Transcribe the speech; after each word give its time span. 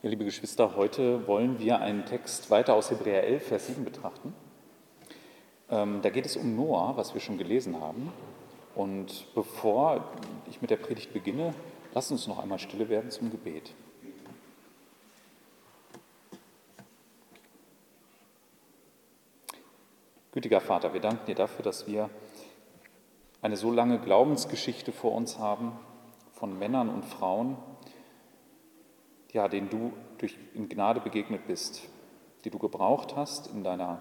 Ja, 0.00 0.10
liebe 0.10 0.24
Geschwister, 0.24 0.76
heute 0.76 1.26
wollen 1.26 1.58
wir 1.58 1.80
einen 1.80 2.06
Text 2.06 2.52
weiter 2.52 2.74
aus 2.74 2.88
Hebräer 2.88 3.24
11, 3.24 3.48
Vers 3.48 3.66
7 3.66 3.84
betrachten. 3.84 4.32
Ähm, 5.68 6.02
da 6.02 6.10
geht 6.10 6.24
es 6.24 6.36
um 6.36 6.54
Noah, 6.54 6.96
was 6.96 7.14
wir 7.14 7.20
schon 7.20 7.36
gelesen 7.36 7.80
haben. 7.80 8.12
Und 8.76 9.26
bevor 9.34 10.12
ich 10.48 10.60
mit 10.60 10.70
der 10.70 10.76
Predigt 10.76 11.12
beginne, 11.12 11.52
lasst 11.94 12.12
uns 12.12 12.28
noch 12.28 12.38
einmal 12.38 12.60
stille 12.60 12.88
werden 12.88 13.10
zum 13.10 13.32
Gebet. 13.32 13.74
Gütiger 20.30 20.60
Vater, 20.60 20.94
wir 20.94 21.00
danken 21.00 21.26
dir 21.26 21.34
dafür, 21.34 21.64
dass 21.64 21.88
wir 21.88 22.08
eine 23.42 23.56
so 23.56 23.72
lange 23.72 23.98
Glaubensgeschichte 23.98 24.92
vor 24.92 25.10
uns 25.10 25.40
haben 25.40 25.72
von 26.34 26.56
Männern 26.56 26.88
und 26.88 27.04
Frauen, 27.04 27.56
ja, 29.32 29.48
denen 29.48 29.68
du 29.68 29.92
durch, 30.18 30.36
in 30.54 30.68
Gnade 30.68 31.00
begegnet 31.00 31.46
bist, 31.46 31.82
die 32.44 32.50
du 32.50 32.58
gebraucht 32.58 33.16
hast 33.16 33.48
in, 33.48 33.62
deiner, 33.62 34.00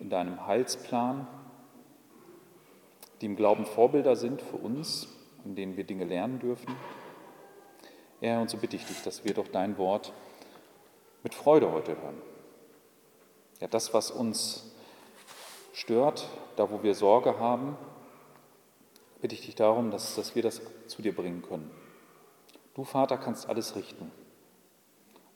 in 0.00 0.10
deinem 0.10 0.46
Heilsplan, 0.46 1.26
die 3.20 3.26
im 3.26 3.36
Glauben 3.36 3.64
Vorbilder 3.64 4.16
sind 4.16 4.42
für 4.42 4.56
uns, 4.56 5.08
an 5.44 5.54
denen 5.54 5.76
wir 5.76 5.84
Dinge 5.84 6.04
lernen 6.04 6.38
dürfen. 6.38 6.74
Ja, 8.20 8.40
und 8.40 8.50
so 8.50 8.56
bitte 8.56 8.76
ich 8.76 8.86
dich, 8.86 9.02
dass 9.02 9.24
wir 9.24 9.34
doch 9.34 9.48
dein 9.48 9.78
Wort 9.78 10.12
mit 11.22 11.34
Freude 11.34 11.72
heute 11.72 12.00
hören. 12.00 12.20
Ja, 13.60 13.68
das, 13.68 13.94
was 13.94 14.10
uns 14.10 14.74
stört, 15.72 16.28
da 16.56 16.70
wo 16.70 16.82
wir 16.82 16.94
Sorge 16.94 17.38
haben, 17.38 17.76
bitte 19.20 19.34
ich 19.34 19.46
dich 19.46 19.54
darum, 19.54 19.90
dass, 19.90 20.16
dass 20.16 20.34
wir 20.34 20.42
das 20.42 20.60
zu 20.86 21.02
dir 21.02 21.14
bringen 21.14 21.42
können. 21.42 21.70
Du, 22.74 22.84
Vater, 22.84 23.16
kannst 23.16 23.48
alles 23.48 23.76
richten. 23.76 24.10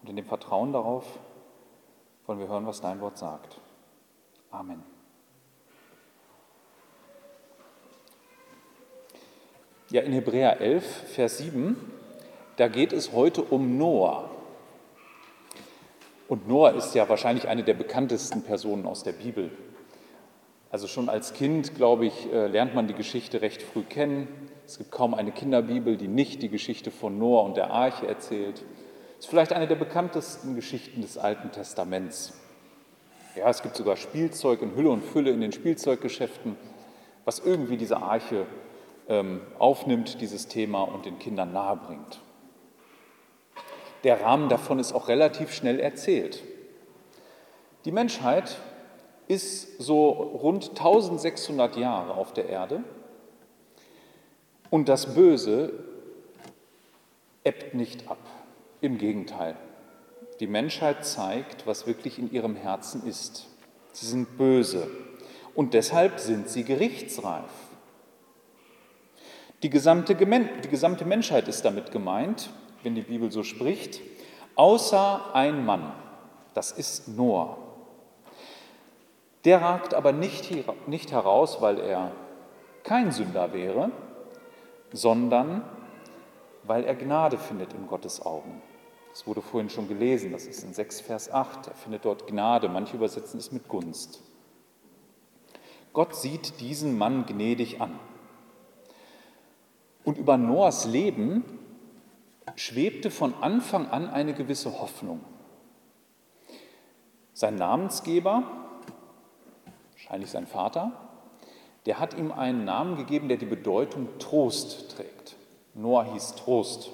Und 0.02 0.10
in 0.10 0.16
dem 0.16 0.24
Vertrauen 0.24 0.72
darauf 0.72 1.18
wollen 2.26 2.38
wir 2.38 2.48
hören, 2.48 2.66
was 2.66 2.80
dein 2.80 3.00
Wort 3.00 3.18
sagt. 3.18 3.60
Amen. 4.50 4.82
Ja, 9.90 10.02
in 10.02 10.12
Hebräer 10.12 10.60
11, 10.60 10.84
Vers 10.84 11.38
7, 11.38 11.76
da 12.56 12.68
geht 12.68 12.92
es 12.92 13.12
heute 13.12 13.42
um 13.42 13.78
Noah. 13.78 14.28
Und 16.28 16.46
Noah 16.46 16.72
ist 16.72 16.94
ja 16.94 17.08
wahrscheinlich 17.08 17.48
eine 17.48 17.64
der 17.64 17.72
bekanntesten 17.72 18.42
Personen 18.42 18.86
aus 18.86 19.02
der 19.02 19.12
Bibel. 19.12 19.50
Also 20.70 20.86
schon 20.86 21.08
als 21.08 21.32
Kind, 21.32 21.74
glaube 21.74 22.04
ich, 22.04 22.30
äh, 22.30 22.48
lernt 22.48 22.74
man 22.74 22.86
die 22.86 22.94
Geschichte 22.94 23.40
recht 23.40 23.62
früh 23.62 23.82
kennen. 23.82 24.28
Es 24.66 24.76
gibt 24.76 24.90
kaum 24.90 25.14
eine 25.14 25.32
Kinderbibel, 25.32 25.96
die 25.96 26.08
nicht 26.08 26.42
die 26.42 26.50
Geschichte 26.50 26.90
von 26.90 27.18
Noah 27.18 27.44
und 27.44 27.56
der 27.56 27.70
Arche 27.70 28.06
erzählt. 28.06 28.62
Ist 29.18 29.28
vielleicht 29.28 29.52
eine 29.52 29.66
der 29.66 29.74
bekanntesten 29.74 30.54
Geschichten 30.54 31.02
des 31.02 31.18
Alten 31.18 31.50
Testaments. 31.50 32.34
Ja, 33.34 33.48
es 33.48 33.62
gibt 33.62 33.76
sogar 33.76 33.96
Spielzeug 33.96 34.62
in 34.62 34.76
Hülle 34.76 34.90
und 34.90 35.02
Fülle 35.02 35.30
in 35.30 35.40
den 35.40 35.52
Spielzeuggeschäften, 35.52 36.56
was 37.24 37.40
irgendwie 37.40 37.76
diese 37.76 37.98
Arche 37.98 38.46
ähm, 39.08 39.40
aufnimmt, 39.58 40.20
dieses 40.20 40.46
Thema 40.46 40.82
und 40.82 41.04
den 41.04 41.18
Kindern 41.18 41.52
nahebringt. 41.52 42.20
Der 44.04 44.20
Rahmen 44.20 44.48
davon 44.48 44.78
ist 44.78 44.92
auch 44.92 45.08
relativ 45.08 45.52
schnell 45.52 45.80
erzählt. 45.80 46.44
Die 47.84 47.92
Menschheit 47.92 48.56
ist 49.26 49.80
so 49.80 50.10
rund 50.10 50.70
1600 50.70 51.76
Jahre 51.76 52.14
auf 52.14 52.32
der 52.32 52.48
Erde 52.48 52.84
und 54.70 54.88
das 54.88 55.14
Böse 55.14 55.72
ebbt 57.44 57.74
nicht 57.74 58.08
ab. 58.08 58.18
Im 58.80 58.96
Gegenteil, 58.98 59.56
die 60.38 60.46
Menschheit 60.46 61.04
zeigt, 61.04 61.66
was 61.66 61.86
wirklich 61.88 62.18
in 62.18 62.30
ihrem 62.30 62.54
Herzen 62.54 63.04
ist. 63.06 63.48
Sie 63.92 64.06
sind 64.06 64.38
böse 64.38 64.88
und 65.56 65.74
deshalb 65.74 66.20
sind 66.20 66.48
sie 66.48 66.62
gerichtsreif. 66.62 67.50
Die 69.64 69.70
gesamte, 69.70 70.14
die 70.14 70.68
gesamte 70.68 71.04
Menschheit 71.04 71.48
ist 71.48 71.64
damit 71.64 71.90
gemeint, 71.90 72.50
wenn 72.84 72.94
die 72.94 73.02
Bibel 73.02 73.32
so 73.32 73.42
spricht, 73.42 74.00
außer 74.54 75.34
ein 75.34 75.66
Mann, 75.66 75.92
das 76.54 76.70
ist 76.70 77.08
Noah. 77.08 77.58
Der 79.44 79.60
ragt 79.60 79.94
aber 79.94 80.12
nicht, 80.12 80.52
nicht 80.86 81.10
heraus, 81.10 81.60
weil 81.60 81.80
er 81.80 82.12
kein 82.84 83.10
Sünder 83.10 83.52
wäre, 83.52 83.90
sondern 84.92 85.64
weil 86.62 86.84
er 86.84 86.94
Gnade 86.94 87.38
findet 87.38 87.72
in 87.72 87.88
Gottes 87.88 88.24
Augen. 88.24 88.62
Das 89.18 89.26
wurde 89.26 89.42
vorhin 89.42 89.68
schon 89.68 89.88
gelesen, 89.88 90.30
das 90.30 90.46
ist 90.46 90.62
in 90.62 90.72
6 90.72 91.00
Vers 91.00 91.28
8. 91.28 91.66
Er 91.66 91.74
findet 91.74 92.04
dort 92.04 92.28
Gnade, 92.28 92.68
manche 92.68 92.94
übersetzen 92.94 93.40
es 93.40 93.50
mit 93.50 93.66
Gunst. 93.66 94.22
Gott 95.92 96.14
sieht 96.14 96.60
diesen 96.60 96.96
Mann 96.96 97.26
gnädig 97.26 97.80
an. 97.80 97.98
Und 100.04 100.18
über 100.18 100.36
Noahs 100.36 100.84
Leben 100.84 101.42
schwebte 102.54 103.10
von 103.10 103.34
Anfang 103.34 103.88
an 103.88 104.08
eine 104.08 104.34
gewisse 104.34 104.80
Hoffnung. 104.80 105.24
Sein 107.32 107.56
Namensgeber, 107.56 108.44
wahrscheinlich 109.94 110.30
sein 110.30 110.46
Vater, 110.46 110.92
der 111.86 111.98
hat 111.98 112.16
ihm 112.16 112.30
einen 112.30 112.64
Namen 112.64 112.96
gegeben, 112.96 113.26
der 113.26 113.36
die 113.36 113.46
Bedeutung 113.46 114.06
Trost 114.20 114.92
trägt. 114.92 115.34
Noah 115.74 116.04
hieß 116.04 116.36
Trost. 116.36 116.92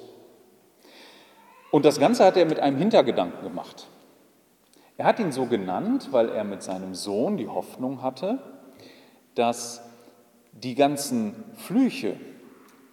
Und 1.75 1.83
das 1.83 1.99
Ganze 1.99 2.23
hat 2.23 2.37
er 2.37 2.45
mit 2.45 2.61
einem 2.61 2.77
Hintergedanken 2.77 3.43
gemacht. 3.43 3.87
Er 4.95 5.03
hat 5.03 5.19
ihn 5.19 5.33
so 5.33 5.45
genannt, 5.45 6.07
weil 6.11 6.29
er 6.29 6.45
mit 6.45 6.63
seinem 6.63 6.95
Sohn 6.95 7.35
die 7.35 7.49
Hoffnung 7.49 8.01
hatte, 8.01 8.39
dass 9.33 9.81
die 10.53 10.73
ganzen 10.73 11.35
Flüche, 11.57 12.15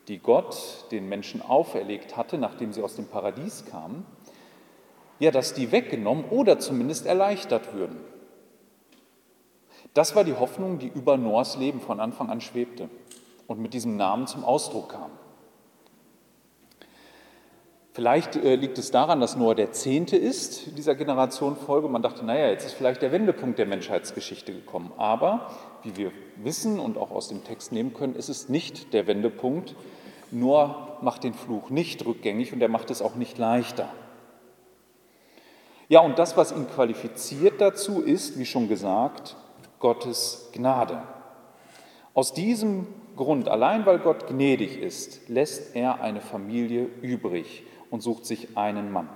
die 0.09 0.19
Gott 0.19 0.57
den 0.91 1.09
Menschen 1.09 1.43
auferlegt 1.43 2.17
hatte, 2.17 2.39
nachdem 2.39 2.73
sie 2.73 2.83
aus 2.83 2.97
dem 2.97 3.07
Paradies 3.07 3.67
kamen, 3.67 4.05
ja, 5.21 5.31
dass 5.31 5.55
die 5.55 5.71
weggenommen 5.71 6.25
oder 6.25 6.59
zumindest 6.59 7.07
erleichtert 7.07 7.75
würden. 7.75 8.01
Das 9.95 10.17
war 10.17 10.25
die 10.25 10.35
Hoffnung, 10.35 10.81
die 10.81 10.89
über 10.89 11.17
Noahs 11.17 11.57
Leben 11.57 11.81
von 11.81 12.01
Anfang 12.01 12.31
an 12.31 12.41
schwebte 12.41 12.91
und 13.47 13.61
mit 13.61 13.75
diesem 13.75 13.97
Namen 13.97 14.27
zum 14.27 14.45
Ausdruck 14.45 14.89
kam. 14.89 15.13
Vielleicht 17.95 18.37
äh, 18.37 18.55
liegt 18.55 18.79
es 18.79 18.91
daran, 18.91 19.21
dass 19.21 19.37
Noah 19.37 19.55
der 19.55 19.73
Zehnte 19.73 20.17
ist 20.17 20.79
dieser 20.79 20.95
Generationenfolge. 20.95 21.89
Man 21.89 22.01
dachte, 22.01 22.25
naja, 22.25 22.49
jetzt 22.49 22.65
ist 22.65 22.73
vielleicht 22.73 23.03
der 23.03 23.13
Wendepunkt 23.13 23.59
der 23.59 23.67
Menschheitsgeschichte 23.67 24.51
gekommen. 24.53 24.93
Aber, 24.97 25.51
wie 25.83 25.95
wir 25.99 26.11
wissen 26.37 26.81
und 26.81 26.97
auch 26.97 27.11
aus 27.11 27.29
dem 27.29 27.45
Text 27.45 27.71
nehmen 27.71 27.93
können, 27.93 28.17
ist 28.17 28.31
es 28.31 28.49
nicht 28.49 28.95
der 28.95 29.07
Wendepunkt. 29.07 29.75
Noah 30.31 30.97
macht 31.03 31.23
den 31.23 31.35
Fluch 31.35 31.69
nicht 31.69 32.07
rückgängig 32.07 32.55
und 32.55 32.63
er 32.63 32.71
macht 32.71 32.91
es 32.91 33.03
auch 33.03 33.15
nicht 33.15 33.37
leichter. 33.37 33.91
Ja, 35.91 36.01
und 36.01 36.19
das, 36.19 36.39
was 36.39 36.53
ihn 36.53 36.67
qualifiziert 36.75 37.61
dazu, 37.61 38.01
ist, 38.01 38.39
wie 38.39 38.47
schon 38.47 38.69
gesagt, 38.69 39.37
Gottes 39.81 40.49
Gnade. 40.55 41.03
Aus 42.15 42.33
diesem 42.33 42.87
Grund, 43.17 43.51
allein 43.51 43.85
weil 43.85 43.99
Gott 43.99 44.27
gnädig 44.29 44.79
ist, 44.79 45.29
lässt 45.29 45.77
er 45.77 46.01
eine 46.01 46.23
Familie 46.23 46.89
übrig 47.03 47.65
und 47.93 48.01
sucht 48.01 48.25
sich 48.25 48.57
einen 48.57 48.91
Mann. 48.91 49.09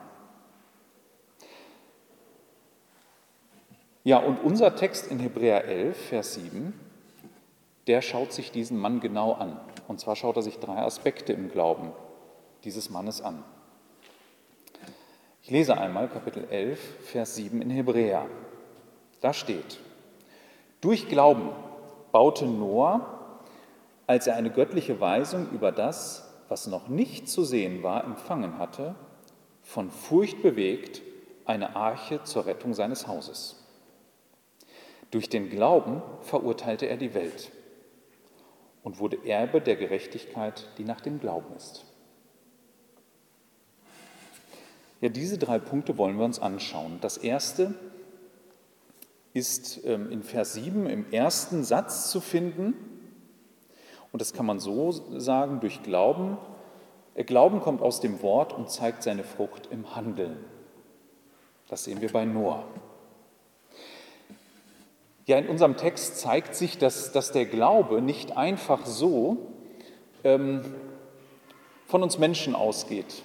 Ja, 4.04 4.18
und 4.18 4.38
unser 4.44 4.76
Text 4.76 5.10
in 5.10 5.18
Hebräer 5.18 5.64
11, 5.64 5.96
Vers 5.96 6.34
7, 6.34 6.78
der 7.86 8.02
schaut 8.02 8.34
sich 8.34 8.52
diesen 8.52 8.78
Mann 8.78 9.00
genau 9.00 9.32
an. 9.32 9.58
Und 9.88 9.98
zwar 9.98 10.14
schaut 10.14 10.36
er 10.36 10.42
sich 10.42 10.58
drei 10.58 10.76
Aspekte 10.76 11.32
im 11.32 11.50
Glauben 11.50 11.90
dieses 12.64 12.90
Mannes 12.90 13.22
an. 13.22 13.42
Ich 15.42 15.50
lese 15.50 15.78
einmal 15.78 16.08
Kapitel 16.08 16.46
11, 16.50 16.78
Vers 17.06 17.34
7 17.34 17.62
in 17.62 17.70
Hebräer. 17.70 18.26
Da 19.22 19.32
steht, 19.32 19.80
durch 20.82 21.08
Glauben 21.08 21.48
baute 22.12 22.44
Noah, 22.44 23.40
als 24.06 24.26
er 24.26 24.36
eine 24.36 24.50
göttliche 24.50 25.00
Weisung 25.00 25.48
über 25.50 25.72
das, 25.72 26.25
was 26.48 26.66
noch 26.66 26.88
nicht 26.88 27.28
zu 27.28 27.44
sehen 27.44 27.82
war, 27.82 28.04
empfangen 28.04 28.58
hatte, 28.58 28.94
von 29.62 29.90
Furcht 29.90 30.42
bewegt, 30.42 31.02
eine 31.44 31.76
Arche 31.76 32.22
zur 32.24 32.46
Rettung 32.46 32.74
seines 32.74 33.06
Hauses. 33.06 33.62
Durch 35.10 35.28
den 35.28 35.48
Glauben 35.48 36.02
verurteilte 36.22 36.86
er 36.86 36.96
die 36.96 37.14
Welt 37.14 37.52
und 38.82 38.98
wurde 38.98 39.24
Erbe 39.24 39.60
der 39.60 39.76
Gerechtigkeit, 39.76 40.68
die 40.78 40.84
nach 40.84 41.00
dem 41.00 41.20
Glauben 41.20 41.54
ist. 41.56 41.84
Ja, 45.00 45.08
diese 45.08 45.38
drei 45.38 45.58
Punkte 45.58 45.98
wollen 45.98 46.18
wir 46.18 46.24
uns 46.24 46.38
anschauen. 46.38 46.98
Das 47.00 47.16
erste 47.16 47.74
ist 49.34 49.84
ähm, 49.84 50.10
in 50.10 50.22
Vers 50.22 50.54
7 50.54 50.86
im 50.86 51.12
ersten 51.12 51.62
Satz 51.62 52.10
zu 52.10 52.20
finden. 52.20 52.74
Und 54.16 54.20
das 54.20 54.32
kann 54.32 54.46
man 54.46 54.60
so 54.60 54.92
sagen, 55.18 55.60
durch 55.60 55.82
Glauben. 55.82 56.38
Glauben 57.16 57.60
kommt 57.60 57.82
aus 57.82 58.00
dem 58.00 58.22
Wort 58.22 58.54
und 58.54 58.70
zeigt 58.70 59.02
seine 59.02 59.24
Frucht 59.24 59.68
im 59.70 59.94
Handeln. 59.94 60.42
Das 61.68 61.84
sehen 61.84 62.00
wir 62.00 62.10
bei 62.10 62.24
Noah. 62.24 62.64
Ja, 65.26 65.36
in 65.36 65.50
unserem 65.50 65.76
Text 65.76 66.16
zeigt 66.16 66.54
sich, 66.54 66.78
dass, 66.78 67.12
dass 67.12 67.30
der 67.30 67.44
Glaube 67.44 68.00
nicht 68.00 68.38
einfach 68.38 68.86
so 68.86 69.36
ähm, 70.24 70.62
von 71.84 72.02
uns 72.02 72.18
Menschen 72.18 72.54
ausgeht. 72.54 73.22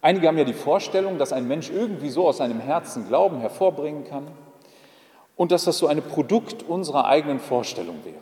Einige 0.00 0.28
haben 0.28 0.38
ja 0.38 0.44
die 0.44 0.52
Vorstellung, 0.52 1.18
dass 1.18 1.32
ein 1.32 1.48
Mensch 1.48 1.70
irgendwie 1.70 2.10
so 2.10 2.28
aus 2.28 2.36
seinem 2.36 2.60
Herzen 2.60 3.08
Glauben 3.08 3.40
hervorbringen 3.40 4.04
kann 4.04 4.28
und 5.34 5.50
dass 5.50 5.64
das 5.64 5.78
so 5.78 5.88
ein 5.88 6.02
Produkt 6.02 6.62
unserer 6.62 7.06
eigenen 7.06 7.40
Vorstellung 7.40 7.96
wäre. 8.04 8.21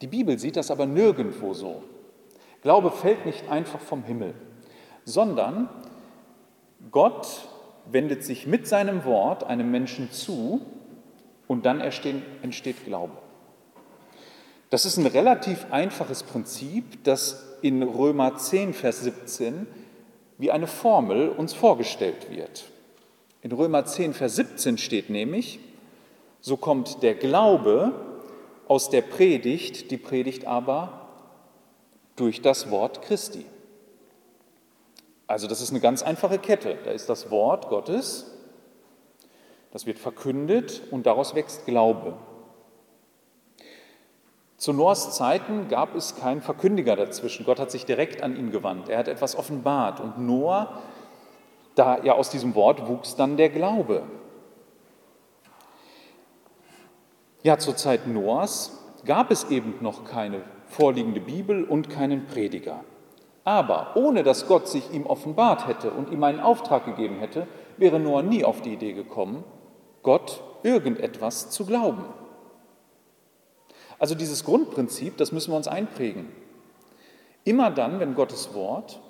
Die 0.00 0.06
Bibel 0.06 0.38
sieht 0.38 0.56
das 0.56 0.70
aber 0.70 0.86
nirgendwo 0.86 1.54
so. 1.54 1.82
Glaube 2.62 2.90
fällt 2.90 3.26
nicht 3.26 3.48
einfach 3.48 3.80
vom 3.80 4.04
Himmel, 4.04 4.34
sondern 5.04 5.68
Gott 6.90 7.48
wendet 7.86 8.24
sich 8.24 8.46
mit 8.46 8.66
seinem 8.66 9.04
Wort 9.04 9.44
einem 9.44 9.70
Menschen 9.70 10.10
zu 10.10 10.62
und 11.46 11.66
dann 11.66 11.80
entsteht 11.80 12.84
Glaube. 12.84 13.12
Das 14.70 14.86
ist 14.86 14.96
ein 14.96 15.06
relativ 15.06 15.66
einfaches 15.70 16.22
Prinzip, 16.22 17.04
das 17.04 17.58
in 17.62 17.82
Römer 17.82 18.36
10, 18.36 18.74
Vers 18.74 19.02
17 19.02 19.66
wie 20.38 20.50
eine 20.50 20.66
Formel 20.66 21.28
uns 21.28 21.52
vorgestellt 21.52 22.30
wird. 22.30 22.64
In 23.42 23.52
Römer 23.52 23.84
10, 23.84 24.14
Vers 24.14 24.36
17 24.36 24.78
steht 24.78 25.10
nämlich, 25.10 25.60
so 26.40 26.56
kommt 26.56 27.02
der 27.02 27.14
Glaube 27.14 27.92
aus 28.68 28.90
der 28.90 29.02
Predigt, 29.02 29.90
die 29.90 29.96
Predigt 29.96 30.46
aber 30.46 31.08
durch 32.16 32.42
das 32.42 32.70
Wort 32.70 33.02
Christi. 33.02 33.44
Also 35.26 35.46
das 35.46 35.60
ist 35.60 35.70
eine 35.70 35.80
ganz 35.80 36.02
einfache 36.02 36.38
Kette. 36.38 36.78
Da 36.84 36.90
ist 36.90 37.08
das 37.08 37.30
Wort 37.30 37.68
Gottes, 37.68 38.30
das 39.72 39.86
wird 39.86 39.98
verkündet 39.98 40.82
und 40.90 41.06
daraus 41.06 41.34
wächst 41.34 41.66
Glaube. 41.66 42.14
Zu 44.56 44.72
Noahs 44.72 45.10
Zeiten 45.10 45.68
gab 45.68 45.94
es 45.94 46.16
keinen 46.16 46.40
Verkündiger 46.40 46.96
dazwischen. 46.96 47.44
Gott 47.44 47.58
hat 47.58 47.70
sich 47.70 47.84
direkt 47.84 48.22
an 48.22 48.36
ihn 48.36 48.50
gewandt. 48.50 48.88
Er 48.88 48.98
hat 48.98 49.08
etwas 49.08 49.36
offenbart. 49.36 50.00
Und 50.00 50.18
Noah, 50.18 50.80
da 51.74 52.02
ja 52.02 52.14
aus 52.14 52.30
diesem 52.30 52.54
Wort 52.54 52.86
wuchs 52.86 53.16
dann 53.16 53.36
der 53.36 53.50
Glaube. 53.50 54.04
Ja, 57.44 57.58
zur 57.58 57.76
Zeit 57.76 58.06
Noahs 58.06 58.72
gab 59.04 59.30
es 59.30 59.50
eben 59.50 59.74
noch 59.82 60.06
keine 60.06 60.40
vorliegende 60.66 61.20
Bibel 61.20 61.64
und 61.64 61.90
keinen 61.90 62.24
Prediger. 62.24 62.82
Aber 63.44 63.96
ohne 63.96 64.22
dass 64.22 64.48
Gott 64.48 64.66
sich 64.66 64.90
ihm 64.94 65.04
offenbart 65.04 65.68
hätte 65.68 65.90
und 65.90 66.10
ihm 66.10 66.24
einen 66.24 66.40
Auftrag 66.40 66.86
gegeben 66.86 67.18
hätte, 67.18 67.46
wäre 67.76 68.00
Noah 68.00 68.22
nie 68.22 68.46
auf 68.46 68.62
die 68.62 68.72
Idee 68.72 68.94
gekommen, 68.94 69.44
Gott 70.02 70.42
irgendetwas 70.62 71.50
zu 71.50 71.66
glauben. 71.66 72.06
Also 73.98 74.14
dieses 74.14 74.44
Grundprinzip, 74.44 75.18
das 75.18 75.30
müssen 75.30 75.52
wir 75.52 75.58
uns 75.58 75.68
einprägen. 75.68 76.30
Immer 77.44 77.70
dann, 77.70 78.00
wenn 78.00 78.14
Gottes 78.14 78.54
Wort 78.54 79.02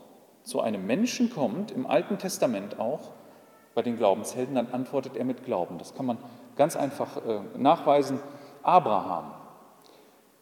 zu 0.43 0.61
einem 0.61 0.89
Menschen 0.89 1.31
kommt, 1.31 1.71
im 1.71 1.87
Alten 1.87 2.19
Testament 2.19 2.81
auch, 2.81 3.13
bei 3.77 3.83
den 3.83 3.97
Glaubenshelden, 3.97 4.57
dann 4.57 4.73
antwortet 4.73 5.17
er 5.17 5.25
mit 5.25 5.45
Glauben. 5.45 5.79
Das 5.79 5.95
kann 5.95 6.07
man 6.07 6.19
ganz 6.57 6.77
einfach 6.77 7.17
äh, 7.19 7.41
nachweisen. 7.57 8.21
Abraham. 8.63 9.33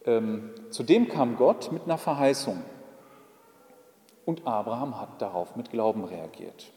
Ähm, 0.05 0.51
zu 0.71 0.83
dem 0.83 1.09
kam 1.09 1.37
Gott 1.37 1.73
mit 1.73 1.85
einer 1.85 1.99
Verheißung. 1.99 2.63
Und 4.25 4.47
Abraham 4.47 5.01
hat 5.01 5.21
darauf 5.21 5.57
mit 5.57 5.71
Glauben 5.71 6.05
reagiert. 6.05 6.71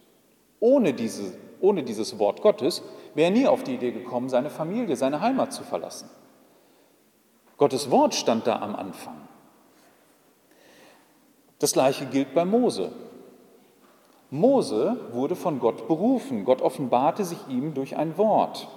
Ohne, 0.60 0.94
diese, 0.94 1.38
ohne 1.62 1.84
dieses 1.84 2.18
Wort 2.18 2.42
Gottes 2.42 2.82
wäre 3.14 3.32
er 3.32 3.38
nie 3.38 3.48
auf 3.48 3.64
die 3.64 3.76
Idee 3.76 3.92
gekommen, 3.92 4.30
seine 4.30 4.50
Familie, 4.50 4.96
seine 4.96 5.22
Heimat 5.22 5.54
zu 5.54 5.64
verlassen. 5.64 6.10
Gottes 7.58 7.92
Wort 7.92 8.16
stand 8.16 8.48
da 8.48 8.60
am 8.60 8.76
Anfang. 8.76 9.16
Das 11.60 11.74
gleiche 11.74 12.06
gilt 12.08 12.34
bei 12.34 12.46
Mose. 12.46 12.92
Mose 14.30 14.98
wurde 15.12 15.36
von 15.36 15.60
Gott 15.60 15.88
berufen. 15.88 16.46
Gott 16.46 16.62
offenbarte 16.62 17.24
sich 17.24 17.48
ihm 17.48 17.74
durch 17.74 17.96
ein 17.96 18.18
Wort 18.18 18.68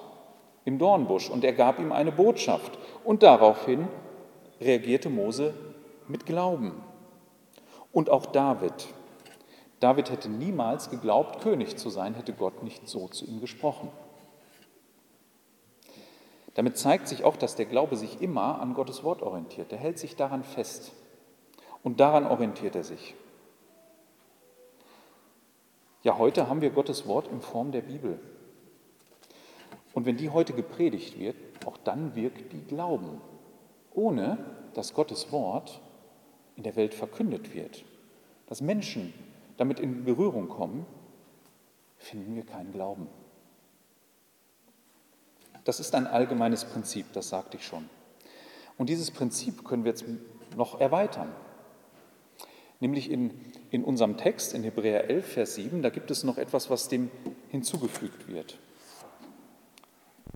im 0.68 0.78
Dornbusch 0.78 1.30
und 1.30 1.44
er 1.44 1.54
gab 1.54 1.78
ihm 1.78 1.92
eine 1.92 2.12
Botschaft. 2.12 2.78
Und 3.02 3.22
daraufhin 3.22 3.88
reagierte 4.60 5.08
Mose 5.08 5.54
mit 6.06 6.26
Glauben. 6.26 6.72
Und 7.90 8.10
auch 8.10 8.26
David. 8.26 8.88
David 9.80 10.10
hätte 10.10 10.28
niemals 10.28 10.90
geglaubt, 10.90 11.40
König 11.40 11.76
zu 11.78 11.88
sein, 11.88 12.14
hätte 12.14 12.34
Gott 12.34 12.62
nicht 12.62 12.86
so 12.86 13.08
zu 13.08 13.24
ihm 13.24 13.40
gesprochen. 13.40 13.90
Damit 16.54 16.76
zeigt 16.76 17.08
sich 17.08 17.24
auch, 17.24 17.36
dass 17.36 17.54
der 17.54 17.66
Glaube 17.66 17.96
sich 17.96 18.20
immer 18.20 18.60
an 18.60 18.74
Gottes 18.74 19.02
Wort 19.04 19.22
orientiert. 19.22 19.72
Er 19.72 19.78
hält 19.78 19.98
sich 19.98 20.16
daran 20.16 20.44
fest. 20.44 20.92
Und 21.82 22.00
daran 22.00 22.26
orientiert 22.26 22.74
er 22.76 22.84
sich. 22.84 23.14
Ja, 26.02 26.18
heute 26.18 26.48
haben 26.48 26.60
wir 26.60 26.70
Gottes 26.70 27.06
Wort 27.06 27.28
in 27.28 27.40
Form 27.40 27.72
der 27.72 27.82
Bibel. 27.82 28.20
Und 29.98 30.06
wenn 30.06 30.16
die 30.16 30.30
heute 30.30 30.52
gepredigt 30.52 31.18
wird, 31.18 31.34
auch 31.66 31.76
dann 31.76 32.14
wirkt 32.14 32.52
die 32.52 32.62
Glauben, 32.62 33.20
ohne 33.92 34.38
dass 34.72 34.94
Gottes 34.94 35.32
Wort 35.32 35.80
in 36.54 36.62
der 36.62 36.76
Welt 36.76 36.94
verkündet 36.94 37.52
wird. 37.52 37.84
Dass 38.46 38.60
Menschen 38.60 39.12
damit 39.56 39.80
in 39.80 40.04
Berührung 40.04 40.48
kommen, 40.48 40.86
finden 41.96 42.36
wir 42.36 42.46
keinen 42.46 42.70
Glauben. 42.70 43.08
Das 45.64 45.80
ist 45.80 45.96
ein 45.96 46.06
allgemeines 46.06 46.64
Prinzip, 46.64 47.12
das 47.12 47.30
sagte 47.30 47.56
ich 47.56 47.66
schon. 47.66 47.90
Und 48.76 48.90
dieses 48.90 49.10
Prinzip 49.10 49.64
können 49.64 49.82
wir 49.82 49.90
jetzt 49.90 50.04
noch 50.56 50.80
erweitern. 50.80 51.34
Nämlich 52.78 53.10
in, 53.10 53.32
in 53.72 53.82
unserem 53.82 54.16
Text, 54.16 54.54
in 54.54 54.62
Hebräer 54.62 55.10
11, 55.10 55.26
Vers 55.26 55.56
7, 55.56 55.82
da 55.82 55.90
gibt 55.90 56.12
es 56.12 56.22
noch 56.22 56.38
etwas, 56.38 56.70
was 56.70 56.86
dem 56.86 57.10
hinzugefügt 57.48 58.28
wird. 58.28 58.60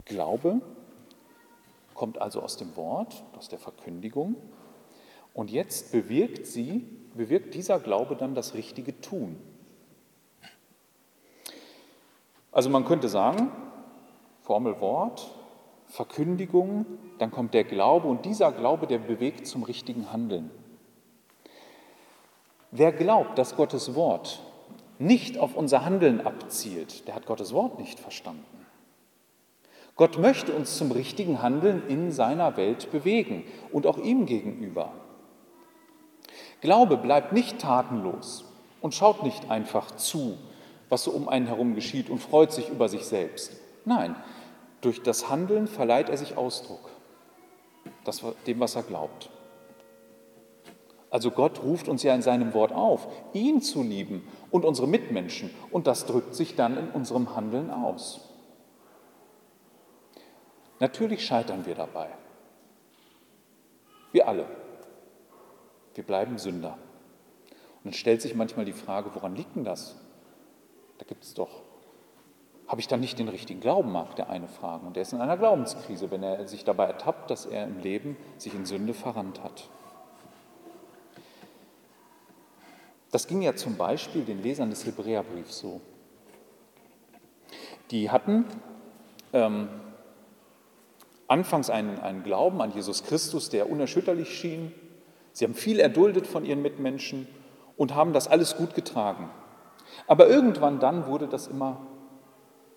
Glaube 0.04 0.60
kommt 1.94 2.20
also 2.20 2.43
aus 2.43 2.56
dem 2.56 2.75
Wort, 2.76 3.22
aus 3.37 3.49
der 3.49 3.58
Verkündigung. 3.58 4.37
Und 5.34 5.50
jetzt 5.50 5.93
bewirkt 5.93 6.46
sie, 6.46 6.87
bewirkt 7.14 7.54
dieser 7.54 7.78
Glaube 7.78 8.16
dann 8.16 8.34
das 8.34 8.54
richtige 8.54 9.00
Tun. 9.00 9.37
Also 12.50 12.69
man 12.69 12.84
könnte 12.84 13.08
sagen, 13.08 13.50
Formel 14.43 14.81
Wort, 14.81 15.31
Verkündigung, 15.86 16.86
dann 17.19 17.31
kommt 17.31 17.55
der 17.55 17.65
Glaube 17.65 18.08
und 18.08 18.24
dieser 18.24 18.53
Glaube, 18.53 18.86
der 18.86 18.98
bewegt 18.98 19.46
zum 19.46 19.62
richtigen 19.62 20.12
Handeln. 20.12 20.50
Wer 22.70 22.93
glaubt, 22.93 23.38
dass 23.38 23.56
Gottes 23.56 23.94
Wort 23.94 24.43
nicht 24.98 25.38
auf 25.38 25.55
unser 25.55 25.84
Handeln 25.84 26.20
abzielt, 26.20 27.06
der 27.06 27.15
hat 27.15 27.26
Gottes 27.26 27.53
Wort 27.53 27.79
nicht 27.79 28.00
verstanden. 28.00 28.61
Gott 29.96 30.19
möchte 30.19 30.55
uns 30.55 30.79
zum 30.79 30.91
richtigen 30.91 31.43
Handeln 31.43 31.82
in 31.89 32.13
seiner 32.13 32.56
Welt 32.56 32.91
bewegen 32.91 33.44
und 33.70 33.87
auch 33.87 33.99
ihm 33.99 34.27
gegenüber. 34.27 34.93
Glaube 36.61 36.96
bleibt 36.96 37.32
nicht 37.32 37.58
tatenlos 37.58 38.44
und 38.81 38.94
schaut 38.94 39.22
nicht 39.22 39.51
einfach 39.51 39.91
zu, 39.96 40.39
was 40.89 41.05
so 41.05 41.11
um 41.11 41.29
einen 41.29 41.46
herum 41.46 41.75
geschieht 41.75 42.08
und 42.08 42.19
freut 42.19 42.53
sich 42.53 42.69
über 42.69 42.89
sich 42.89 43.05
selbst. 43.05 43.53
Nein, 43.84 44.15
durch 44.81 45.03
das 45.03 45.29
Handeln 45.29 45.67
verleiht 45.67 46.08
er 46.08 46.17
sich 46.17 46.37
Ausdruck, 46.37 46.91
das, 48.05 48.22
dem, 48.46 48.61
was 48.61 48.77
er 48.77 48.82
glaubt. 48.82 49.31
Also 51.11 51.31
Gott 51.31 51.63
ruft 51.63 51.89
uns 51.89 52.03
ja 52.03 52.15
in 52.15 52.22
seinem 52.22 52.55
Wort 52.55 52.72
auf, 52.72 53.06
ihn 53.34 53.61
zu 53.61 53.82
lieben 53.82 54.27
und 54.51 54.65
unsere 54.65 54.89
Mitmenschen. 54.89 55.51
Und 55.70 55.87
das 55.87 56.06
drückt 56.06 56.34
sich 56.34 56.56
dann 56.56 56.79
in 56.79 56.89
unserem 56.89 57.37
Handeln 57.37 57.70
aus. 57.70 58.31
Natürlich 60.82 61.24
scheitern 61.24 61.65
wir 61.65 61.74
dabei. 61.74 62.08
Wir 64.10 64.27
alle. 64.27 64.46
Wir 65.94 66.05
bleiben 66.05 66.39
Sünder. 66.39 66.72
Und 66.74 67.84
dann 67.84 67.93
stellt 67.93 68.20
sich 68.20 68.34
manchmal 68.34 68.65
die 68.65 68.72
Frage, 68.72 69.15
woran 69.15 69.36
liegt 69.36 69.56
denn 69.56 69.65
das? 69.65 69.96
Da 70.98 71.05
gibt 71.05 71.24
es 71.24 71.34
doch 71.34 71.62
habe 72.72 72.81
ich 72.81 72.89
dann 72.89 73.01
nicht 73.01 73.19
den 73.19 73.29
richtigen 73.29 73.60
Glauben, 73.60 73.93
mag 73.93 74.17
der 74.17 74.31
eine 74.31 74.48
fragen. 74.48 74.86
Und 74.86 74.96
er 74.96 75.03
ist 75.03 75.12
in 75.12 75.20
einer 75.20 75.36
Glaubenskrise, 75.36 76.10
wenn 76.10 76.22
er 76.22 76.48
sich 76.48 76.65
dabei 76.65 76.86
ertappt, 76.86 77.31
dass 77.31 77.44
er 77.44 77.65
im 77.65 77.81
Leben 77.81 78.17
sich 78.39 78.55
in 78.55 78.65
Sünde 78.65 78.94
verrannt 78.94 79.43
hat. 79.43 79.69
Das 83.10 83.27
ging 83.27 83.43
ja 83.43 83.55
zum 83.55 83.77
Beispiel 83.77 84.24
den 84.24 84.43
Lesern 84.43 84.70
des 84.70 84.86
Hebräerbriefs 84.86 85.58
so. 85.58 85.82
Die 87.91 88.10
hatten 88.10 88.46
ähm, 89.34 89.69
anfangs 91.32 91.70
einen, 91.70 91.98
einen 91.98 92.22
Glauben 92.22 92.60
an 92.60 92.72
Jesus 92.72 93.05
Christus, 93.05 93.48
der 93.48 93.70
unerschütterlich 93.70 94.39
schien. 94.39 94.72
Sie 95.32 95.46
haben 95.46 95.55
viel 95.55 95.81
erduldet 95.81 96.27
von 96.27 96.44
ihren 96.44 96.60
Mitmenschen 96.60 97.27
und 97.79 97.94
haben 97.94 98.12
das 98.12 98.29
alles 98.29 98.56
gut 98.56 98.74
getragen. 98.74 99.31
Aber 100.06 100.29
irgendwann 100.29 100.79
dann 100.79 101.06
wurde 101.06 101.27
das 101.29 101.46
immer 101.46 101.86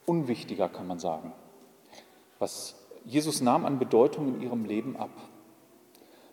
unwichtiger, 0.05 0.69
kann 0.69 0.87
man 0.87 0.99
sagen. 0.99 1.33
Was 2.39 2.75
Jesus 3.03 3.41
nahm 3.41 3.65
an 3.65 3.77
Bedeutung 3.77 4.35
in 4.35 4.41
ihrem 4.41 4.63
Leben 4.63 4.95
ab. 4.95 5.11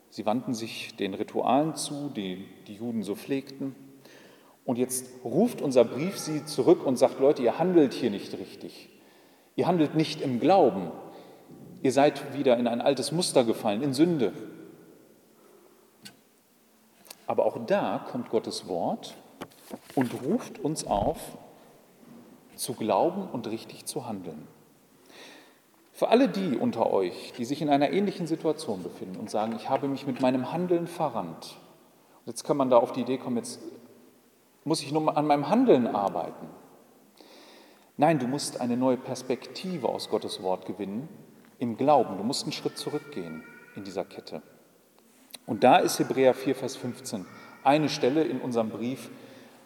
Sie 0.09 0.25
wandten 0.25 0.55
sich 0.55 0.95
den 0.97 1.15
Ritualen 1.15 1.75
zu, 1.75 2.09
die 2.09 2.47
die 2.69 2.77
Juden 2.77 3.03
so 3.03 3.17
pflegten. 3.17 3.75
Und 4.65 4.79
jetzt 4.79 5.07
ruft 5.25 5.61
unser 5.61 5.85
Brief 5.85 6.19
sie 6.19 6.45
zurück 6.45 6.87
und 6.87 6.97
sagt, 6.97 7.19
Leute, 7.19 7.43
ihr 7.43 7.59
handelt 7.59 7.95
hier 7.95 8.11
nicht 8.11 8.33
richtig. 8.39 8.91
Ihr 9.57 9.67
handelt 9.67 9.97
nicht 9.97 10.21
im 10.21 10.39
Glauben. 10.39 10.93
Ihr 11.83 11.93
seid 11.93 12.37
wieder 12.37 12.57
in 12.57 12.69
ein 12.69 12.81
altes 12.81 13.11
Muster 13.11 13.45
gefallen, 13.45 13.83
in 13.83 13.93
Sünde. 13.93 14.33
Aber 17.27 17.45
auch 17.45 17.59
da 17.67 18.07
kommt 18.11 18.31
Gottes 18.31 18.69
Wort 18.69 19.15
und 19.95 20.23
ruft 20.23 20.61
uns 20.61 20.87
auf, 20.87 21.19
zu 22.55 22.75
glauben 22.75 23.29
und 23.33 23.49
richtig 23.49 23.87
zu 23.87 24.07
handeln. 24.07 24.47
Für 25.93 26.09
alle 26.09 26.29
die 26.29 26.57
unter 26.57 26.93
euch, 26.93 27.33
die 27.37 27.45
sich 27.45 27.61
in 27.63 27.69
einer 27.69 27.91
ähnlichen 27.91 28.27
Situation 28.27 28.83
befinden 28.83 29.19
und 29.19 29.31
sagen, 29.31 29.55
ich 29.57 29.69
habe 29.69 29.89
mich 29.89 30.07
mit 30.07 30.21
meinem 30.21 30.53
Handeln 30.53 30.87
verrannt, 30.87 31.57
jetzt 32.27 32.45
kann 32.45 32.57
man 32.57 32.71
da 32.71 32.77
auf 32.77 32.93
die 32.93 33.01
Idee 33.01 33.19
kommen, 33.19 33.37
jetzt 33.37 33.61
muss 34.65 34.83
ich 34.83 34.93
nur 34.93 35.17
an 35.17 35.27
meinem 35.27 35.49
Handeln 35.49 35.87
arbeiten. 35.87 36.47
Nein, 37.97 38.19
du 38.19 38.27
musst 38.27 38.61
eine 38.61 38.77
neue 38.77 38.97
Perspektive 38.97 39.89
aus 39.89 40.09
Gottes 40.09 40.43
Wort 40.43 40.67
gewinnen, 40.67 41.09
im 41.63 41.77
Glauben. 41.77 42.19
Du 42.19 42.25
musst 42.25 42.43
einen 42.43 42.53
Schritt 42.53 42.77
zurückgehen 42.77 43.45
in 43.77 43.85
dieser 43.85 44.05
Kette. 44.05 44.43
Und 45.47 45.63
da 45.63 45.77
ist 45.77 45.99
Hebräer 46.01 46.35
4, 46.35 46.57
Vers 46.57 46.77
15 46.77 47.25
eine 47.65 47.89
Stelle 47.89 48.25
in 48.25 48.41
unserem 48.41 48.71
Brief, 48.71 49.09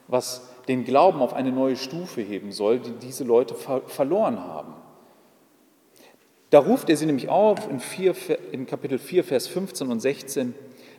was 0.07 0.51
den 0.69 0.85
Glauben 0.85 1.21
auf 1.21 1.33
eine 1.33 1.51
neue 1.51 1.77
Stufe 1.77 2.21
heben 2.21 2.53
soll, 2.53 2.79
die 2.79 2.93
diese 2.93 3.25
Leute 3.25 3.55
ver 3.55 3.81
verloren 3.87 4.39
haben. 4.39 4.75
Da 6.51 6.59
ruft 6.59 6.91
er 6.91 6.97
sie 6.99 7.07
nämlich 7.07 7.31
auf 7.31 7.69
in, 7.71 7.81
4, 7.81 8.15
in 8.53 8.67
Kapitel 8.67 8.99
4, 8.99 9.25
Vers 9.25 9.47
15 9.49 9.91
und 9.91 10.01
16. 10.01 10.55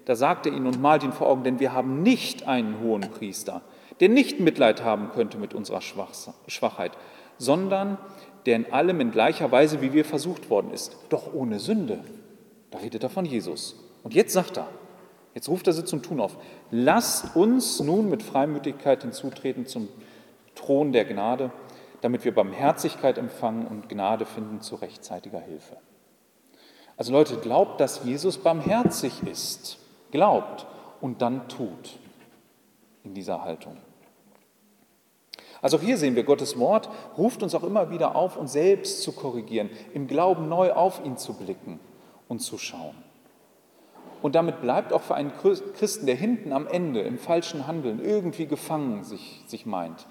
Da 0.06 0.16
sagt 0.16 0.48
er 0.48 0.54
ihnen 0.54 0.66
und 0.66 0.82
malt 0.82 1.04
ihn 1.04 1.13
vor 1.13 1.27
Augen, 1.27 1.44
denn 1.44 1.60
wir 1.60 1.74
haben 1.74 2.01
nicht 2.01 2.48
einen 2.48 2.82
hohen 2.82 3.01
Priester, 3.01 3.62
der 4.00 4.10
nicht 4.10 4.39
Mitleid 4.39 4.84
haben 4.84 5.12
könnte 5.12 5.38
mit 5.38 5.54
unserer 5.54 5.82
Schwachheit, 5.82 6.94
sondern 7.38 7.98
der 8.48 8.56
in 8.56 8.72
allem 8.72 9.01
in 9.01 9.12
gleicher 9.12 9.51
Weise 9.51 9.82
wie 9.82 9.94
wir 9.94 10.06
versucht 10.06 10.50
worden 10.50 10.72
ist, 10.72 10.98
doch 11.10 11.34
ohne 11.34 11.60
Sünde. 11.60 12.00
Da 12.72 12.80
redet 12.80 13.04
er 13.04 13.10
von 13.10 13.25
Jesus. 13.25 13.75
Und 14.04 14.13
jetzt 14.13 14.34
sagt 14.34 14.58
er, 14.58 14.70
jetzt 15.36 15.50
ruft 15.50 15.68
er 15.68 15.74
sie 15.74 15.84
zum 15.84 16.01
Tun 16.01 16.22
auf, 16.22 16.38
lasst 16.72 17.36
uns 17.36 17.82
nun 17.82 18.10
mit 18.10 18.24
Freimütigkeit 18.24 19.04
hinzutreten 19.04 19.68
zum 19.68 19.89
Thron 20.56 20.94
der 20.94 21.06
Gnade, 21.06 21.51
damit 22.01 22.24
wir 22.24 22.34
Barmherzigkeit 22.34 23.18
empfangen 23.18 23.68
und 23.68 23.89
Gnade 23.89 24.25
finden 24.25 24.62
zu 24.62 24.75
rechtzeitiger 24.75 25.42
Hilfe. 25.42 25.77
Also 26.96 27.12
Leute, 27.12 27.38
glaubt, 27.38 27.82
dass 27.82 28.06
Jesus 28.06 28.38
barmherzig 28.38 29.24
ist. 29.24 29.77
Glaubt 30.12 30.66
und 31.01 31.22
dann 31.22 31.50
tut 31.50 32.00
in 33.04 33.13
dieser 33.13 33.44
Haltung. 33.44 33.77
Also 35.62 35.80
hier 35.80 35.98
sehen 35.98 36.16
wir, 36.16 36.24
Gottes 36.24 36.60
Wort 36.60 36.90
ruft 37.18 37.42
uns 37.44 37.56
auch 37.56 37.64
immer 37.64 37.90
wieder 37.90 38.16
auf, 38.16 38.38
uns 38.38 38.54
selbst 38.54 39.02
zu 39.02 39.12
korrigieren, 39.12 39.70
im 39.94 40.08
Glauben 40.08 40.50
neu 40.50 40.72
auf 40.74 41.04
ihn 41.04 41.18
zu 41.18 41.34
blicken 41.34 41.80
und 42.28 42.40
zu 42.40 42.58
schauen. 42.58 42.96
Und 44.22 44.36
damit 44.36 44.62
bleibt 44.62 44.94
auch 44.94 45.02
für 45.02 45.16
einen 45.16 45.32
Christen, 45.38 46.06
der 46.06 46.16
hinten 46.16 46.52
am 46.52 46.68
Ende 46.68 47.02
im 47.02 47.18
falschen 47.18 47.68
Handeln 47.68 48.04
irgendwie 48.04 48.48
gefangen 48.48 49.04
sich, 49.04 49.44
sich 49.48 49.66
meint, 49.66 50.08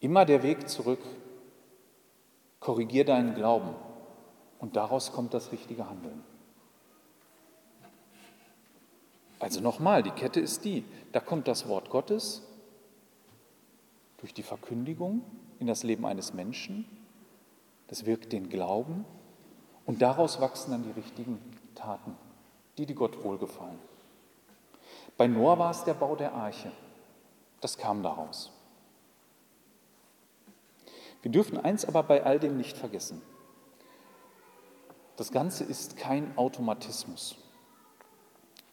immer 0.00 0.24
der 0.24 0.42
Weg 0.42 0.68
zurück, 0.68 1.00
korrigier 2.60 3.04
deinen 3.04 3.34
Glauben 3.34 3.74
und 4.58 4.76
daraus 4.76 5.12
kommt 5.12 5.34
das 5.34 5.52
richtige 5.52 5.88
Handeln. 5.88 6.22
Also 9.38 9.60
nochmal, 9.60 10.02
die 10.02 10.10
Kette 10.10 10.40
ist 10.40 10.64
die, 10.64 10.84
da 11.12 11.20
kommt 11.20 11.46
das 11.46 11.68
Wort 11.68 11.90
Gottes 11.90 12.42
durch 14.26 14.34
die 14.34 14.42
Verkündigung 14.42 15.22
in 15.60 15.68
das 15.68 15.84
Leben 15.84 16.04
eines 16.04 16.34
Menschen, 16.34 16.84
das 17.86 18.06
wirkt 18.06 18.32
den 18.32 18.48
Glauben 18.48 19.04
und 19.84 20.02
daraus 20.02 20.40
wachsen 20.40 20.72
dann 20.72 20.82
die 20.82 20.90
richtigen 20.90 21.38
Taten, 21.76 22.16
die, 22.76 22.86
die 22.86 22.96
Gott 22.96 23.22
wohlgefallen. 23.22 23.78
Bei 25.16 25.28
Noah 25.28 25.60
war 25.60 25.70
es 25.70 25.84
der 25.84 25.94
Bau 25.94 26.16
der 26.16 26.32
Arche, 26.32 26.72
das 27.60 27.78
kam 27.78 28.02
daraus. 28.02 28.50
Wir 31.22 31.30
dürfen 31.30 31.56
eins 31.56 31.84
aber 31.84 32.02
bei 32.02 32.24
all 32.24 32.40
dem 32.40 32.56
nicht 32.56 32.76
vergessen. 32.76 33.22
Das 35.14 35.30
Ganze 35.30 35.62
ist 35.62 35.96
kein 35.96 36.36
Automatismus. 36.36 37.36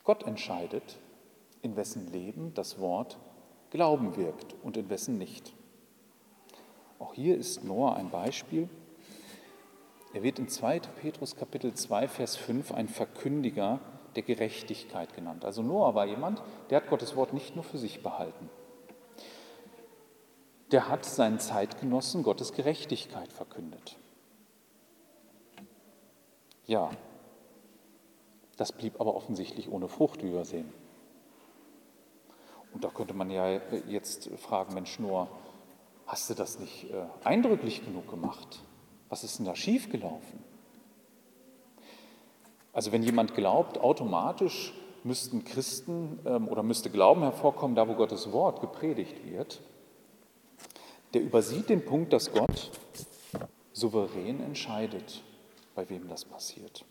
Gott 0.03 0.23
entscheidet, 0.23 0.97
in 1.61 1.75
wessen 1.75 2.11
Leben 2.11 2.55
das 2.55 2.79
Wort 2.79 3.19
Glauben 3.73 4.15
wirkt 4.17 4.55
und 4.61 4.77
in 4.77 4.91
wessen 4.91 5.17
nicht. 5.17 5.51
Auch 6.99 7.15
hier 7.15 7.35
ist 7.35 7.63
Noah 7.63 7.95
ein 7.95 8.11
Beispiel. 8.11 8.69
Er 10.13 10.21
wird 10.21 10.37
in 10.37 10.47
2. 10.47 10.79
Petrus 11.01 11.35
Kapitel 11.35 11.73
2, 11.73 12.07
Vers 12.07 12.35
5 12.35 12.71
ein 12.71 12.87
Verkündiger 12.87 13.79
der 14.15 14.21
Gerechtigkeit 14.21 15.15
genannt. 15.15 15.43
Also 15.43 15.63
Noah 15.63 15.95
war 15.95 16.05
jemand, 16.05 16.43
der 16.69 16.81
hat 16.81 16.87
Gottes 16.87 17.15
Wort 17.15 17.33
nicht 17.33 17.55
nur 17.55 17.63
für 17.63 17.79
sich 17.79 18.03
behalten. 18.03 18.47
Der 20.71 20.87
hat 20.87 21.03
seinen 21.03 21.39
Zeitgenossen 21.39 22.21
Gottes 22.21 22.53
Gerechtigkeit 22.53 23.33
verkündet. 23.33 23.97
Ja, 26.67 26.91
das 28.55 28.71
blieb 28.71 29.01
aber 29.01 29.15
offensichtlich 29.15 29.71
ohne 29.71 29.87
Frucht, 29.87 30.21
wie 30.21 30.31
wir 30.31 30.45
sehen. 30.45 30.71
Und 32.73 32.83
da 32.83 32.89
könnte 32.89 33.13
man 33.13 33.29
ja 33.29 33.59
jetzt 33.87 34.29
fragen, 34.37 34.73
Mensch, 34.73 34.99
nur, 34.99 35.27
hast 36.07 36.29
du 36.29 36.33
das 36.33 36.59
nicht 36.59 36.89
äh, 36.91 37.05
eindrücklich 37.23 37.85
genug 37.85 38.09
gemacht? 38.09 38.63
Was 39.09 39.23
ist 39.23 39.37
denn 39.39 39.45
da 39.45 39.55
schiefgelaufen? 39.55 40.43
Also 42.73 42.91
wenn 42.91 43.03
jemand 43.03 43.35
glaubt, 43.35 43.77
automatisch 43.77 44.73
müssten 45.03 45.43
Christen 45.43 46.19
ähm, 46.25 46.47
oder 46.47 46.63
müsste 46.63 46.89
Glauben 46.89 47.21
hervorkommen, 47.21 47.75
da 47.75 47.87
wo 47.87 47.93
Gottes 47.93 48.31
Wort 48.31 48.61
gepredigt 48.61 49.25
wird, 49.25 49.61
der 51.13 51.21
übersieht 51.21 51.69
den 51.69 51.85
Punkt, 51.85 52.11
dass 52.11 52.31
Gott 52.33 52.71
souverän 53.71 54.41
entscheidet, 54.41 55.21
bei 55.75 55.87
wem 55.89 56.07
das 56.07 56.25
passiert. 56.25 56.85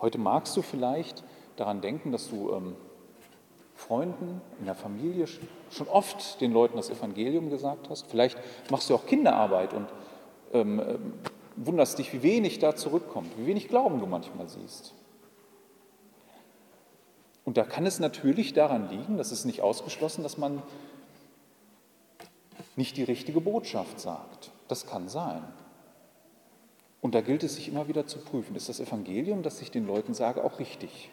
Heute 0.00 0.18
magst 0.18 0.54
du 0.56 0.62
vielleicht 0.62 1.24
daran 1.56 1.80
denken, 1.80 2.12
dass 2.12 2.28
du 2.28 2.52
ähm, 2.52 2.76
Freunden, 3.76 4.40
in 4.58 4.64
der 4.64 4.74
Familie 4.74 5.26
schon 5.70 5.88
oft 5.88 6.40
den 6.40 6.52
Leuten 6.52 6.76
das 6.76 6.90
Evangelium 6.90 7.50
gesagt 7.50 7.90
hast. 7.90 8.06
Vielleicht 8.08 8.38
machst 8.70 8.88
du 8.88 8.94
auch 8.94 9.06
Kinderarbeit 9.06 9.74
und 9.74 9.86
ähm, 10.52 10.80
ähm, 10.80 11.12
wunderst 11.56 11.98
dich, 11.98 12.12
wie 12.12 12.22
wenig 12.22 12.58
da 12.58 12.74
zurückkommt, 12.74 13.36
wie 13.38 13.46
wenig 13.46 13.68
Glauben 13.68 14.00
du 14.00 14.06
manchmal 14.06 14.48
siehst. 14.48 14.94
Und 17.44 17.58
da 17.58 17.64
kann 17.64 17.86
es 17.86 18.00
natürlich 18.00 18.54
daran 18.54 18.88
liegen, 18.88 19.18
das 19.18 19.30
ist 19.30 19.44
nicht 19.44 19.60
ausgeschlossen, 19.60 20.22
dass 20.22 20.36
man 20.36 20.62
nicht 22.74 22.96
die 22.96 23.04
richtige 23.04 23.40
Botschaft 23.40 24.00
sagt. 24.00 24.50
Das 24.68 24.86
kann 24.86 25.08
sein. 25.08 25.44
Und 27.00 27.14
da 27.14 27.20
gilt 27.20 27.44
es 27.44 27.54
sich 27.54 27.68
immer 27.68 27.88
wieder 27.88 28.06
zu 28.06 28.18
prüfen, 28.18 28.56
ist 28.56 28.68
das 28.68 28.80
Evangelium, 28.80 29.42
das 29.42 29.60
ich 29.60 29.70
den 29.70 29.86
Leuten 29.86 30.12
sage, 30.14 30.42
auch 30.42 30.58
richtig? 30.58 31.10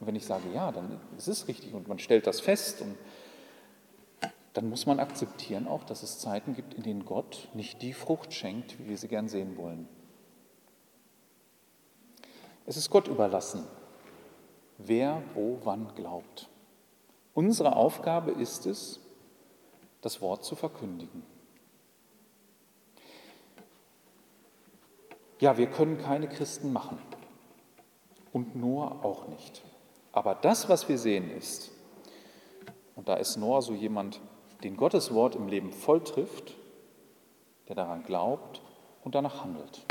Und 0.00 0.06
wenn 0.06 0.16
ich 0.16 0.26
sage, 0.26 0.44
ja, 0.52 0.72
dann 0.72 1.00
ist 1.16 1.28
es 1.28 1.48
richtig 1.48 1.74
und 1.74 1.88
man 1.88 1.98
stellt 1.98 2.26
das 2.26 2.40
fest, 2.40 2.82
und 2.82 2.96
dann 4.54 4.68
muss 4.68 4.86
man 4.86 5.00
akzeptieren 5.00 5.66
auch, 5.66 5.84
dass 5.84 6.02
es 6.02 6.18
Zeiten 6.18 6.54
gibt, 6.54 6.74
in 6.74 6.82
denen 6.82 7.04
Gott 7.04 7.48
nicht 7.54 7.82
die 7.82 7.92
Frucht 7.92 8.32
schenkt, 8.32 8.78
wie 8.78 8.88
wir 8.88 8.96
sie 8.96 9.08
gern 9.08 9.28
sehen 9.28 9.56
wollen. 9.56 9.88
Es 12.66 12.76
ist 12.76 12.88
Gott 12.88 13.08
überlassen, 13.08 13.64
wer 14.78 15.22
wo 15.34 15.58
wann 15.64 15.94
glaubt. 15.94 16.48
Unsere 17.34 17.74
Aufgabe 17.74 18.30
ist 18.30 18.64
es, 18.66 19.00
das 20.00 20.20
Wort 20.20 20.44
zu 20.44 20.54
verkündigen. 20.54 21.24
Ja, 25.40 25.58
wir 25.58 25.66
können 25.66 25.98
keine 25.98 26.28
Christen 26.28 26.72
machen 26.72 26.98
und 28.32 28.54
Noah 28.54 29.04
auch 29.04 29.26
nicht. 29.28 29.62
Aber 30.14 30.36
das, 30.36 30.68
was 30.68 30.88
wir 30.88 30.96
sehen, 30.96 31.28
ist, 31.36 31.72
und 32.94 33.08
da 33.08 33.14
ist 33.14 33.36
Noah 33.36 33.62
so 33.62 33.74
jemand, 33.74 34.20
den 34.62 34.76
Gottes 34.76 35.12
Wort 35.12 35.34
im 35.34 35.48
Leben 35.48 35.72
voll 35.72 36.04
trifft, 36.04 36.54
der 37.68 37.74
daran 37.74 38.04
glaubt 38.04 38.62
und 39.02 39.16
danach 39.16 39.42
handelt. 39.42 39.84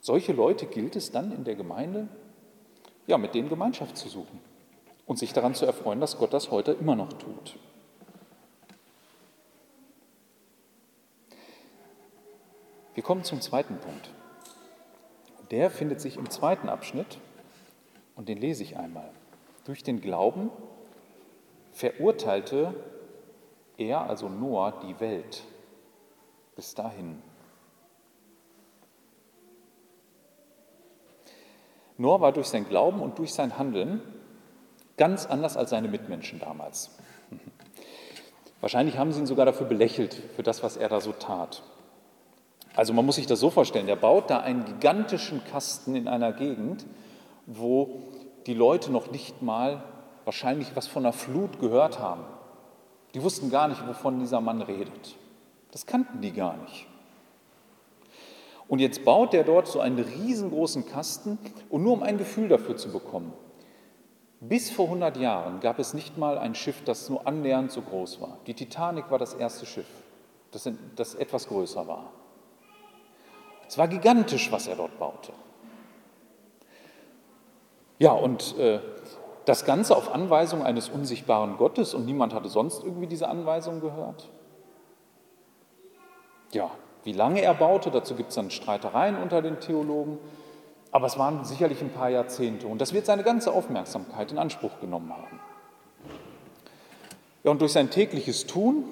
Solche 0.00 0.34
Leute 0.34 0.66
gilt 0.66 0.96
es 0.96 1.10
dann 1.10 1.32
in 1.32 1.44
der 1.44 1.54
Gemeinde, 1.54 2.08
ja, 3.06 3.16
mit 3.16 3.34
denen 3.34 3.48
Gemeinschaft 3.48 3.96
zu 3.96 4.10
suchen 4.10 4.38
und 5.06 5.18
sich 5.18 5.32
daran 5.32 5.54
zu 5.54 5.64
erfreuen, 5.64 6.00
dass 6.00 6.18
Gott 6.18 6.34
das 6.34 6.50
heute 6.50 6.72
immer 6.72 6.94
noch 6.94 7.14
tut. 7.14 7.58
Wir 12.92 13.02
kommen 13.02 13.24
zum 13.24 13.40
zweiten 13.40 13.78
Punkt. 13.78 14.10
Der 15.50 15.70
findet 15.70 16.02
sich 16.02 16.18
im 16.18 16.28
zweiten 16.28 16.68
Abschnitt 16.68 17.18
und 18.16 18.28
den 18.28 18.38
lese 18.38 18.62
ich 18.62 18.76
einmal. 18.76 19.08
Durch 19.64 19.82
den 19.82 20.00
Glauben 20.00 20.50
verurteilte 21.72 22.74
er, 23.76 24.08
also 24.08 24.28
Noah, 24.28 24.80
die 24.82 24.98
Welt 24.98 25.44
bis 26.56 26.74
dahin. 26.74 27.22
Noah 31.98 32.20
war 32.20 32.32
durch 32.32 32.48
sein 32.48 32.68
Glauben 32.68 33.00
und 33.00 33.18
durch 33.18 33.32
sein 33.32 33.58
Handeln 33.58 34.00
ganz 34.96 35.26
anders 35.26 35.56
als 35.56 35.70
seine 35.70 35.88
Mitmenschen 35.88 36.40
damals. 36.40 36.96
Wahrscheinlich 38.60 38.96
haben 38.98 39.12
sie 39.12 39.20
ihn 39.20 39.26
sogar 39.26 39.46
dafür 39.46 39.66
belächelt, 39.66 40.14
für 40.34 40.42
das, 40.42 40.62
was 40.62 40.76
er 40.76 40.88
da 40.88 41.00
so 41.00 41.12
tat. 41.12 41.62
Also 42.74 42.92
man 42.92 43.06
muss 43.06 43.16
sich 43.16 43.26
das 43.26 43.40
so 43.40 43.50
vorstellen, 43.50 43.88
er 43.88 43.96
baut 43.96 44.30
da 44.30 44.40
einen 44.40 44.64
gigantischen 44.64 45.42
Kasten 45.44 45.94
in 45.94 46.08
einer 46.08 46.32
Gegend, 46.32 46.86
wo 47.46 48.02
die 48.46 48.54
Leute 48.54 48.92
noch 48.92 49.10
nicht 49.10 49.42
mal 49.42 49.82
wahrscheinlich 50.24 50.74
was 50.74 50.86
von 50.86 51.04
einer 51.04 51.12
Flut 51.12 51.60
gehört 51.60 51.98
haben. 51.98 52.24
Die 53.14 53.22
wussten 53.22 53.50
gar 53.50 53.68
nicht, 53.68 53.86
wovon 53.86 54.18
dieser 54.20 54.40
Mann 54.40 54.60
redet. 54.60 55.16
Das 55.70 55.86
kannten 55.86 56.20
die 56.20 56.32
gar 56.32 56.56
nicht. 56.56 56.86
Und 58.68 58.80
jetzt 58.80 59.04
baut 59.04 59.32
er 59.32 59.44
dort 59.44 59.68
so 59.68 59.80
einen 59.80 59.98
riesengroßen 59.98 60.86
Kasten 60.86 61.38
und 61.70 61.82
nur 61.82 61.92
um 61.92 62.02
ein 62.02 62.18
Gefühl 62.18 62.48
dafür 62.48 62.76
zu 62.76 62.90
bekommen. 62.90 63.32
Bis 64.40 64.70
vor 64.70 64.86
100 64.86 65.16
Jahren 65.16 65.60
gab 65.60 65.78
es 65.78 65.94
nicht 65.94 66.18
mal 66.18 66.36
ein 66.36 66.54
Schiff, 66.54 66.82
das 66.84 67.08
nur 67.08 67.26
annähernd 67.26 67.70
so 67.70 67.80
groß 67.80 68.20
war. 68.20 68.38
Die 68.46 68.54
Titanic 68.54 69.10
war 69.10 69.18
das 69.18 69.34
erste 69.34 69.64
Schiff, 69.64 69.86
das, 70.50 70.68
das 70.94 71.14
etwas 71.14 71.46
größer 71.46 71.86
war. 71.86 72.10
Es 73.66 73.78
war 73.78 73.88
gigantisch, 73.88 74.52
was 74.52 74.66
er 74.66 74.76
dort 74.76 74.98
baute. 74.98 75.32
Ja, 77.98 78.12
und 78.12 78.58
äh, 78.58 78.80
das 79.46 79.64
Ganze 79.64 79.96
auf 79.96 80.12
Anweisung 80.12 80.64
eines 80.64 80.88
unsichtbaren 80.88 81.56
Gottes 81.56 81.94
und 81.94 82.04
niemand 82.04 82.34
hatte 82.34 82.48
sonst 82.48 82.84
irgendwie 82.84 83.06
diese 83.06 83.28
Anweisung 83.28 83.80
gehört. 83.80 84.28
Ja, 86.52 86.70
wie 87.04 87.12
lange 87.12 87.40
er 87.40 87.54
baute, 87.54 87.90
dazu 87.90 88.14
gibt 88.14 88.30
es 88.30 88.34
dann 88.34 88.50
Streitereien 88.50 89.16
unter 89.16 89.40
den 89.40 89.60
Theologen, 89.60 90.18
aber 90.90 91.06
es 91.06 91.18
waren 91.18 91.44
sicherlich 91.44 91.80
ein 91.80 91.90
paar 91.90 92.10
Jahrzehnte 92.10 92.66
und 92.66 92.80
das 92.80 92.92
wird 92.92 93.06
seine 93.06 93.22
ganze 93.22 93.52
Aufmerksamkeit 93.52 94.32
in 94.32 94.38
Anspruch 94.38 94.80
genommen 94.80 95.12
haben. 95.12 95.40
Ja, 97.44 97.52
und 97.52 97.60
durch 97.60 97.72
sein 97.72 97.90
tägliches 97.90 98.46
Tun, 98.46 98.84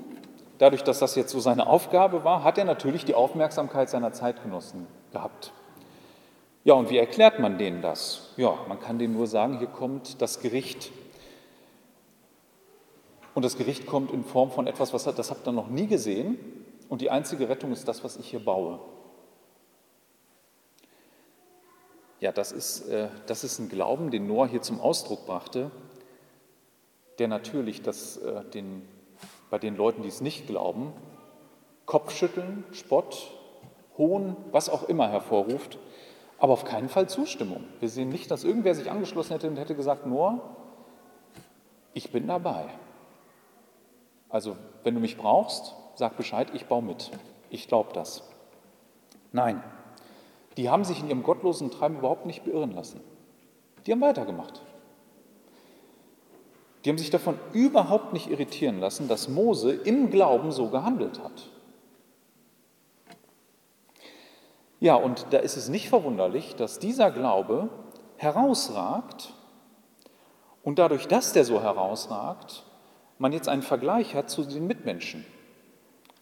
dadurch, 0.59 0.85
dass 0.85 1.01
das 1.01 1.17
jetzt 1.17 1.33
so 1.33 1.41
seine 1.41 1.67
Aufgabe 1.67 2.23
war, 2.23 2.45
hat 2.45 2.57
er 2.57 2.65
natürlich 2.65 3.05
die 3.05 3.17
Aufmerksamkeit 3.17 3.91
seiner 3.91 4.13
Zeitgenossen 4.13 4.87
gehabt. 5.11 5.53
Ja, 6.65 6.73
und 6.73 6.89
wie 6.89 6.97
erklärt 6.97 7.41
man 7.41 7.59
denen 7.59 7.83
das? 7.83 8.33
Ja, 8.39 8.59
man 8.69 8.81
kann 8.81 8.99
denen 8.99 9.13
nur 9.13 9.27
sagen, 9.27 9.59
hier 9.59 9.69
kommt 9.69 10.23
das 10.23 10.41
Gericht. 10.41 10.93
Und 13.35 13.45
das 13.45 13.59
Gericht 13.59 13.85
kommt 13.87 14.11
in 14.13 14.25
Form 14.25 14.51
von 14.51 14.67
etwas, 14.67 14.95
was 14.95 15.05
das 15.05 15.31
habt 15.31 15.47
ihr 15.47 15.53
noch 15.53 15.69
nie 15.69 15.87
gesehen. 15.87 16.39
Und 16.89 17.03
die 17.03 17.11
einzige 17.11 17.51
Rettung 17.51 17.71
ist 17.71 17.87
das, 17.87 18.03
was 18.03 18.17
ich 18.17 18.31
hier 18.31 18.43
baue. 18.43 18.81
Ja, 22.21 22.33
das 22.33 22.51
ist, 22.51 22.89
äh, 22.89 23.09
das 23.27 23.45
ist 23.45 23.59
ein 23.59 23.69
Glauben, 23.69 24.11
den 24.11 24.27
Noah 24.27 24.47
hier 24.47 24.63
zum 24.63 24.81
Ausdruck 24.81 25.27
brachte, 25.27 25.71
der 27.19 27.29
natürlich 27.29 27.83
das, 27.83 28.17
äh, 28.17 28.43
den, 28.43 28.89
bei 29.51 29.59
den 29.59 29.77
Leuten, 29.77 30.01
die 30.01 30.09
es 30.09 30.23
nicht 30.23 30.47
glauben, 30.47 30.95
Kopfschütteln, 31.85 32.65
Spott, 32.73 33.31
Hohn, 33.99 34.37
was 34.51 34.71
auch 34.71 34.89
immer 34.89 35.11
hervorruft 35.11 35.79
aber 36.45 36.53
auf 36.53 36.67
keinen 36.67 36.91
Fall 36.91 37.09
Zustimmung. 37.09 37.65
Wir 37.81 37.89
sehen 37.89 38.11
nicht, 38.11 38.31
dass 38.31 38.45
irgendwer 38.45 38.75
sich 38.75 38.91
angeschlossen 38.91 39.33
hätte 39.33 39.49
und 39.49 39.57
hätte 39.57 39.75
gesagt, 39.75 40.05
nur, 40.05 40.43
ich 41.95 42.13
bin 42.13 42.27
dabei. 42.27 42.67
Also, 44.29 44.55
wenn 44.83 44.93
du 44.93 45.01
mich 45.01 45.17
brauchst, 45.17 45.75
sag 45.95 46.19
Bescheid, 46.19 46.49
ich 46.53 46.67
baue 46.67 46.83
mit. 46.83 47.11
Ich 47.49 47.67
glaube 47.67 47.95
das. 47.95 48.29
Nein, 49.33 49.65
die 50.59 50.69
haben 50.69 50.85
sich 50.85 51.01
in 51.01 51.09
ihrem 51.09 51.23
gottlosen 51.23 51.71
Treiben 51.71 51.97
überhaupt 51.97 52.27
nicht 52.27 52.45
beirren 52.45 52.75
lassen. 52.75 53.01
Die 53.87 53.93
haben 53.93 54.03
weitergemacht. 54.03 54.61
Die 56.85 56.91
haben 56.91 56.99
sich 56.99 57.09
davon 57.09 57.39
überhaupt 57.55 58.13
nicht 58.13 58.29
irritieren 58.29 58.81
lassen, 58.81 59.09
dass 59.09 59.31
Mose 59.31 59.73
im 59.73 60.11
Glauben 60.11 60.53
so 60.53 60.69
gehandelt 60.69 61.23
hat. 61.25 61.54
Ja, 64.85 64.97
und 64.97 65.29
da 65.31 65.39
ist 65.39 65.57
es 65.57 65.71
nicht 65.71 65.89
verwunderlich, 65.89 66.57
dass 66.57 66.79
dieser 66.79 67.11
Glaube 67.11 67.71
herausragt 68.19 69.33
und 70.63 70.79
dadurch, 70.79 71.09
dass 71.09 71.33
der 71.33 71.47
so 71.47 71.63
herausragt, 71.63 72.65
man 73.17 73.33
jetzt 73.33 73.49
einen 73.49 73.63
Vergleich 73.63 74.15
hat 74.15 74.29
zu 74.29 74.45
den 74.45 74.67
Mitmenschen. 74.67 75.25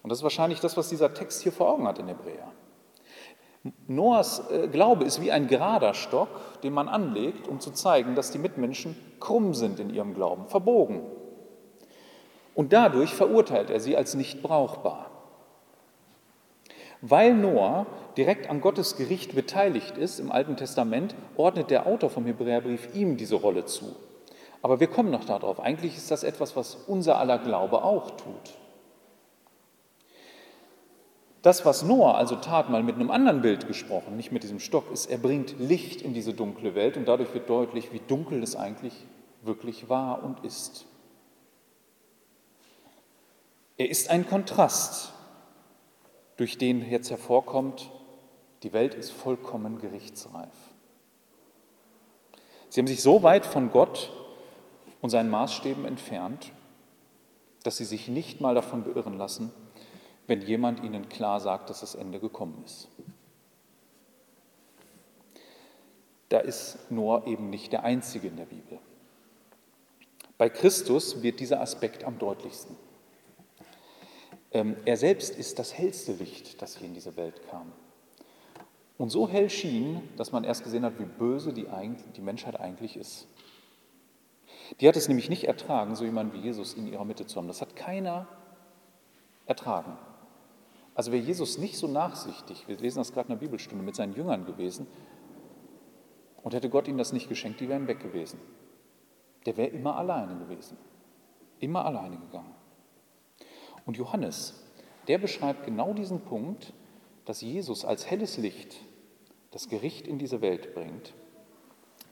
Und 0.05 0.11
das 0.11 0.21
ist 0.21 0.23
wahrscheinlich 0.23 0.61
das, 0.61 0.77
was 0.77 0.89
dieser 0.89 1.13
Text 1.13 1.43
hier 1.43 1.51
vor 1.51 1.71
Augen 1.71 1.89
hat 1.89 1.99
in 1.99 2.07
Hebräer. 2.07 2.53
Noahs 3.89 4.49
äh, 4.53 4.69
Glaube 4.69 5.07
ist 5.07 5.21
wie 5.21 5.33
ein 5.33 5.49
gerader 5.49 5.93
Stock, 5.93 6.29
den 6.63 6.73
man 6.73 6.87
anlegt, 6.87 7.49
um 7.49 7.59
zu 7.59 7.73
zeigen, 7.73 8.15
dass 8.15 8.31
die 8.31 8.39
Mitmenschen 8.39 8.95
krumm 9.19 9.55
sind 9.55 9.81
in 9.81 9.91
ihrem 9.91 10.15
Glauben, 10.15 10.47
verbogen. 10.47 11.03
Und 12.55 12.73
dadurch 12.73 13.13
verurteilt 13.13 13.71
er 13.71 13.81
sie 13.81 13.97
als 13.97 14.15
nicht 14.15 14.41
brauchbar. 14.41 15.12
Weil 17.03 17.35
Noah 17.35 17.87
direkt 18.17 18.49
an 18.49 18.61
Gottes 18.61 18.97
Gericht 18.97 19.35
beteiligt 19.35 19.99
ist 19.99 20.21
im 20.21 20.31
Alten 20.31 20.57
Testament, 20.57 21.17
ordnet 21.37 21.71
der 21.71 21.87
Autor 21.87 22.11
vom 22.11 22.27
Hebräerbrief 22.27 22.95
ihm 22.95 23.17
diese 23.17 23.35
Rolle 23.35 23.67
zu. 23.67 23.97
Aber 24.63 24.79
wir 24.79 24.87
kommen 24.87 25.11
noch 25.11 25.25
darauf. 25.25 25.59
Eigentlich 25.59 25.97
ist 25.97 26.13
das 26.13 26.23
etwas, 26.23 26.55
was 26.55 26.77
unser 26.87 27.19
aller 27.19 27.39
Glaube 27.39 27.83
auch 27.83 28.13
tut. 28.13 28.57
Das, 31.43 31.67
was 31.67 31.83
Noah 31.83 32.15
also 32.15 32.37
tat, 32.37 32.71
mal 32.71 32.85
mit 32.85 32.95
einem 32.95 33.11
anderen 33.11 33.43
Bild 33.43 33.67
gesprochen, 33.67 34.17
nicht 34.17 34.31
mit 34.31 34.45
diesem 34.45 34.61
Stock, 34.61 34.93
ist, 34.93 35.07
er 35.07 35.19
bringt 35.19 35.59
Licht 35.59 36.01
in 36.03 36.15
diese 36.15 36.35
dunkle 36.35 36.77
Welt 36.77 36.97
und 36.97 37.09
dadurch 37.09 37.35
wird 37.35 37.51
deutlich, 37.51 37.93
wie 37.93 37.99
dunkel 37.99 38.41
es 38.45 38.55
eigentlich 38.55 38.95
wirklich 39.43 39.89
war 39.89 40.23
und 40.23 40.45
ist. 40.45 40.87
Er 43.77 43.91
ist 43.91 44.09
ein 44.09 44.29
Kontrast 44.29 45.13
durch 46.37 46.59
den 46.59 46.89
jetzt 46.89 47.11
hervorkommt, 47.11 47.91
die 48.63 48.73
Welt 48.73 48.95
ist 48.95 49.11
vollkommen 49.11 49.81
gerichtsreif. 49.81 50.53
Sie 52.69 52.81
haben 52.81 52.87
sich 52.87 53.03
so 53.03 53.23
weit 53.23 53.45
von 53.45 53.71
Gott 53.71 54.11
und 55.01 55.11
seinen 55.11 55.31
Maßstäben 55.31 55.85
entfernt, 55.85 56.53
dass 57.65 57.77
sie 57.77 57.85
sich 57.85 58.09
nicht 58.09 58.41
mal 58.41 58.55
davon 58.55 58.85
beirren 58.85 59.19
lassen, 59.19 59.53
wenn 60.27 60.41
jemand 60.41 60.83
ihnen 60.83 61.09
klar 61.09 61.41
sagt, 61.41 61.71
dass 61.71 61.81
das 61.81 61.95
Ende 61.95 62.19
gekommen 62.19 62.63
ist. 62.65 62.89
Da 66.29 66.39
ist 66.39 66.91
Noah 66.91 67.27
eben 67.27 67.51
nicht 67.51 67.73
der 67.73 67.85
Einzige 67.85 68.29
in 68.29 68.37
der 68.37 68.47
Bibel. 68.47 68.79
Bei 70.39 70.49
Christus 70.49 71.23
wird 71.23 71.41
dieser 71.41 71.61
Aspekt 71.61 72.05
am 72.05 72.19
deutlichsten. 72.19 72.75
Ähm, 74.53 74.77
er 74.85 74.97
selbst 74.97 75.37
ist 75.37 75.59
das 75.59 75.73
hellste 75.75 76.13
Licht, 76.13 76.61
das 76.61 76.77
hier 76.77 76.87
in 76.87 76.95
diese 76.95 77.17
Welt 77.17 77.41
kam. 77.49 77.73
Und 78.99 79.09
so 79.11 79.29
hell 79.29 79.51
schien, 79.51 80.03
dass 80.17 80.33
man 80.33 80.45
erst 80.45 80.65
gesehen 80.65 80.85
hat, 80.85 80.99
wie 80.99 81.05
böse 81.05 81.53
die, 81.53 81.67
die 82.17 82.21
Menschheit 82.21 82.61
eigentlich 82.61 82.97
ist. 82.97 83.27
Die 84.81 84.89
hat 84.89 84.97
es 84.97 85.09
nämlich 85.09 85.29
nicht 85.29 85.45
ertragen, 85.45 85.97
so 85.97 86.05
jemand 86.05 86.33
wie 86.35 86.39
Jesus 86.39 86.75
in 86.75 86.87
ihrer 86.87 87.05
Mitte 87.05 87.27
zu 87.27 87.37
haben. 87.37 87.49
Das 87.49 87.61
hat 87.61 87.77
keiner 87.77 88.27
ertragen. 89.47 89.97
Also 90.95 91.11
wäre 91.11 91.23
Jesus 91.23 91.59
nicht 91.59 91.79
so 91.79 91.89
nachsichtig, 91.89 92.69
wir 92.69 92.77
lesen 92.77 92.99
das 92.99 93.13
gerade 93.13 93.33
in 93.33 93.39
der 93.39 93.47
Bibelstunde, 93.47 93.83
mit 93.83 93.97
seinen 93.97 94.15
Jüngern 94.15 94.45
gewesen 94.45 94.87
und 96.43 96.55
hätte 96.55 96.69
Gott 96.69 96.87
ihnen 96.87 96.99
das 96.99 97.13
nicht 97.13 97.29
geschenkt, 97.29 97.61
die 97.61 97.69
wären 97.69 97.89
weg 97.89 98.01
gewesen. 98.01 98.39
Der 99.47 99.57
wäre 99.57 99.69
immer 99.69 99.97
alleine 99.97 100.37
gewesen. 100.37 100.77
Immer 101.61 101.85
alleine 101.85 102.19
gegangen. 102.19 102.55
Und 103.87 103.97
Johannes, 103.97 104.63
der 105.09 105.19
beschreibt 105.19 105.65
genau 105.65 105.93
diesen 105.93 106.21
Punkt, 106.21 106.73
dass 107.25 107.41
Jesus 107.41 107.85
als 107.85 108.11
helles 108.11 108.37
Licht 108.37 108.77
das 109.51 109.69
Gericht 109.69 110.07
in 110.07 110.19
diese 110.19 110.41
Welt 110.41 110.75
bringt, 110.75 111.13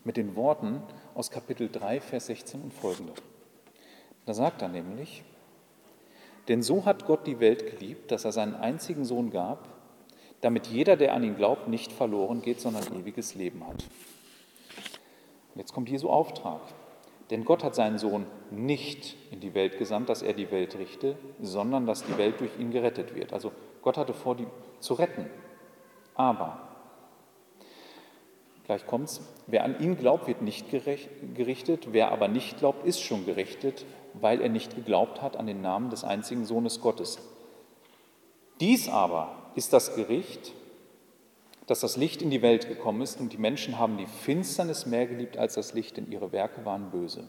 mit 0.05 0.17
den 0.17 0.37
Worten 0.37 0.83
aus 1.15 1.31
Kapitel 1.31 1.69
3, 1.71 2.01
Vers 2.01 2.27
16 2.27 2.61
und 2.63 2.75
folgende. 2.75 3.13
Da 4.27 4.35
sagt 4.35 4.63
er 4.63 4.69
nämlich, 4.69 5.23
denn 6.49 6.63
so 6.63 6.85
hat 6.85 7.07
Gott 7.07 7.27
die 7.27 7.41
Welt 7.41 7.71
geliebt, 7.71 8.11
dass 8.11 8.25
er 8.25 8.33
seinen 8.33 8.55
einzigen 8.55 9.05
Sohn 9.05 9.31
gab, 9.31 9.69
damit 10.41 10.67
jeder, 10.67 10.97
der 10.97 11.15
an 11.15 11.23
ihn 11.23 11.37
glaubt, 11.37 11.69
nicht 11.69 11.93
verloren 11.93 12.43
geht, 12.43 12.61
sondern 12.61 12.85
ewiges 12.99 13.35
Leben 13.35 13.67
hat. 13.67 13.85
Und 15.55 15.61
jetzt 15.61 15.73
kommt 15.73 15.89
Jesu 15.89 16.09
Auftrag. 16.09 16.61
Denn 17.31 17.45
Gott 17.45 17.63
hat 17.63 17.77
seinen 17.77 17.99
Sohn 17.99 18.27
nicht 18.51 19.17
in 19.31 19.41
die 19.41 19.55
Welt 19.55 19.79
gesandt, 19.79 20.09
dass 20.09 20.23
er 20.23 20.33
die 20.33 20.51
Welt 20.51 20.77
richte, 20.77 21.17
sondern 21.41 21.87
dass 21.87 22.05
die 22.05 22.19
Welt 22.19 22.41
durch 22.41 22.51
ihn 22.59 22.73
gerettet 22.73 23.15
wird. 23.15 23.33
Also 23.33 23.53
Gott 23.83 23.97
hatte 23.97 24.15
vor, 24.15 24.35
die 24.35 24.47
zu 24.81 24.95
retten. 24.95 25.31
Aber, 26.17 26.59
gleich 28.65 28.85
kommt's, 28.87 29.21
wer 29.47 29.65
an 29.65 29.79
ihn 29.81 29.97
glaubt, 29.97 30.27
wird 30.27 30.43
nicht 30.43 30.71
gerichtet, 30.71 31.89
wer 31.93 32.11
aber 32.11 32.27
nicht 32.27 32.59
glaubt, 32.59 32.85
ist 32.85 33.01
schon 33.01 33.25
gerichtet, 33.25 33.87
weil 34.15 34.41
er 34.41 34.49
nicht 34.49 34.75
geglaubt 34.75 35.23
hat 35.23 35.37
an 35.37 35.47
den 35.47 35.63
Namen 35.63 35.89
des 35.91 36.03
einzigen 36.03 36.45
Sohnes 36.45 36.81
Gottes. 36.81 37.19
Dies 38.59 38.89
aber 38.89 39.37
ist 39.55 39.73
das 39.73 39.95
Gericht, 39.95 40.53
dass 41.71 41.79
das 41.79 41.97
Licht 41.97 42.21
in 42.21 42.31
die 42.31 42.43
Welt 42.43 42.67
gekommen 42.67 43.01
ist 43.01 43.21
und 43.21 43.33
die 43.33 43.39
Menschen 43.39 43.79
haben 43.79 43.97
die 43.97 44.07
Finsternis 44.07 44.87
mehr 44.87 45.07
geliebt 45.07 45.39
als 45.39 45.55
das 45.55 45.73
Licht, 45.73 45.97
denn 45.97 46.11
ihre 46.11 46.33
Werke 46.33 46.65
waren 46.65 46.91
böse. 46.91 47.29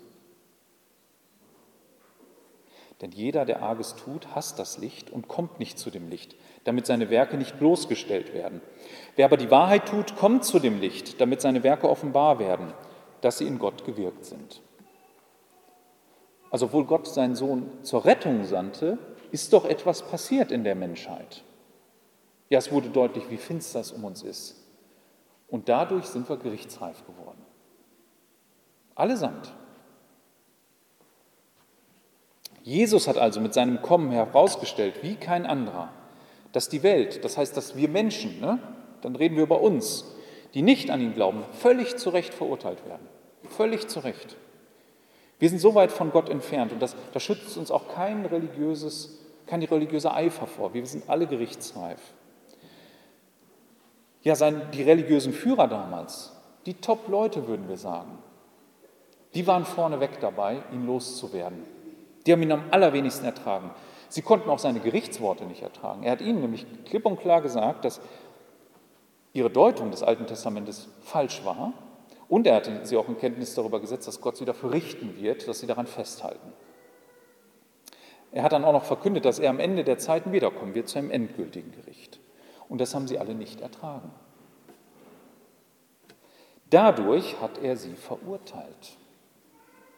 Denn 3.01 3.11
jeder, 3.11 3.45
der 3.45 3.61
Arges 3.61 3.95
tut, 3.95 4.33
hasst 4.33 4.57
das 4.57 4.79
Licht 4.79 5.11
und 5.11 5.27
kommt 5.27 5.59
nicht 5.59 5.77
zu 5.77 5.91
dem 5.91 6.09
Licht, 6.09 6.35
damit 6.63 6.87
seine 6.87 7.11
Werke 7.11 7.37
nicht 7.37 7.59
bloßgestellt 7.59 8.33
werden. 8.33 8.61
Wer 9.15 9.25
aber 9.25 9.37
die 9.37 9.51
Wahrheit 9.51 9.87
tut, 9.87 10.15
kommt 10.15 10.43
zu 10.43 10.57
dem 10.57 10.79
Licht, 10.79 11.21
damit 11.21 11.39
seine 11.39 11.61
Werke 11.61 11.87
offenbar 11.87 12.39
werden, 12.39 12.73
dass 13.21 13.37
sie 13.37 13.45
in 13.45 13.59
Gott 13.59 13.85
gewirkt 13.85 14.25
sind. 14.25 14.63
Also 16.49 16.65
obwohl 16.65 16.85
Gott 16.85 17.05
seinen 17.07 17.35
Sohn 17.35 17.69
zur 17.83 18.05
Rettung 18.05 18.43
sandte, 18.43 18.97
ist 19.29 19.53
doch 19.53 19.65
etwas 19.65 20.01
passiert 20.01 20.51
in 20.51 20.63
der 20.63 20.73
Menschheit. 20.73 21.43
Ja, 22.51 22.59
es 22.59 22.69
wurde 22.69 22.89
deutlich, 22.89 23.29
wie 23.29 23.37
finster 23.37 23.79
es 23.79 23.93
um 23.93 24.03
uns 24.03 24.23
ist. 24.23 24.57
Und 25.47 25.69
dadurch 25.69 26.05
sind 26.07 26.27
wir 26.27 26.35
gerichtsreif 26.35 27.05
geworden. 27.05 27.41
Allesamt. 28.93 29.53
Jesus 32.61 33.07
hat 33.07 33.17
also 33.17 33.39
mit 33.39 33.53
seinem 33.53 33.81
Kommen 33.81 34.11
herausgestellt, 34.11 34.95
wie 35.01 35.15
kein 35.15 35.45
anderer, 35.45 35.93
dass 36.51 36.67
die 36.67 36.83
Welt, 36.83 37.23
das 37.23 37.37
heißt, 37.37 37.55
dass 37.55 37.77
wir 37.77 37.87
Menschen, 37.87 38.41
ne, 38.41 38.59
dann 38.99 39.15
reden 39.15 39.37
wir 39.37 39.43
über 39.43 39.61
uns, 39.61 40.03
die 40.53 40.61
nicht 40.61 40.91
an 40.91 40.99
ihn 40.99 41.13
glauben, 41.13 41.45
völlig 41.53 41.95
zu 41.95 42.09
Recht 42.09 42.33
verurteilt 42.33 42.85
werden. 42.85 43.07
Völlig 43.45 43.87
zu 43.87 44.01
Recht. 44.01 44.35
Wir 45.39 45.47
sind 45.47 45.59
so 45.59 45.73
weit 45.73 45.93
von 45.93 46.11
Gott 46.11 46.27
entfernt 46.27 46.73
und 46.73 46.81
das, 46.81 46.97
da 47.13 47.21
schützt 47.21 47.55
uns 47.55 47.71
auch 47.71 47.87
kein 47.87 48.25
religiöses, 48.25 49.19
kein 49.47 49.63
religiöser 49.63 50.13
Eifer 50.13 50.47
vor. 50.47 50.73
Wir 50.73 50.85
sind 50.85 51.09
alle 51.09 51.27
gerichtsreif. 51.27 52.01
Ja, 54.23 54.35
sein, 54.35 54.61
die 54.73 54.83
religiösen 54.83 55.33
Führer 55.33 55.67
damals, 55.67 56.31
die 56.65 56.75
Top-Leute, 56.75 57.47
würden 57.47 57.67
wir 57.67 57.77
sagen, 57.77 58.19
die 59.33 59.47
waren 59.47 59.65
vorneweg 59.65 60.19
dabei, 60.19 60.61
ihn 60.71 60.85
loszuwerden. 60.85 61.63
Die 62.25 62.31
haben 62.31 62.43
ihn 62.43 62.51
am 62.51 62.65
allerwenigsten 62.69 63.25
ertragen. 63.25 63.71
Sie 64.09 64.21
konnten 64.21 64.49
auch 64.49 64.59
seine 64.59 64.79
Gerichtsworte 64.79 65.45
nicht 65.45 65.63
ertragen. 65.63 66.03
Er 66.03 66.11
hat 66.11 66.21
ihnen 66.21 66.41
nämlich 66.41 66.65
klipp 66.85 67.05
und 67.05 67.19
klar 67.19 67.41
gesagt, 67.41 67.85
dass 67.85 68.01
ihre 69.33 69.49
Deutung 69.49 69.89
des 69.89 70.03
Alten 70.03 70.27
Testamentes 70.27 70.89
falsch 71.01 71.43
war 71.45 71.73
und 72.27 72.45
er 72.45 72.55
hatte 72.55 72.85
sie 72.85 72.97
auch 72.97 73.07
in 73.07 73.17
Kenntnis 73.17 73.55
darüber 73.55 73.79
gesetzt, 73.79 74.07
dass 74.07 74.21
Gott 74.21 74.37
sie 74.37 74.45
dafür 74.45 74.71
richten 74.71 75.17
wird, 75.21 75.47
dass 75.47 75.59
sie 75.59 75.67
daran 75.67 75.87
festhalten. 75.87 76.53
Er 78.31 78.43
hat 78.43 78.53
dann 78.53 78.63
auch 78.63 78.73
noch 78.73 78.85
verkündet, 78.85 79.25
dass 79.25 79.39
er 79.39 79.49
am 79.49 79.59
Ende 79.59 79.83
der 79.83 79.97
Zeiten 79.97 80.31
wiederkommen 80.31 80.75
wird 80.75 80.87
zu 80.87 80.99
einem 80.99 81.11
endgültigen 81.11 81.71
Gericht. 81.71 82.10
Und 82.71 82.79
das 82.79 82.95
haben 82.95 83.05
sie 83.05 83.19
alle 83.19 83.35
nicht 83.35 83.59
ertragen. 83.59 84.09
Dadurch 86.69 87.41
hat 87.41 87.57
er 87.57 87.75
sie 87.75 87.95
verurteilt. 87.95 88.97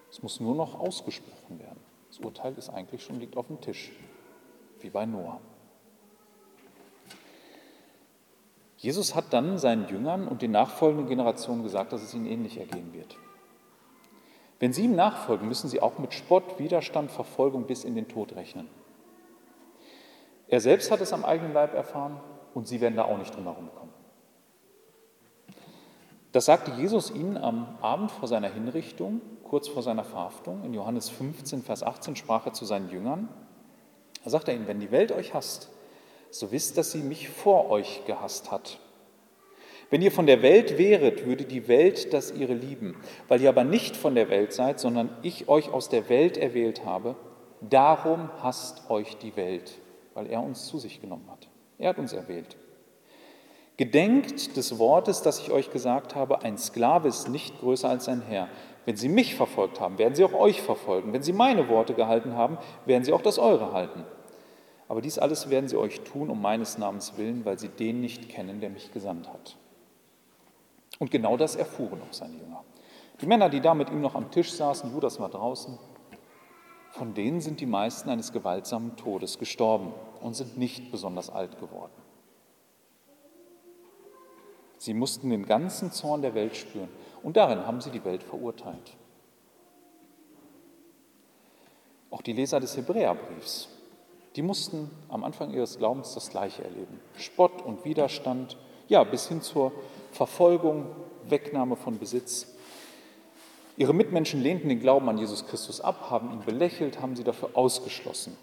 Es 0.10 0.24
muss 0.24 0.40
nur 0.40 0.56
noch 0.56 0.80
ausgesprochen 0.80 1.60
werden. 1.60 1.80
Das 2.08 2.18
Urteil 2.18 2.56
ist 2.58 2.70
eigentlich 2.70 3.04
schon 3.04 3.20
liegt 3.20 3.38
auf 3.38 3.46
dem 3.46 3.62
Tisch, 3.62 3.92
wie 4.80 4.90
bei 4.90 5.06
Noah. 5.06 5.40
Jesus 8.78 9.14
hat 9.14 9.26
dann 9.34 9.60
seinen 9.60 9.88
Jüngern 9.88 10.28
und 10.28 10.42
den 10.42 10.50
nachfolgenden 10.50 11.08
Generationen 11.08 11.62
gesagt, 11.62 11.94
dass 11.94 12.02
es 12.02 12.16
ihnen 12.16 12.26
ähnlich 12.26 12.58
ergehen 12.58 12.92
wird. 12.92 13.18
Wenn 14.58 14.74
sie 14.74 14.86
ihm 14.86 14.96
nachfolgen, 14.96 15.48
müssen 15.48 15.70
sie 15.70 15.80
auch 15.80 16.00
mit 16.00 16.16
Spott, 16.16 16.58
Widerstand, 16.58 17.12
Verfolgung 17.12 17.68
bis 17.68 17.84
in 17.84 17.94
den 17.94 18.08
Tod 18.08 18.36
rechnen. 18.36 18.68
Er 20.48 20.60
selbst 20.60 20.90
hat 20.90 21.02
es 21.02 21.14
am 21.14 21.24
eigenen 21.24 21.54
Leib 21.54 21.76
erfahren 21.76 22.20
und 22.54 22.68
sie 22.68 22.82
werden 22.82 22.96
da 22.96 23.06
auch 23.06 23.18
nicht 23.18 23.36
drum 23.36 23.44
herum 23.44 23.70
kommen. 23.76 23.94
Das 26.32 26.46
sagte 26.46 26.72
Jesus 26.72 27.12
ihnen 27.12 27.38
am 27.38 27.78
Abend 27.82 28.12
vor 28.12 28.28
seiner 28.28 28.50
Hinrichtung, 28.50 29.22
kurz 29.44 29.68
vor 29.68 29.84
seiner 29.84 30.04
Verhaftung. 30.04 30.64
In 30.64 30.74
Johannes 30.74 31.10
15, 31.10 31.62
Vers 31.62 31.84
18 31.84 32.16
sprach 32.16 32.48
er 32.48 32.54
zu 32.54 32.66
seinen 32.66 32.90
Jüngern. 32.90 33.30
Da 34.24 34.32
sagt 34.32 34.48
er 34.48 34.56
ihnen, 34.56 34.68
wenn 34.68 34.80
die 34.80 34.90
Welt 34.90 35.12
euch 35.12 35.36
hasst, 35.36 35.70
so 36.32 36.52
wisst, 36.52 36.80
dass 36.80 36.92
sie 36.92 37.04
mich 37.04 37.30
vor 37.30 37.70
euch 37.70 38.02
gehasst 38.08 38.50
hat. 38.52 38.80
Wenn 39.92 40.02
ihr 40.02 40.12
von 40.12 40.26
der 40.26 40.42
Welt 40.42 40.80
wäret, 40.80 41.28
würde 41.28 41.46
die 41.46 41.68
Welt 41.68 42.14
das 42.14 42.32
ihre 42.32 42.56
lieben. 42.56 42.96
Weil 43.28 43.42
ihr 43.42 43.50
aber 43.50 43.64
nicht 43.64 43.96
von 43.96 44.16
der 44.16 44.32
Welt 44.32 44.54
seid, 44.54 44.80
sondern 44.80 45.16
ich 45.22 45.48
euch 45.50 45.72
aus 45.72 45.90
der 45.90 46.10
Welt 46.10 46.36
erwählt 46.36 46.84
habe, 46.84 47.16
darum 47.62 48.32
hasst 48.42 48.90
euch 48.90 49.18
die 49.18 49.36
Welt, 49.36 49.80
weil 50.16 50.26
er 50.26 50.42
uns 50.42 50.66
zu 50.66 50.80
sich 50.80 51.00
genommen 51.00 51.30
hat. 51.30 51.48
Er 51.84 51.90
hat 51.90 52.00
uns 52.00 52.14
erwählt. 52.14 52.56
Gedenkt 53.76 54.56
des 54.56 54.80
Wortes, 54.80 55.22
das 55.22 55.40
ich 55.40 55.52
euch 55.52 55.70
gesagt 55.70 56.16
habe, 56.16 56.42
ein 56.42 56.58
Sklave 56.58 57.10
ist 57.10 57.28
nicht 57.28 57.60
größer 57.60 57.90
als 57.90 58.06
sein 58.06 58.22
Herr. 58.22 58.48
Wenn 58.86 58.96
sie 58.96 59.10
mich 59.10 59.36
verfolgt 59.36 59.82
haben, 59.82 59.98
werden 59.98 60.16
sie 60.16 60.24
auch 60.24 60.34
euch 60.34 60.62
verfolgen. 60.62 61.12
Wenn 61.12 61.24
sie 61.24 61.34
meine 61.34 61.68
Worte 61.68 61.94
gehalten 61.94 62.38
haben, 62.38 62.58
werden 62.86 63.04
sie 63.04 63.12
auch 63.12 63.22
das 63.22 63.38
eure 63.38 63.74
halten. 63.74 64.06
Aber 64.88 65.02
dies 65.02 65.20
alles 65.20 65.50
werden 65.50 65.68
sie 65.68 65.76
euch 65.76 66.00
tun 66.02 66.30
um 66.30 66.42
meines 66.42 66.78
Namens 66.78 67.18
willen, 67.18 67.44
weil 67.44 67.60
sie 67.60 67.68
den 67.68 68.00
nicht 68.00 68.30
kennen, 68.30 68.62
der 68.62 68.70
mich 68.70 68.94
gesandt 68.94 69.28
hat. 69.28 69.58
Und 71.00 71.12
genau 71.12 71.36
das 71.36 71.58
erfuhren 71.58 72.02
auch 72.02 72.14
seine 72.14 72.36
Jünger. 72.36 72.64
Die 73.20 73.28
Männer, 73.28 73.50
die 73.50 73.60
da 73.60 73.74
mit 73.74 73.90
ihm 73.90 74.00
noch 74.00 74.16
am 74.16 74.32
Tisch 74.32 74.54
saßen, 74.54 74.94
Judas 74.94 75.20
war 75.20 75.28
draußen, 75.28 75.78
von 76.94 77.16
denen 77.16 77.42
sind 77.42 77.60
die 77.60 77.66
meisten 77.66 78.10
eines 78.10 78.32
gewaltsamen 78.32 78.96
Todes 78.96 79.40
gestorben 79.40 79.94
und 80.22 80.36
sind 80.36 80.60
nicht 80.60 80.92
besonders 80.92 81.32
alt 81.32 81.60
geworden. 81.60 81.92
Sie 84.78 84.94
mussten 84.94 85.32
den 85.32 85.48
ganzen 85.48 85.92
Zorn 85.92 86.22
der 86.22 86.36
Welt 86.36 86.56
spüren. 86.56 86.90
Und 87.24 87.36
darin 87.36 87.66
haben 87.66 87.82
sie 87.82 87.90
die 87.90 88.06
Welt 88.06 88.22
verurteilt. 88.22 88.96
Auch 92.12 92.22
die 92.22 92.34
Leser 92.34 92.60
des 92.60 92.78
Hebräerbriefs, 92.78 93.70
die 94.36 94.44
mussten 94.44 94.92
am 95.10 95.24
Anfang 95.24 95.52
ihres 95.52 95.80
Glaubens 95.80 96.14
das 96.14 96.30
Gleiche 96.30 96.64
erleben. 96.64 97.00
Spott 97.18 97.64
und 97.64 97.86
Widerstand, 97.86 98.56
ja, 98.88 99.04
bis 99.04 99.28
hin 99.28 99.42
zur 99.42 99.72
Verfolgung, 100.12 100.86
Wegnahme 101.28 101.76
von 101.76 101.98
Besitz. 101.98 102.53
Ihre 103.76 103.94
Mitmenschen 103.94 104.42
lehnten 104.42 104.70
den 104.70 104.80
Glauben 104.80 105.10
an 105.10 105.18
Jesus 105.18 105.48
Christus 105.48 105.82
ab, 105.82 106.10
haben 106.10 106.32
ihn 106.32 106.46
belächelt, 106.46 107.02
haben 107.02 107.16
sie 107.16 107.24
dafür 107.24 107.52
ausgeschlossen. 107.54 108.38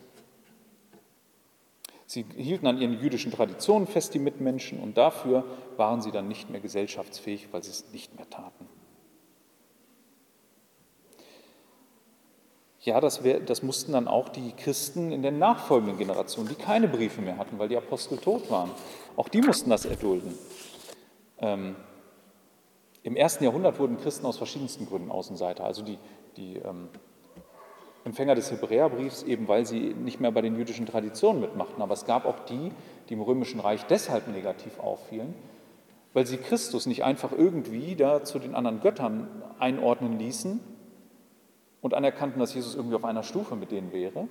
Sie 2.07 2.25
hielten 2.37 2.67
an 2.67 2.79
ihren 2.79 3.01
jüdischen 3.01 3.31
Traditionen 3.31 3.87
fest, 3.87 4.15
die 4.15 4.19
Mitmenschen, 4.19 4.81
und 4.81 4.99
dafür 4.99 5.45
waren 5.77 6.03
sie 6.03 6.11
dann 6.11 6.27
nicht 6.27 6.51
mehr 6.51 6.61
gesellschaftsfähig, 6.61 7.49
weil 7.53 7.63
sie 7.63 7.71
es 7.71 7.93
nicht 7.93 8.17
mehr 8.17 8.29
taten. 8.29 8.69
Ja, 12.81 13.01
das, 13.01 13.23
wär, 13.23 13.39
das 13.39 13.63
mussten 13.63 13.93
dann 13.93 14.09
auch 14.09 14.31
die 14.31 14.53
Christen 14.53 15.13
in 15.13 15.23
den 15.23 15.39
nachfolgenden 15.39 15.99
Generationen, 15.99 16.49
die 16.49 16.55
keine 16.57 16.89
Briefe 16.89 17.21
mehr 17.21 17.37
hatten, 17.37 17.59
weil 17.59 17.69
die 17.69 17.77
Apostel 17.77 18.19
tot 18.19 18.51
waren. 18.51 18.71
Auch 19.17 19.29
die 19.29 19.43
mussten 19.43 19.71
das 19.71 19.85
erdulden. 19.85 20.37
Ähm, 21.39 21.77
Im 23.03 23.17
ersten 23.17 23.45
Jahrhundert 23.45 23.79
wurden 23.79 23.99
Christen 23.99 24.27
aus 24.27 24.37
verschiedensten 24.37 24.87
Gründen 24.87 25.11
Außenseiter. 25.11 25.65
Also 25.65 25.83
die, 25.83 25.99
die 26.37 26.57
ähm, 26.57 26.89
Empfänger 28.05 28.35
des 28.35 28.51
Hebräerbriefs, 28.51 29.23
eben 29.23 29.49
weil 29.49 29.67
sie 29.67 29.95
nicht 29.95 30.21
mehr 30.21 30.33
bei 30.33 30.43
den 30.43 30.57
jüdischen 30.57 30.87
Traditionen 30.87 31.41
mitmachten. 31.41 31.83
Aber 31.83 31.95
es 31.95 32.05
gab 32.05 32.27
auch 32.27 32.41
die, 32.41 32.73
die 33.09 33.15
im 33.15 33.23
Römischen 33.23 33.61
Reich 33.61 33.85
deshalb 33.87 34.29
negativ 34.29 34.79
auffielen, 34.79 35.35
weil 36.13 36.27
sie 36.27 36.37
Christus 36.37 36.87
nicht 36.87 37.05
einfach 37.05 37.33
irgendwie 37.33 37.97
da 37.97 38.25
zu 38.25 38.39
den 38.39 38.55
anderen 38.55 38.81
Göttern 38.81 39.29
einordnen 39.59 40.19
ließen 40.19 40.61
und 41.81 41.95
anerkannten, 41.95 42.41
dass 42.41 42.55
Jesus 42.55 42.75
irgendwie 42.75 42.97
auf 42.97 43.05
einer 43.05 43.23
Stufe 43.23 43.57
mit 43.57 43.71
denen 43.71 43.93
wäre 43.93 44.29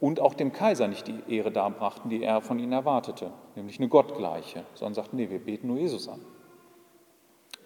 und 0.00 0.20
auch 0.20 0.34
dem 0.34 0.52
Kaiser 0.52 0.88
nicht 0.88 1.06
die 1.06 1.22
Ehre 1.28 1.52
darbrachten, 1.52 2.10
die 2.10 2.22
er 2.22 2.40
von 2.40 2.58
ihnen 2.58 2.72
erwartete, 2.72 3.32
nämlich 3.54 3.78
eine 3.78 3.88
Gottgleiche, 3.88 4.64
sondern 4.74 4.94
sagten, 4.94 5.16
nee, 5.16 5.30
wir 5.30 5.38
beten 5.38 5.68
nur 5.68 5.78
Jesus 5.78 6.08
an. 6.08 6.20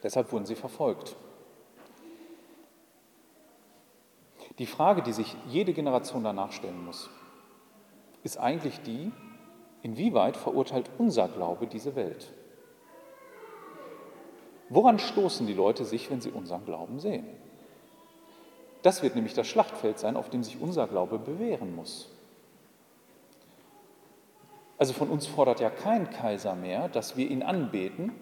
Deshalb 0.02 0.32
wurden 0.32 0.46
sie 0.46 0.54
verfolgt. 0.54 1.16
Die 4.58 4.66
Frage, 4.66 5.02
die 5.02 5.12
sich 5.12 5.36
jede 5.48 5.72
Generation 5.72 6.24
danach 6.24 6.52
stellen 6.52 6.84
muss, 6.84 7.10
ist 8.24 8.38
eigentlich 8.38 8.80
die, 8.80 9.12
inwieweit 9.82 10.36
verurteilt 10.36 10.90
unser 10.98 11.28
Glaube 11.28 11.66
diese 11.66 11.94
Welt? 11.94 12.32
Woran 14.68 14.98
stoßen 14.98 15.46
die 15.46 15.54
Leute 15.54 15.84
sich, 15.84 16.10
wenn 16.10 16.20
sie 16.20 16.30
unseren 16.30 16.64
Glauben 16.64 16.98
sehen? 16.98 17.26
Das 18.82 19.02
wird 19.02 19.14
nämlich 19.14 19.34
das 19.34 19.46
Schlachtfeld 19.46 19.98
sein, 19.98 20.16
auf 20.16 20.28
dem 20.28 20.42
sich 20.42 20.60
unser 20.60 20.86
Glaube 20.86 21.18
bewähren 21.18 21.74
muss. 21.74 22.10
Also 24.76 24.92
von 24.92 25.08
uns 25.08 25.26
fordert 25.26 25.60
ja 25.60 25.70
kein 25.70 26.10
Kaiser 26.10 26.54
mehr, 26.54 26.88
dass 26.88 27.16
wir 27.16 27.28
ihn 27.28 27.42
anbeten. 27.42 28.12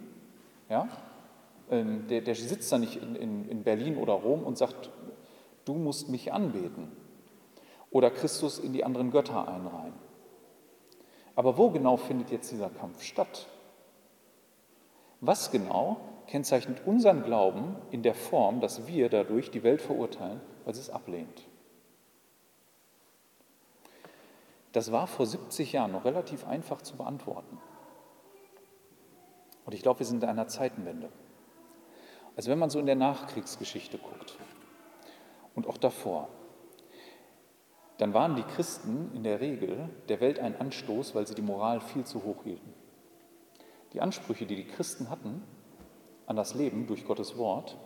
Ja? 0.70 0.88
Ähm, 1.70 2.06
der, 2.08 2.20
der 2.20 2.34
sitzt 2.34 2.70
da 2.70 2.78
nicht 2.78 3.02
in, 3.02 3.16
in, 3.16 3.48
in 3.48 3.62
Berlin 3.64 3.96
oder 3.96 4.12
Rom 4.12 4.44
und 4.44 4.56
sagt, 4.56 4.90
du 5.64 5.74
musst 5.74 6.08
mich 6.08 6.32
anbeten. 6.32 6.92
Oder 7.90 8.10
Christus 8.10 8.58
in 8.58 8.72
die 8.72 8.84
anderen 8.84 9.10
Götter 9.10 9.48
einreihen. 9.48 9.94
Aber 11.34 11.58
wo 11.58 11.70
genau 11.70 11.96
findet 11.96 12.30
jetzt 12.30 12.50
dieser 12.50 12.70
Kampf 12.70 13.02
statt? 13.02 13.46
Was 15.20 15.50
genau 15.50 15.98
kennzeichnet 16.26 16.82
unseren 16.86 17.22
Glauben 17.22 17.76
in 17.90 18.02
der 18.02 18.14
Form, 18.14 18.60
dass 18.60 18.86
wir 18.86 19.08
dadurch 19.08 19.50
die 19.50 19.62
Welt 19.62 19.82
verurteilen, 19.82 20.40
weil 20.64 20.74
sie 20.74 20.80
es 20.80 20.90
ablehnt? 20.90 21.46
Das 24.72 24.92
war 24.92 25.06
vor 25.06 25.26
70 25.26 25.72
Jahren 25.72 25.92
noch 25.92 26.04
relativ 26.04 26.46
einfach 26.46 26.82
zu 26.82 26.96
beantworten. 26.96 27.58
Und 29.64 29.72
ich 29.72 29.82
glaube, 29.82 30.00
wir 30.00 30.06
sind 30.06 30.22
in 30.22 30.28
einer 30.28 30.48
Zeitenwende. 30.48 31.08
Also 32.36 32.50
wenn 32.50 32.58
man 32.58 32.70
so 32.70 32.78
in 32.78 32.86
der 32.86 32.96
Nachkriegsgeschichte 32.96 33.98
guckt 33.98 34.36
und 35.54 35.66
auch 35.66 35.78
davor, 35.78 36.28
dann 37.98 38.12
waren 38.12 38.36
die 38.36 38.42
Christen 38.42 39.10
in 39.14 39.24
der 39.24 39.40
Regel 39.40 39.88
der 40.08 40.20
Welt 40.20 40.38
ein 40.38 40.54
Anstoß, 40.60 41.14
weil 41.14 41.26
sie 41.26 41.34
die 41.34 41.42
Moral 41.42 41.80
viel 41.80 42.04
zu 42.04 42.22
hoch 42.24 42.44
hielten. 42.44 42.74
Die 43.94 44.02
Ansprüche, 44.02 44.44
die 44.44 44.56
die 44.56 44.66
Christen 44.66 45.08
hatten 45.08 45.42
an 46.26 46.36
das 46.36 46.54
Leben 46.54 46.86
durch 46.86 47.06
Gottes 47.06 47.38
Wort, 47.38 47.78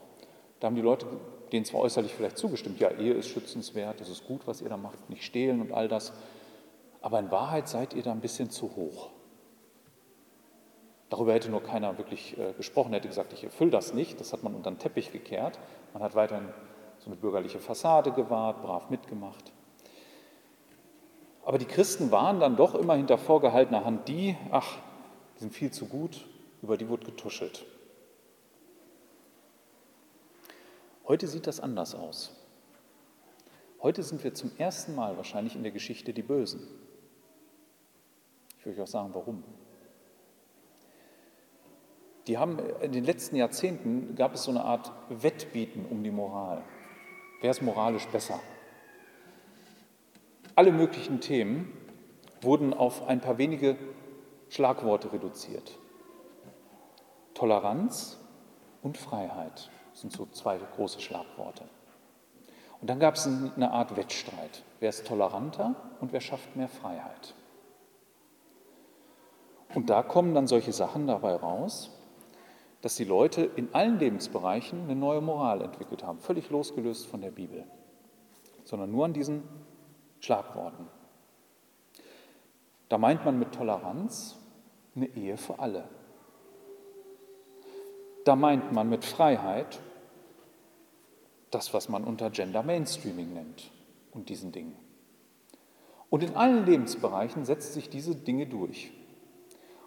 da 0.58 0.66
haben 0.66 0.74
die 0.74 0.82
Leute 0.82 1.06
denen 1.52 1.64
zwar 1.64 1.80
äußerlich 1.80 2.12
vielleicht 2.12 2.38
zugestimmt, 2.38 2.80
ja, 2.80 2.90
Ehe 2.90 3.14
ist 3.14 3.28
schützenswert, 3.28 4.00
es 4.00 4.08
ist 4.08 4.26
gut, 4.26 4.46
was 4.46 4.60
ihr 4.60 4.68
da 4.68 4.76
macht, 4.76 5.08
nicht 5.08 5.24
stehlen 5.24 5.60
und 5.60 5.72
all 5.72 5.88
das, 5.88 6.12
aber 7.00 7.18
in 7.18 7.30
Wahrheit 7.30 7.68
seid 7.68 7.94
ihr 7.94 8.02
da 8.02 8.12
ein 8.12 8.20
bisschen 8.20 8.50
zu 8.50 8.74
hoch. 8.76 9.10
Darüber 11.10 11.34
hätte 11.34 11.50
nur 11.50 11.62
keiner 11.62 11.98
wirklich 11.98 12.38
äh, 12.38 12.52
gesprochen, 12.52 12.92
hätte 12.92 13.08
gesagt, 13.08 13.32
ich 13.32 13.42
erfülle 13.42 13.72
das 13.72 13.92
nicht, 13.92 14.20
das 14.20 14.32
hat 14.32 14.44
man 14.44 14.54
unter 14.54 14.70
den 14.70 14.78
Teppich 14.78 15.10
gekehrt. 15.10 15.58
Man 15.92 16.02
hat 16.02 16.14
weiterhin 16.14 16.48
so 16.98 17.06
eine 17.06 17.16
bürgerliche 17.16 17.58
Fassade 17.58 18.12
gewahrt, 18.12 18.62
brav 18.62 18.90
mitgemacht. 18.90 19.52
Aber 21.44 21.58
die 21.58 21.64
Christen 21.64 22.12
waren 22.12 22.38
dann 22.38 22.56
doch 22.56 22.76
immer 22.76 22.94
hinter 22.94 23.18
vorgehaltener 23.18 23.84
Hand 23.84 24.08
die, 24.08 24.36
ach, 24.52 24.76
die 25.34 25.40
sind 25.40 25.52
viel 25.52 25.72
zu 25.72 25.86
gut, 25.86 26.26
über 26.62 26.76
die 26.76 26.88
wurde 26.88 27.06
getuschelt. 27.06 27.66
Heute 31.08 31.26
sieht 31.26 31.48
das 31.48 31.58
anders 31.58 31.96
aus. 31.96 32.36
Heute 33.82 34.04
sind 34.04 34.22
wir 34.22 34.32
zum 34.32 34.52
ersten 34.58 34.94
Mal 34.94 35.16
wahrscheinlich 35.16 35.56
in 35.56 35.64
der 35.64 35.72
Geschichte 35.72 36.12
die 36.12 36.22
Bösen. 36.22 36.68
Ich 38.58 38.66
will 38.66 38.74
euch 38.74 38.80
auch 38.82 38.86
sagen, 38.86 39.10
warum. 39.12 39.42
Die 42.30 42.38
haben 42.38 42.60
in 42.80 42.92
den 42.92 43.02
letzten 43.02 43.34
Jahrzehnten 43.34 44.14
gab 44.14 44.34
es 44.34 44.44
so 44.44 44.52
eine 44.52 44.64
Art 44.64 44.92
Wettbieten 45.08 45.84
um 45.90 46.04
die 46.04 46.12
Moral. 46.12 46.62
Wer 47.40 47.50
ist 47.50 47.60
moralisch 47.60 48.06
besser? 48.06 48.38
Alle 50.54 50.70
möglichen 50.70 51.20
Themen 51.20 51.76
wurden 52.40 52.72
auf 52.72 53.08
ein 53.08 53.20
paar 53.20 53.36
wenige 53.38 53.76
Schlagworte 54.48 55.12
reduziert. 55.12 55.76
Toleranz 57.34 58.16
und 58.80 58.96
Freiheit 58.96 59.68
sind 59.92 60.12
so 60.12 60.26
zwei 60.26 60.56
große 60.76 61.00
Schlagworte. 61.00 61.64
Und 62.80 62.88
dann 62.88 63.00
gab 63.00 63.16
es 63.16 63.26
eine 63.26 63.72
Art 63.72 63.96
Wettstreit. 63.96 64.62
Wer 64.78 64.90
ist 64.90 65.04
toleranter 65.04 65.74
und 66.00 66.12
wer 66.12 66.20
schafft 66.20 66.54
mehr 66.54 66.68
Freiheit? 66.68 67.34
Und 69.74 69.90
da 69.90 70.04
kommen 70.04 70.32
dann 70.32 70.46
solche 70.46 70.72
Sachen 70.72 71.08
dabei 71.08 71.34
raus, 71.34 71.96
dass 72.82 72.96
die 72.96 73.04
Leute 73.04 73.42
in 73.42 73.74
allen 73.74 73.98
Lebensbereichen 73.98 74.84
eine 74.84 74.96
neue 74.96 75.20
Moral 75.20 75.62
entwickelt 75.62 76.04
haben, 76.04 76.18
völlig 76.18 76.48
losgelöst 76.50 77.06
von 77.06 77.20
der 77.20 77.30
Bibel, 77.30 77.64
sondern 78.64 78.90
nur 78.90 79.04
an 79.04 79.12
diesen 79.12 79.42
Schlagworten. 80.20 80.86
Da 82.88 82.98
meint 82.98 83.24
man 83.24 83.38
mit 83.38 83.52
Toleranz 83.52 84.36
eine 84.96 85.06
Ehe 85.06 85.36
für 85.36 85.58
alle. 85.58 85.88
Da 88.24 88.36
meint 88.36 88.72
man 88.72 88.88
mit 88.88 89.04
Freiheit 89.04 89.80
das, 91.50 91.72
was 91.74 91.88
man 91.88 92.04
unter 92.04 92.30
Gender 92.30 92.62
Mainstreaming 92.62 93.32
nennt 93.32 93.70
und 94.12 94.28
diesen 94.28 94.52
Dingen. 94.52 94.76
Und 96.10 96.22
in 96.22 96.36
allen 96.36 96.66
Lebensbereichen 96.66 97.44
setzt 97.44 97.72
sich 97.74 97.88
diese 97.88 98.14
Dinge 98.14 98.46
durch. 98.46 98.92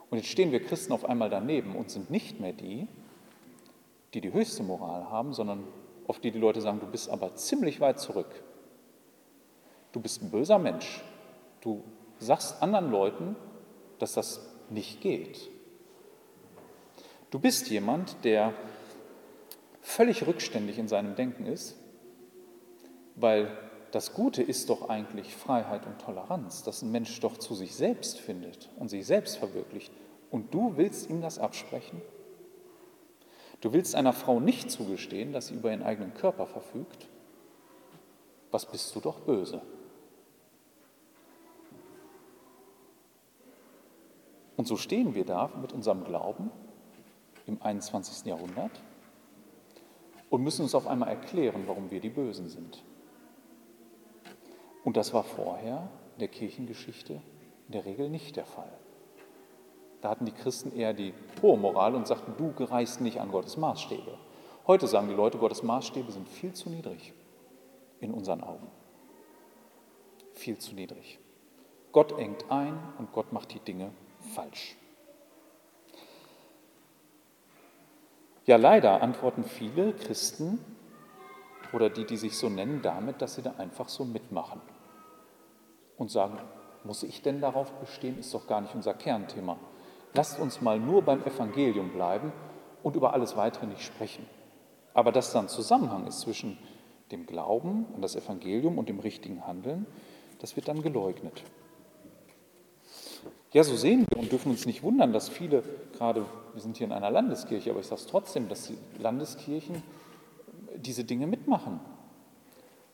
Und 0.09 0.17
jetzt 0.17 0.29
stehen 0.29 0.51
wir 0.51 0.63
Christen 0.63 0.93
auf 0.93 1.05
einmal 1.05 1.29
daneben 1.29 1.75
und 1.75 1.89
sind 1.89 2.09
nicht 2.09 2.39
mehr 2.39 2.53
die, 2.53 2.87
die 4.13 4.21
die 4.21 4.31
höchste 4.31 4.63
Moral 4.63 5.09
haben, 5.09 5.33
sondern 5.33 5.63
auf 6.07 6.19
die 6.19 6.31
die 6.31 6.39
Leute 6.39 6.61
sagen, 6.61 6.79
du 6.79 6.87
bist 6.87 7.09
aber 7.09 7.35
ziemlich 7.35 7.79
weit 7.79 7.99
zurück. 7.99 8.43
Du 9.91 9.99
bist 9.99 10.21
ein 10.21 10.31
böser 10.31 10.59
Mensch. 10.59 11.01
Du 11.61 11.83
sagst 12.19 12.61
anderen 12.61 12.91
Leuten, 12.91 13.35
dass 13.99 14.13
das 14.13 14.45
nicht 14.69 15.01
geht. 15.01 15.49
Du 17.31 17.39
bist 17.39 17.69
jemand, 17.69 18.23
der 18.23 18.53
völlig 19.81 20.25
rückständig 20.27 20.77
in 20.77 20.87
seinem 20.87 21.15
Denken 21.15 21.45
ist, 21.45 21.77
weil 23.15 23.57
das 23.93 24.11
Gute 24.11 24.41
ist 24.41 24.71
doch 24.71 24.89
eigentlich 24.89 25.35
Freiheit 25.35 25.85
und 25.85 26.01
Toleranz, 26.01 26.63
dass 26.63 26.81
ein 26.81 26.91
Mensch 26.91 27.19
doch 27.19 27.37
zu 27.37 27.53
sich 27.53 27.75
selbst 27.75 28.19
findet 28.19 28.71
und 28.77 28.89
sich 28.89 29.05
selbst 29.05 29.37
verwirklicht 29.37 29.93
und 30.31 30.51
du 30.51 30.77
willst 30.77 31.11
ihm 31.11 31.21
das 31.21 31.37
absprechen? 31.37 32.01
Du 33.61 33.71
willst 33.71 33.93
einer 33.93 34.11
Frau 34.11 34.39
nicht 34.39 34.71
zugestehen, 34.71 35.31
dass 35.31 35.47
sie 35.47 35.53
über 35.53 35.69
ihren 35.69 35.83
eigenen 35.83 36.15
Körper 36.15 36.47
verfügt? 36.47 37.07
Was 38.49 38.65
bist 38.65 38.95
du 38.95 38.99
doch 38.99 39.19
böse? 39.19 39.61
Und 44.57 44.67
so 44.67 44.75
stehen 44.75 45.13
wir 45.13 45.23
da 45.23 45.51
mit 45.61 45.71
unserem 45.71 46.03
Glauben 46.03 46.49
im 47.45 47.61
21. 47.61 48.25
Jahrhundert 48.25 48.81
und 50.31 50.41
müssen 50.41 50.63
uns 50.63 50.73
auf 50.73 50.87
einmal 50.87 51.09
erklären, 51.09 51.65
warum 51.67 51.91
wir 51.91 51.99
die 51.99 52.09
Bösen 52.09 52.49
sind. 52.49 52.83
Und 54.83 54.97
das 54.97 55.13
war 55.13 55.23
vorher 55.23 55.89
in 56.13 56.19
der 56.19 56.27
Kirchengeschichte 56.27 57.21
in 57.67 57.71
der 57.71 57.85
Regel 57.85 58.09
nicht 58.09 58.35
der 58.35 58.45
Fall. 58.45 58.71
Da 60.01 60.09
hatten 60.09 60.25
die 60.25 60.33
Christen 60.33 60.75
eher 60.75 60.93
die 60.93 61.13
hohe 61.41 61.57
Moral 61.57 61.95
und 61.95 62.07
sagten, 62.07 62.33
du 62.37 62.51
gereist 62.51 62.99
nicht 62.99 63.21
an 63.21 63.31
Gottes 63.31 63.55
Maßstäbe. 63.55 64.17
Heute 64.67 64.87
sagen 64.87 65.07
die 65.07 65.15
Leute, 65.15 65.37
Gottes 65.37 65.63
Maßstäbe 65.63 66.11
sind 66.11 66.27
viel 66.27 66.53
zu 66.53 66.69
niedrig 66.69 67.13
in 68.01 68.13
unseren 68.13 68.41
Augen. 68.41 68.67
Viel 70.33 70.57
zu 70.57 70.75
niedrig. 70.75 71.19
Gott 71.93 72.17
engt 72.19 72.51
ein 72.51 72.77
und 72.97 73.13
Gott 73.13 73.31
macht 73.31 73.53
die 73.53 73.59
Dinge 73.59 73.91
falsch. 74.33 74.75
Ja, 78.45 78.57
leider 78.57 79.01
antworten 79.01 79.45
viele 79.45 79.93
Christen 79.93 80.59
oder 81.71 81.89
die, 81.89 82.05
die 82.05 82.17
sich 82.17 82.37
so 82.37 82.49
nennen, 82.49 82.81
damit, 82.81 83.21
dass 83.21 83.35
sie 83.35 83.41
da 83.41 83.53
einfach 83.57 83.87
so 83.87 84.03
mitmachen 84.03 84.61
und 85.97 86.11
sagen, 86.11 86.37
muss 86.83 87.03
ich 87.03 87.21
denn 87.21 87.41
darauf 87.41 87.71
bestehen, 87.73 88.19
ist 88.19 88.33
doch 88.33 88.47
gar 88.47 88.61
nicht 88.61 88.75
unser 88.75 88.93
Kernthema. 88.93 89.57
Lasst 90.13 90.39
uns 90.39 90.61
mal 90.61 90.79
nur 90.79 91.01
beim 91.01 91.23
Evangelium 91.23 91.91
bleiben 91.91 92.31
und 92.83 92.95
über 92.95 93.13
alles 93.13 93.35
Weitere 93.35 93.65
nicht 93.67 93.81
sprechen. 93.81 94.25
Aber 94.93 95.11
dass 95.11 95.31
da 95.31 95.39
ein 95.39 95.47
Zusammenhang 95.47 96.05
ist 96.05 96.21
zwischen 96.21 96.57
dem 97.11 97.25
Glauben 97.25 97.85
an 97.95 98.01
das 98.01 98.15
Evangelium 98.15 98.77
und 98.77 98.89
dem 98.89 98.99
richtigen 98.99 99.47
Handeln, 99.47 99.85
das 100.39 100.55
wird 100.55 100.67
dann 100.67 100.81
geleugnet. 100.81 101.43
Ja, 103.53 103.63
so 103.63 103.75
sehen 103.75 104.05
wir 104.09 104.19
und 104.19 104.31
dürfen 104.31 104.51
uns 104.51 104.65
nicht 104.65 104.83
wundern, 104.83 105.13
dass 105.13 105.29
viele, 105.29 105.63
gerade 105.93 106.25
wir 106.53 106.61
sind 106.61 106.77
hier 106.77 106.87
in 106.87 106.93
einer 106.93 107.11
Landeskirche, 107.11 107.69
aber 107.69 107.79
ich 107.79 107.87
sage 107.87 108.01
es 108.01 108.07
trotzdem, 108.07 108.49
dass 108.49 108.67
die 108.67 108.77
Landeskirchen 108.99 109.81
diese 110.75 111.03
Dinge 111.03 111.27
mitmachen 111.27 111.79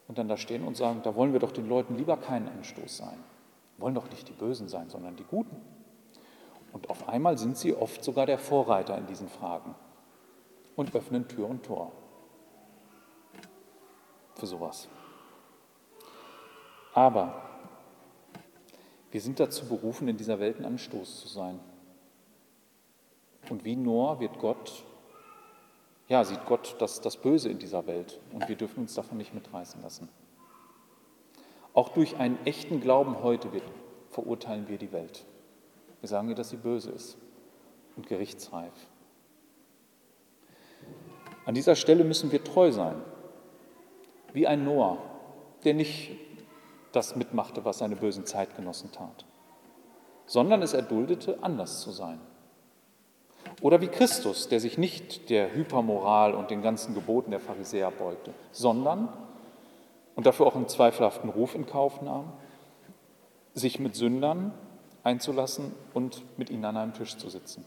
und 0.09 0.17
dann 0.17 0.27
da 0.27 0.37
stehen 0.37 0.63
und 0.65 0.75
sagen, 0.75 1.01
da 1.03 1.15
wollen 1.15 1.33
wir 1.33 1.39
doch 1.39 1.51
den 1.51 1.69
Leuten 1.69 1.95
lieber 1.95 2.17
keinen 2.17 2.49
Anstoß 2.49 2.97
sein. 2.97 3.23
Wollen 3.77 3.93
doch 3.93 4.09
nicht 4.09 4.27
die 4.27 4.33
Bösen 4.33 4.67
sein, 4.67 4.89
sondern 4.89 5.15
die 5.15 5.23
Guten. 5.23 5.55
Und 6.73 6.89
auf 6.89 7.07
einmal 7.07 7.37
sind 7.37 7.55
sie 7.57 7.75
oft 7.75 8.03
sogar 8.03 8.25
der 8.25 8.39
Vorreiter 8.39 8.97
in 8.97 9.05
diesen 9.05 9.29
Fragen 9.29 9.75
und 10.75 10.95
öffnen 10.95 11.27
Tür 11.27 11.47
und 11.47 11.63
Tor 11.63 11.91
für 14.33 14.47
sowas. 14.47 14.87
Aber 16.95 17.43
wir 19.11 19.21
sind 19.21 19.39
dazu 19.39 19.67
berufen, 19.67 20.07
in 20.07 20.17
dieser 20.17 20.39
Welt 20.39 20.57
ein 20.57 20.65
Anstoß 20.65 21.21
zu 21.21 21.27
sein. 21.27 21.59
Und 23.47 23.63
wie 23.63 23.75
Noah 23.75 24.19
wird 24.19 24.39
Gott, 24.39 24.83
ja, 26.09 26.23
sieht 26.23 26.45
Gott 26.47 26.75
das, 26.79 27.01
das 27.01 27.17
Böse 27.17 27.49
in 27.49 27.59
dieser 27.59 27.85
Welt 27.87 28.19
und 28.33 28.49
wir 28.49 28.55
dürfen 28.55 28.81
uns 28.81 28.95
davon 28.95 29.17
nicht 29.17 29.33
mitreißen 29.33 29.81
lassen. 29.81 30.09
Auch 31.73 31.89
durch 31.89 32.17
einen 32.17 32.43
echten 32.45 32.81
Glauben 32.81 33.23
heute 33.23 33.53
wird, 33.53 33.63
verurteilen 34.09 34.67
wir 34.67 34.79
die 34.79 34.91
Welt. 34.91 35.25
Wir 36.01 36.09
sagen 36.09 36.29
ihr, 36.29 36.35
dass 36.35 36.49
sie 36.49 36.57
böse 36.57 36.89
ist 36.89 37.17
und 37.95 38.07
gerichtsreif. 38.07 38.73
An 41.45 41.53
dieser 41.53 41.75
Stelle 41.75 42.03
müssen 42.03 42.31
wir 42.31 42.43
treu 42.43 42.71
sein, 42.71 42.95
wie 44.33 44.47
ein 44.47 44.65
Noah, 44.65 44.97
der 45.63 45.75
nicht 45.75 46.17
das 46.91 47.15
mitmachte, 47.15 47.65
was 47.65 47.77
seine 47.77 47.95
bösen 47.95 48.25
Zeitgenossen 48.25 48.91
tat, 48.91 49.25
sondern 50.25 50.63
es 50.63 50.73
erduldete, 50.73 51.37
anders 51.43 51.81
zu 51.81 51.91
sein. 51.91 52.19
Oder 53.61 53.81
wie 53.81 53.87
Christus, 53.87 54.47
der 54.47 54.59
sich 54.59 54.77
nicht 54.77 55.29
der 55.29 55.53
Hypermoral 55.53 56.33
und 56.33 56.49
den 56.49 56.61
ganzen 56.61 56.93
Geboten 56.93 57.31
der 57.31 57.39
Pharisäer 57.39 57.91
beugte, 57.91 58.33
sondern, 58.51 59.09
und 60.15 60.25
dafür 60.25 60.47
auch 60.47 60.55
einen 60.55 60.67
zweifelhaften 60.67 61.29
Ruf 61.29 61.55
in 61.55 61.65
Kauf 61.65 62.01
nahm, 62.01 62.31
sich 63.53 63.79
mit 63.79 63.95
Sündern 63.95 64.53
einzulassen 65.03 65.73
und 65.93 66.23
mit 66.37 66.49
ihnen 66.49 66.65
an 66.65 66.77
einem 66.77 66.93
Tisch 66.93 67.17
zu 67.17 67.29
sitzen. 67.29 67.65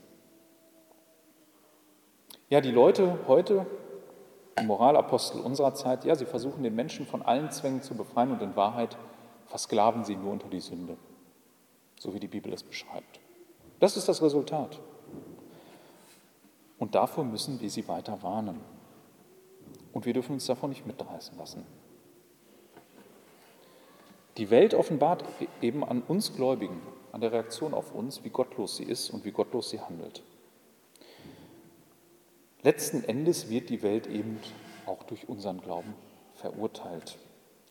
Ja, 2.48 2.60
die 2.60 2.70
Leute 2.70 3.18
heute, 3.26 3.66
die 4.58 4.64
Moralapostel 4.64 5.40
unserer 5.40 5.74
Zeit, 5.74 6.04
ja, 6.04 6.14
sie 6.14 6.26
versuchen 6.26 6.62
den 6.62 6.74
Menschen 6.74 7.06
von 7.06 7.22
allen 7.22 7.50
Zwängen 7.50 7.82
zu 7.82 7.94
befreien 7.94 8.30
und 8.30 8.42
in 8.42 8.56
Wahrheit 8.56 8.96
versklaven 9.46 10.04
sie 10.04 10.16
nur 10.16 10.32
unter 10.32 10.48
die 10.48 10.60
Sünde, 10.60 10.96
so 11.98 12.14
wie 12.14 12.20
die 12.20 12.28
Bibel 12.28 12.52
es 12.52 12.62
beschreibt. 12.62 13.20
Das 13.80 13.96
ist 13.96 14.08
das 14.08 14.22
Resultat. 14.22 14.80
Und 16.82 16.96
davor 16.96 17.22
müssen 17.22 17.60
wir 17.60 17.70
sie 17.70 17.86
weiter 17.86 18.24
warnen. 18.24 18.58
Und 19.92 20.04
wir 20.04 20.12
dürfen 20.14 20.32
uns 20.32 20.46
davon 20.46 20.70
nicht 20.70 20.84
mitreißen 20.84 21.38
lassen. 21.38 21.64
Die 24.36 24.50
Welt 24.50 24.74
offenbart 24.74 25.24
eben 25.60 25.84
an 25.84 26.02
uns 26.02 26.34
Gläubigen, 26.34 26.82
an 27.12 27.20
der 27.20 27.30
Reaktion 27.30 27.72
auf 27.72 27.94
uns, 27.94 28.24
wie 28.24 28.30
gottlos 28.30 28.78
sie 28.78 28.82
ist 28.82 29.10
und 29.10 29.24
wie 29.24 29.30
gottlos 29.30 29.70
sie 29.70 29.78
handelt. 29.78 30.24
Letzten 32.62 33.04
Endes 33.04 33.48
wird 33.48 33.70
die 33.70 33.84
Welt 33.84 34.08
eben 34.08 34.40
auch 34.84 35.04
durch 35.04 35.28
unseren 35.28 35.60
Glauben 35.60 35.94
verurteilt 36.34 37.16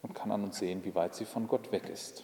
und 0.03 0.15
kann 0.15 0.31
an 0.31 0.45
uns 0.45 0.57
sehen, 0.57 0.85
wie 0.85 0.95
weit 0.95 1.15
sie 1.15 1.25
von 1.25 1.49
Gott 1.49 1.73
weg 1.73 1.89
ist. 1.89 2.23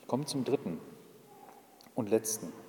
Ich 0.00 0.06
komme 0.06 0.24
zum 0.24 0.42
dritten 0.42 0.80
und 1.94 2.08
letzten. 2.08 2.63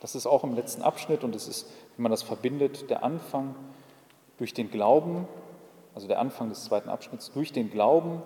Das 0.00 0.14
ist 0.14 0.26
auch 0.26 0.44
im 0.44 0.54
letzten 0.54 0.82
Abschnitt 0.82 1.24
und 1.24 1.34
es 1.34 1.48
ist, 1.48 1.68
wenn 1.96 2.04
man 2.04 2.10
das 2.10 2.22
verbindet, 2.22 2.88
der 2.90 3.02
Anfang 3.02 3.54
durch 4.36 4.54
den 4.54 4.70
Glauben, 4.70 5.26
also 5.94 6.06
der 6.06 6.20
Anfang 6.20 6.48
des 6.48 6.64
zweiten 6.64 6.88
Abschnitts, 6.88 7.32
durch 7.32 7.52
den 7.52 7.70
Glauben 7.70 8.22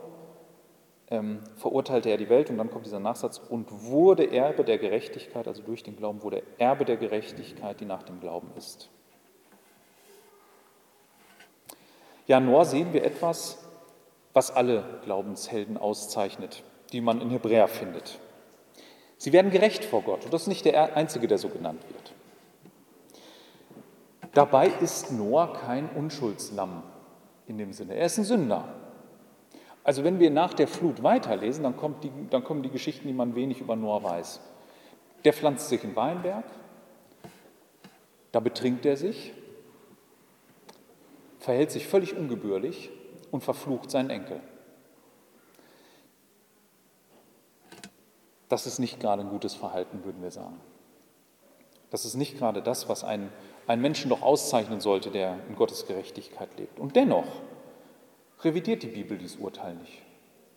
ähm, 1.09 1.41
verurteilte 1.57 2.11
er 2.11 2.19
die 2.19 2.29
Welt 2.29 2.51
und 2.51 2.59
dann 2.59 2.71
kommt 2.71 2.87
dieser 2.87 3.01
Nachsatz 3.01 3.39
und 3.39 3.85
wurde 3.87 4.31
Erbe 4.31 4.65
der 4.65 4.79
Gerechtigkeit, 4.79 5.49
also 5.49 5.63
durch 5.63 5.83
den 5.83 5.97
Glauben 5.97 6.23
wurde 6.23 6.43
Erbe 6.59 6.85
der 6.85 6.97
Gerechtigkeit, 6.97 7.81
die 7.81 7.85
nach 7.87 8.03
dem 8.03 8.21
Glauben 8.21 8.51
ist. 8.57 8.91
Ja, 12.27 12.41
Noah 12.41 12.65
sehen 12.65 12.93
wir 12.93 13.05
etwas, 13.05 13.59
was 14.33 14.51
alle 14.51 14.85
Glaubenshelden 15.05 15.77
auszeichnet, 15.77 16.63
die 16.93 17.01
man 17.01 17.21
in 17.21 17.31
Hebräer 17.31 17.69
findet. 17.69 18.19
Sie 19.23 19.33
werden 19.33 19.53
gerecht 19.53 19.85
vor 19.85 20.03
Gott 20.03 20.25
und 20.25 20.35
das 20.35 20.43
ist 20.43 20.49
nicht 20.49 20.65
der 20.65 20.97
einzige, 20.97 21.29
der 21.29 21.39
so 21.39 21.49
genannt 21.49 21.81
wird. 21.89 22.13
Dabei 24.35 24.67
ist 24.67 25.13
Noah 25.13 25.53
kein 25.53 25.89
Unschuldslamm 25.91 26.83
in 27.47 27.57
dem 27.57 27.73
Sinne. 27.73 27.95
Er 27.95 28.07
ist 28.07 28.19
ein 28.19 28.25
Sünder. 28.25 28.65
Also 29.85 30.03
wenn 30.03 30.19
wir 30.19 30.33
nach 30.33 30.55
der 30.55 30.67
Flut 30.67 31.05
weiterlesen, 31.05 31.63
dann, 31.63 31.77
die, 32.03 32.11
dann 32.31 32.43
kommen 32.43 32.65
die 32.65 32.71
Geschichten, 32.71 33.07
die 33.07 33.15
man 33.15 33.37
wenig 33.37 33.61
über 33.61 33.77
Noah 33.77 34.03
weiß. 34.03 34.41
Der 35.25 35.33
pflanzt 35.33 35.69
sich 35.69 35.85
in 35.85 35.95
Weinberg, 35.95 36.45
da 38.33 38.41
betrinkt 38.41 38.85
er 38.87 38.97
sich, 38.97 39.33
verhält 41.39 41.71
sich 41.71 41.87
völlig 41.87 42.17
ungebührlich 42.17 42.91
und 43.31 43.45
verflucht 43.45 43.89
seinen 43.89 44.11
Enkel. 44.11 44.41
Das 48.53 48.67
ist 48.67 48.79
nicht 48.79 49.01
gerade 49.01 49.23
ein 49.23 49.31
gutes 49.31 49.55
Verhalten, 49.55 50.05
würden 50.05 50.23
wir 50.23 50.31
sagen. 50.31 50.61
Das 51.89 52.05
ist 52.05 52.17
nicht 52.17 52.37
gerade 52.37 52.61
das, 52.61 52.87
was 52.87 53.03
einen, 53.03 53.33
einen 53.67 53.81
Menschen 53.81 54.11
doch 54.11 54.21
auszeichnen 54.21 54.83
sollte, 54.83 55.11
der 55.11 55.39
in 55.49 55.57
Gottes 55.57 55.87
Gerechtigkeit 55.87 56.51
lebt. 56.59 56.79
Und 56.79 56.95
dennoch 56.95 57.25
revidiert 58.41 58.83
die 58.83 58.89
Bibel 58.89 59.17
dieses 59.17 59.37
Urteil 59.37 59.75
nicht. 59.77 60.03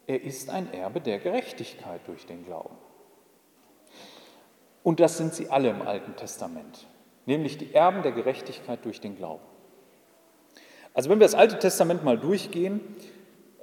Er 0.07 0.21
ist 0.21 0.49
ein 0.49 0.73
Erbe 0.73 0.99
der 0.99 1.19
Gerechtigkeit 1.19 2.01
durch 2.05 2.25
den 2.25 2.43
Glauben. 2.43 2.75
Und 4.83 4.99
das 4.99 5.15
sind 5.17 5.33
sie 5.33 5.49
alle 5.49 5.69
im 5.69 5.81
Alten 5.81 6.17
Testament, 6.17 6.87
nämlich 7.25 7.57
die 7.57 7.73
Erben 7.73 8.03
der 8.03 8.11
Gerechtigkeit 8.11 8.83
durch 8.83 8.99
den 8.99 9.15
Glauben. 9.15 9.45
Also 10.93 11.09
wenn 11.09 11.19
wir 11.21 11.27
das 11.27 11.33
Alte 11.33 11.59
Testament 11.59 12.03
mal 12.03 12.17
durchgehen, 12.17 12.81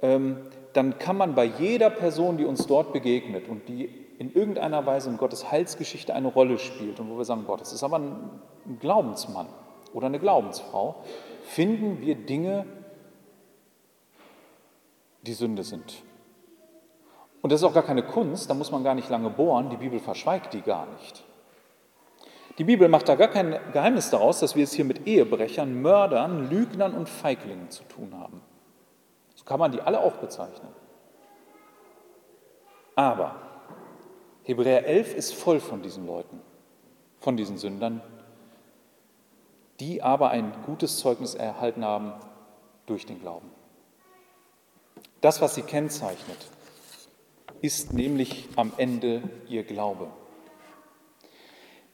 ähm, 0.01 0.37
dann 0.73 0.97
kann 0.97 1.17
man 1.17 1.35
bei 1.35 1.45
jeder 1.45 1.91
Person, 1.91 2.37
die 2.39 2.45
uns 2.45 2.65
dort 2.65 2.93
begegnet 2.93 3.47
und 3.47 3.69
die 3.69 4.02
in 4.23 4.33
irgendeiner 4.33 4.85
Weise 4.85 5.09
in 5.09 5.17
Gottes 5.17 5.51
Heilsgeschichte 5.51 6.13
eine 6.13 6.29
Rolle 6.29 6.57
spielt 6.57 6.97
und 7.01 7.09
wo 7.09 7.17
wir 7.17 7.25
sagen, 7.25 7.43
Gott, 7.45 7.59
das 7.59 7.73
ist 7.73 7.83
aber 7.83 7.99
ein 7.99 8.41
Glaubensmann 8.79 9.47
oder 9.93 10.07
eine 10.07 10.17
Glaubensfrau, 10.17 11.03
finden 11.41 11.99
wir 11.99 12.15
Dinge, 12.15 12.65
die 15.23 15.33
Sünde 15.33 15.63
sind. 15.63 16.03
Und 17.41 17.51
das 17.51 17.59
ist 17.59 17.65
auch 17.65 17.73
gar 17.73 17.83
keine 17.83 18.03
Kunst, 18.03 18.49
da 18.49 18.53
muss 18.53 18.71
man 18.71 18.85
gar 18.85 18.95
nicht 18.95 19.09
lange 19.09 19.29
bohren, 19.29 19.69
die 19.69 19.75
Bibel 19.75 19.99
verschweigt 19.99 20.53
die 20.53 20.61
gar 20.61 20.85
nicht. 20.85 21.25
Die 22.57 22.63
Bibel 22.63 22.87
macht 22.87 23.09
da 23.09 23.15
gar 23.15 23.27
kein 23.27 23.59
Geheimnis 23.73 24.09
daraus, 24.09 24.39
dass 24.39 24.55
wir 24.55 24.63
es 24.63 24.71
hier 24.71 24.85
mit 24.85 25.05
Ehebrechern, 25.05 25.81
Mördern, 25.81 26.49
Lügnern 26.49 26.93
und 26.93 27.09
Feiglingen 27.09 27.69
zu 27.71 27.83
tun 27.83 28.17
haben. 28.17 28.41
So 29.35 29.43
kann 29.43 29.59
man 29.59 29.73
die 29.73 29.81
alle 29.81 29.99
auch 29.99 30.13
bezeichnen. 30.13 30.69
Aber 32.95 33.52
Hebräer 34.43 34.85
11 34.85 35.15
ist 35.15 35.33
voll 35.33 35.59
von 35.59 35.81
diesen 35.81 36.05
Leuten, 36.05 36.41
von 37.19 37.37
diesen 37.37 37.57
Sündern, 37.57 38.01
die 39.79 40.01
aber 40.01 40.29
ein 40.29 40.53
gutes 40.65 40.97
Zeugnis 40.97 41.33
erhalten 41.33 41.85
haben 41.85 42.13
durch 42.85 43.05
den 43.05 43.19
Glauben. 43.19 43.49
Das, 45.21 45.41
was 45.41 45.55
sie 45.55 45.61
kennzeichnet, 45.61 46.37
ist 47.61 47.93
nämlich 47.93 48.49
am 48.57 48.73
Ende 48.75 49.23
ihr 49.47 49.63
Glaube. 49.63 50.09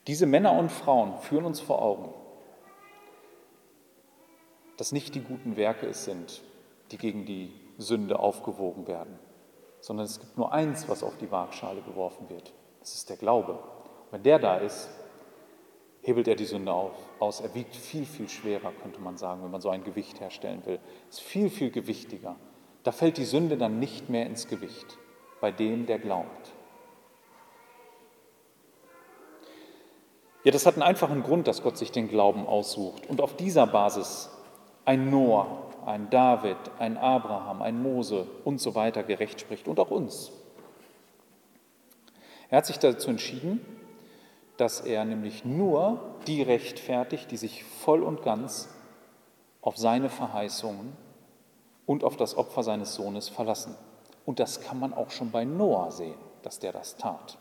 Diese 0.07 0.25
Männer 0.25 0.53
und 0.53 0.71
Frauen 0.71 1.19
führen 1.19 1.45
uns 1.45 1.59
vor 1.59 1.83
Augen, 1.83 2.11
dass 4.77 4.91
nicht 4.91 5.13
die 5.13 5.21
guten 5.21 5.57
Werke 5.57 5.85
es 5.85 6.05
sind, 6.05 6.41
die 6.89 6.97
gegen 6.97 7.25
die 7.25 7.53
Sünde 7.77 8.17
aufgewogen 8.17 8.87
werden, 8.87 9.19
sondern 9.81 10.05
es 10.05 10.19
gibt 10.19 10.37
nur 10.37 10.51
eins, 10.51 10.87
was 10.89 11.03
auf 11.03 11.17
die 11.17 11.31
Waagschale 11.31 11.81
geworfen 11.81 12.29
wird. 12.29 12.53
Das 12.79 12.95
ist 12.95 13.09
der 13.09 13.17
Glaube. 13.17 13.53
Und 13.53 14.11
wenn 14.11 14.23
der 14.23 14.39
da 14.39 14.57
ist, 14.57 14.89
hebelt 16.01 16.27
er 16.27 16.35
die 16.35 16.45
Sünde 16.45 16.71
auf, 16.71 16.95
aus. 17.19 17.41
Er 17.41 17.53
wiegt 17.53 17.75
viel, 17.75 18.05
viel 18.05 18.29
schwerer, 18.29 18.71
könnte 18.81 18.99
man 18.99 19.17
sagen, 19.17 19.43
wenn 19.43 19.51
man 19.51 19.61
so 19.61 19.69
ein 19.69 19.83
Gewicht 19.83 20.19
herstellen 20.19 20.65
will. 20.65 20.79
Ist 21.09 21.21
viel, 21.21 21.49
viel 21.49 21.71
gewichtiger. 21.71 22.35
Da 22.83 22.91
fällt 22.91 23.17
die 23.17 23.25
Sünde 23.25 23.57
dann 23.57 23.79
nicht 23.79 24.09
mehr 24.09 24.25
ins 24.25 24.47
Gewicht 24.47 24.97
bei 25.41 25.51
dem, 25.51 25.85
der 25.85 25.99
glaubt. 25.99 26.53
Ja, 30.43 30.51
das 30.51 30.65
hat 30.65 30.75
einen 30.75 30.83
einfachen 30.83 31.21
Grund, 31.21 31.47
dass 31.47 31.61
Gott 31.61 31.77
sich 31.77 31.91
den 31.91 32.07
Glauben 32.07 32.47
aussucht 32.47 33.07
und 33.07 33.19
auf 33.19 33.35
dieser 33.35 33.67
Basis 33.67 34.29
ein 34.85 35.09
Noah 35.09 35.68
ein 35.85 36.09
David, 36.09 36.57
ein 36.79 36.97
Abraham, 36.97 37.61
ein 37.61 37.81
Mose 37.81 38.27
und 38.45 38.59
so 38.59 38.75
weiter 38.75 39.03
gerecht 39.03 39.41
spricht 39.41 39.67
und 39.67 39.79
auch 39.79 39.91
uns. 39.91 40.31
Er 42.49 42.57
hat 42.57 42.65
sich 42.65 42.79
dazu 42.79 43.09
entschieden, 43.09 43.65
dass 44.57 44.81
er 44.81 45.05
nämlich 45.05 45.45
nur 45.45 45.99
die 46.27 46.41
rechtfertigt, 46.41 47.31
die 47.31 47.37
sich 47.37 47.63
voll 47.63 48.03
und 48.03 48.23
ganz 48.23 48.69
auf 49.61 49.77
seine 49.77 50.09
Verheißungen 50.09 50.97
und 51.85 52.03
auf 52.03 52.17
das 52.17 52.35
Opfer 52.35 52.63
seines 52.63 52.95
Sohnes 52.95 53.29
verlassen. 53.29 53.75
Und 54.25 54.39
das 54.39 54.61
kann 54.61 54.79
man 54.79 54.93
auch 54.93 55.11
schon 55.11 55.31
bei 55.31 55.45
Noah 55.45 55.91
sehen, 55.91 56.17
dass 56.43 56.59
der 56.59 56.71
das 56.71 56.97
tat. 56.97 57.37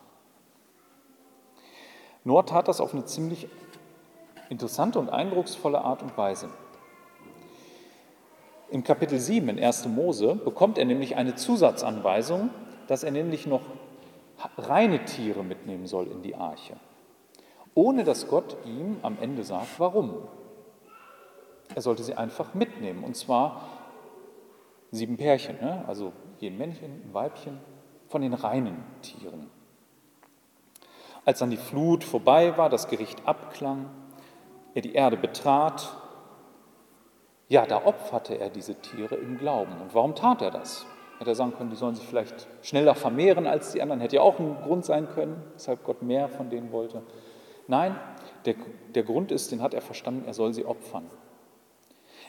Noah 2.24 2.47
tat 2.47 2.68
das 2.68 2.80
auf 2.80 2.93
eine 2.93 3.05
ziemlich 3.05 3.49
interessante 4.49 4.99
und 4.99 5.11
eindrucksvolle 5.11 5.80
Art 5.80 6.03
und 6.03 6.16
Weise. 6.16 6.51
Im 8.71 8.85
Kapitel 8.85 9.19
7 9.19 9.49
in 9.49 9.59
1. 9.59 9.87
Mose 9.87 10.35
bekommt 10.35 10.77
er 10.77 10.85
nämlich 10.85 11.16
eine 11.16 11.35
Zusatzanweisung, 11.35 12.51
dass 12.87 13.03
er 13.03 13.11
nämlich 13.11 13.47
noch 13.47 13.62
reine 14.59 15.05
Tiere 15.07 15.43
mitnehmen 15.43 15.87
soll 15.87 16.07
in 16.09 16.21
die 16.21 16.35
Arche, 16.35 16.77
ohne 17.75 18.05
dass 18.05 18.29
Gott 18.29 18.59
ihm 18.66 18.99
am 19.01 19.16
Ende 19.23 19.43
sagt, 19.43 19.79
warum. 19.81 20.16
Er 21.75 21.81
sollte 21.81 22.03
sie 22.03 22.14
einfach 22.14 22.53
mitnehmen, 22.53 23.05
und 23.05 23.16
zwar 23.16 23.69
sieben 24.91 25.16
Pärchen, 25.16 25.57
ne? 25.61 25.85
also 25.87 26.12
je 26.39 26.49
ein 26.49 26.59
Männchen, 26.59 26.91
ein 27.09 27.14
Weibchen, 27.14 27.59
von 28.09 28.21
den 28.21 28.35
reinen 28.35 28.85
Tieren. 29.01 29.49
Als 31.25 31.39
dann 31.39 31.51
die 31.51 31.57
Flut 31.57 32.05
vorbei 32.05 32.57
war, 32.59 32.69
das 32.69 32.89
Gericht 32.89 33.27
abklang, 33.27 33.87
er 34.75 34.83
die 34.83 34.93
Erde 34.93 35.16
betrat, 35.16 35.91
ja, 37.49 37.64
da 37.66 37.84
opferte 37.84 38.38
er 38.38 38.51
diese 38.51 38.74
Tiere 38.74 39.16
im 39.16 39.38
Glauben. 39.38 39.72
Und 39.80 39.94
warum 39.94 40.14
tat 40.14 40.42
er 40.42 40.51
das? 40.51 40.86
Hätte 41.18 41.30
er 41.30 41.34
sagen 41.34 41.55
können, 41.57 41.70
die 41.70 41.76
sollen 41.76 41.94
sich 41.94 42.07
vielleicht 42.07 42.46
schneller 42.62 42.94
vermehren 42.94 43.46
als 43.46 43.72
die 43.72 43.82
anderen. 43.82 44.01
Hätte 44.01 44.16
ja 44.16 44.22
auch 44.22 44.38
ein 44.38 44.57
Grund 44.62 44.84
sein 44.84 45.09
können, 45.09 45.42
weshalb 45.55 45.82
Gott 45.84 46.03
mehr 46.03 46.28
von 46.28 46.51
denen 46.51 46.70
wollte. 46.70 47.03
Nein, 47.66 47.96
der, 48.44 48.55
der 48.94 49.03
Grund 49.03 49.32
ist, 49.32 49.51
den 49.51 49.62
hat 49.62 49.74
er 49.74 49.82
verstanden, 49.82 50.24
er 50.26 50.34
soll 50.34 50.55
sie 50.55 50.64
opfern. 50.64 51.11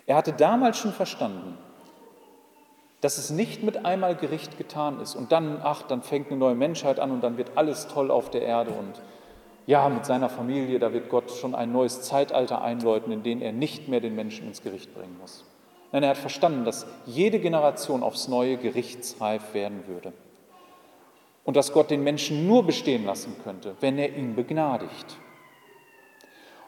Er 0.05 0.15
hatte 0.15 0.33
damals 0.33 0.77
schon 0.77 0.91
verstanden, 0.91 1.57
dass 3.01 3.17
es 3.17 3.29
nicht 3.29 3.63
mit 3.63 3.85
einmal 3.85 4.15
Gericht 4.15 4.57
getan 4.57 4.99
ist 4.99 5.15
und 5.15 5.31
dann, 5.31 5.61
ach, 5.63 5.83
dann 5.83 6.01
fängt 6.01 6.27
eine 6.27 6.37
neue 6.37 6.55
Menschheit 6.55 6.99
an 6.99 7.11
und 7.11 7.21
dann 7.21 7.37
wird 7.37 7.51
alles 7.55 7.87
toll 7.87 8.11
auf 8.11 8.29
der 8.29 8.41
Erde 8.41 8.71
und 8.71 9.01
ja, 9.69 9.87
mit 9.87 10.03
seiner 10.03 10.29
Familie, 10.29 10.79
da 10.79 10.93
wird 10.93 11.09
Gott 11.09 11.29
schon 11.29 11.53
ein 11.53 11.71
neues 11.71 12.01
Zeitalter 12.01 12.63
einläuten, 12.63 13.13
in 13.13 13.21
dem 13.21 13.39
er 13.39 13.51
nicht 13.51 13.87
mehr 13.87 13.99
den 13.99 14.15
Menschen 14.15 14.47
ins 14.47 14.63
Gericht 14.63 14.95
bringen 14.95 15.15
muss. 15.21 15.45
Nein, 15.91 16.01
er 16.01 16.09
hat 16.09 16.17
verstanden, 16.17 16.65
dass 16.65 16.87
jede 17.05 17.39
Generation 17.39 18.01
aufs 18.01 18.27
neue 18.27 18.57
gerichtsreif 18.57 19.53
werden 19.53 19.85
würde 19.85 20.11
und 21.43 21.55
dass 21.55 21.71
Gott 21.71 21.91
den 21.91 22.03
Menschen 22.03 22.47
nur 22.47 22.65
bestehen 22.65 23.05
lassen 23.05 23.35
könnte, 23.43 23.75
wenn 23.79 23.99
er 23.99 24.17
ihn 24.17 24.33
begnadigt. 24.33 25.17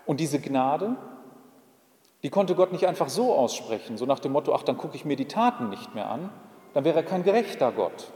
Und 0.06 0.20
diese 0.20 0.40
Gnade, 0.40 0.96
die 2.22 2.30
konnte 2.30 2.54
Gott 2.54 2.72
nicht 2.72 2.86
einfach 2.86 3.10
so 3.10 3.34
aussprechen, 3.34 3.98
so 3.98 4.06
nach 4.06 4.20
dem 4.20 4.32
Motto, 4.32 4.54
ach, 4.54 4.62
dann 4.62 4.78
gucke 4.78 4.96
ich 4.96 5.06
mir 5.06 5.16
die 5.16 5.28
Taten 5.28 5.72
nicht 5.72 5.96
mehr 5.96 6.08
an, 6.08 6.30
dann 6.76 6.86
wäre 6.86 6.98
er 6.98 7.04
kein 7.04 7.24
gerechter 7.24 7.72
Gott. 7.72 8.12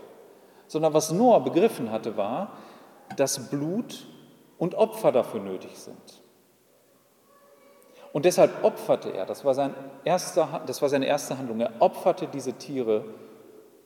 Sondern 0.68 0.94
was 0.94 1.12
Noah 1.12 1.44
begriffen 1.44 1.90
hatte, 1.90 2.18
war, 2.18 2.52
dass 3.16 3.50
Blut 3.50 4.06
und 4.58 4.76
Opfer 4.76 5.12
dafür 5.12 5.40
nötig 5.42 5.78
sind. 5.78 6.24
Und 8.14 8.24
deshalb 8.24 8.64
opferte 8.64 9.12
er, 9.12 9.26
das 9.26 9.44
war, 9.44 9.54
sein 9.54 9.76
erster, 10.06 10.62
das 10.66 10.82
war 10.82 10.88
seine 10.88 11.06
erste 11.06 11.38
Handlung, 11.38 11.60
er 11.60 11.74
opferte 11.80 12.28
diese 12.28 12.54
Tiere, 12.54 13.04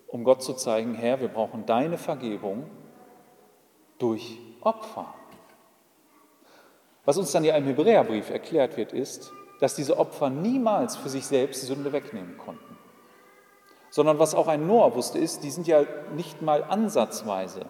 um 0.07 0.23
Gott 0.23 0.43
zu 0.43 0.53
zeigen, 0.53 0.93
Herr, 0.93 1.19
wir 1.19 1.29
brauchen 1.29 1.65
deine 1.65 1.97
Vergebung 1.97 2.69
durch 3.97 4.37
Opfer. 4.61 5.13
Was 7.05 7.17
uns 7.17 7.31
dann 7.31 7.43
ja 7.43 7.55
im 7.55 7.65
Hebräerbrief 7.65 8.29
erklärt 8.29 8.77
wird, 8.77 8.93
ist, 8.93 9.31
dass 9.59 9.75
diese 9.75 9.97
Opfer 9.97 10.29
niemals 10.29 10.95
für 10.95 11.09
sich 11.09 11.25
selbst 11.25 11.65
Sünde 11.65 11.91
wegnehmen 11.91 12.37
konnten. 12.37 12.77
Sondern 13.89 14.19
was 14.19 14.35
auch 14.35 14.47
ein 14.47 14.67
Noah 14.67 14.93
wusste, 14.93 15.17
ist, 15.17 15.43
die 15.43 15.49
sind 15.49 15.65
ja 15.65 15.83
nicht 16.15 16.43
mal 16.43 16.63
ansatzweise 16.63 17.65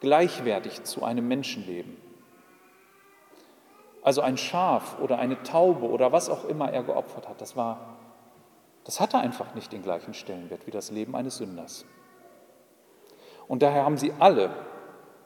gleichwertig 0.00 0.84
zu 0.84 1.04
einem 1.04 1.28
Menschenleben. 1.28 1.96
Also 4.02 4.20
ein 4.20 4.36
Schaf 4.36 5.00
oder 5.00 5.18
eine 5.18 5.42
Taube 5.42 5.88
oder 5.88 6.12
was 6.12 6.30
auch 6.30 6.44
immer 6.44 6.70
er 6.72 6.84
geopfert 6.84 7.28
hat, 7.28 7.40
das 7.40 7.56
war, 7.56 7.96
das 8.84 9.00
hatte 9.00 9.18
einfach 9.18 9.54
nicht 9.54 9.72
den 9.72 9.82
gleichen 9.82 10.14
Stellenwert 10.14 10.66
wie 10.66 10.70
das 10.70 10.90
Leben 10.90 11.16
eines 11.16 11.38
Sünders. 11.38 11.84
Und 13.48 13.62
daher 13.62 13.84
haben 13.84 13.96
sie 13.96 14.12
alle, 14.18 14.50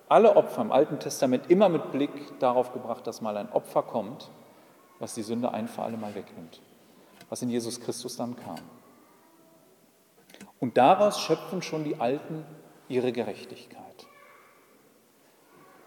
alle 0.08 0.36
Opfer 0.36 0.62
im 0.62 0.72
Alten 0.72 0.98
Testament 0.98 1.50
immer 1.50 1.68
mit 1.68 1.92
Blick 1.92 2.38
darauf 2.38 2.72
gebracht, 2.72 3.06
dass 3.06 3.20
mal 3.20 3.36
ein 3.36 3.52
Opfer 3.52 3.82
kommt, 3.82 4.30
was 4.98 5.14
die 5.14 5.22
Sünde 5.22 5.52
ein 5.52 5.68
für 5.68 5.82
alle 5.82 5.96
Mal 5.96 6.14
wegnimmt, 6.14 6.60
was 7.28 7.42
in 7.42 7.50
Jesus 7.50 7.80
Christus 7.80 8.16
dann 8.16 8.36
kam. 8.36 8.60
Und 10.58 10.76
daraus 10.76 11.20
schöpfen 11.20 11.62
schon 11.62 11.84
die 11.84 12.00
Alten 12.00 12.44
ihre 12.88 13.12
Gerechtigkeit, 13.12 13.89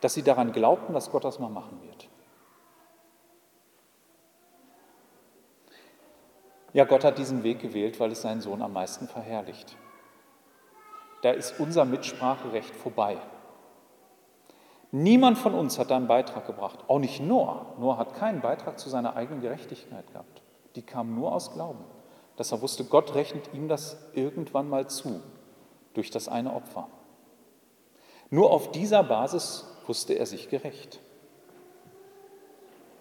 dass 0.03 0.13
sie 0.13 0.23
daran 0.23 0.51
glaubten, 0.51 0.93
dass 0.93 1.11
Gott 1.11 1.23
das 1.23 1.39
mal 1.39 1.49
machen 1.49 1.81
wird. 1.81 2.09
Ja, 6.73 6.83
Gott 6.83 7.05
hat 7.05 7.17
diesen 7.17 7.43
Weg 7.43 7.59
gewählt, 7.59 7.99
weil 8.01 8.11
es 8.11 8.21
seinen 8.21 8.41
Sohn 8.41 8.61
am 8.61 8.73
meisten 8.73 9.07
verherrlicht. 9.07 9.77
Da 11.21 11.31
ist 11.31 11.57
unser 11.57 11.85
Mitspracherecht 11.85 12.75
vorbei. 12.75 13.17
Niemand 14.91 15.37
von 15.37 15.53
uns 15.53 15.79
hat 15.79 15.89
da 15.89 15.95
einen 15.95 16.07
Beitrag 16.07 16.45
gebracht, 16.47 16.79
auch 16.89 16.99
nicht 16.99 17.21
Noah. 17.21 17.73
Noah 17.79 17.97
hat 17.97 18.13
keinen 18.15 18.41
Beitrag 18.41 18.79
zu 18.79 18.89
seiner 18.89 19.15
eigenen 19.15 19.41
Gerechtigkeit 19.41 20.11
gehabt. 20.11 20.41
Die 20.75 20.81
kam 20.81 21.15
nur 21.15 21.31
aus 21.31 21.53
Glauben, 21.53 21.85
dass 22.35 22.51
er 22.51 22.61
wusste, 22.61 22.83
Gott 22.83 23.15
rechnet 23.15 23.53
ihm 23.53 23.69
das 23.69 24.11
irgendwann 24.13 24.67
mal 24.67 24.87
zu, 24.87 25.21
durch 25.93 26.11
das 26.11 26.27
eine 26.27 26.53
Opfer. 26.53 26.89
Nur 28.29 28.51
auf 28.51 28.71
dieser 28.71 29.03
Basis 29.03 29.72
wusste 29.87 30.13
er 30.13 30.25
sich 30.25 30.49
gerecht. 30.49 30.99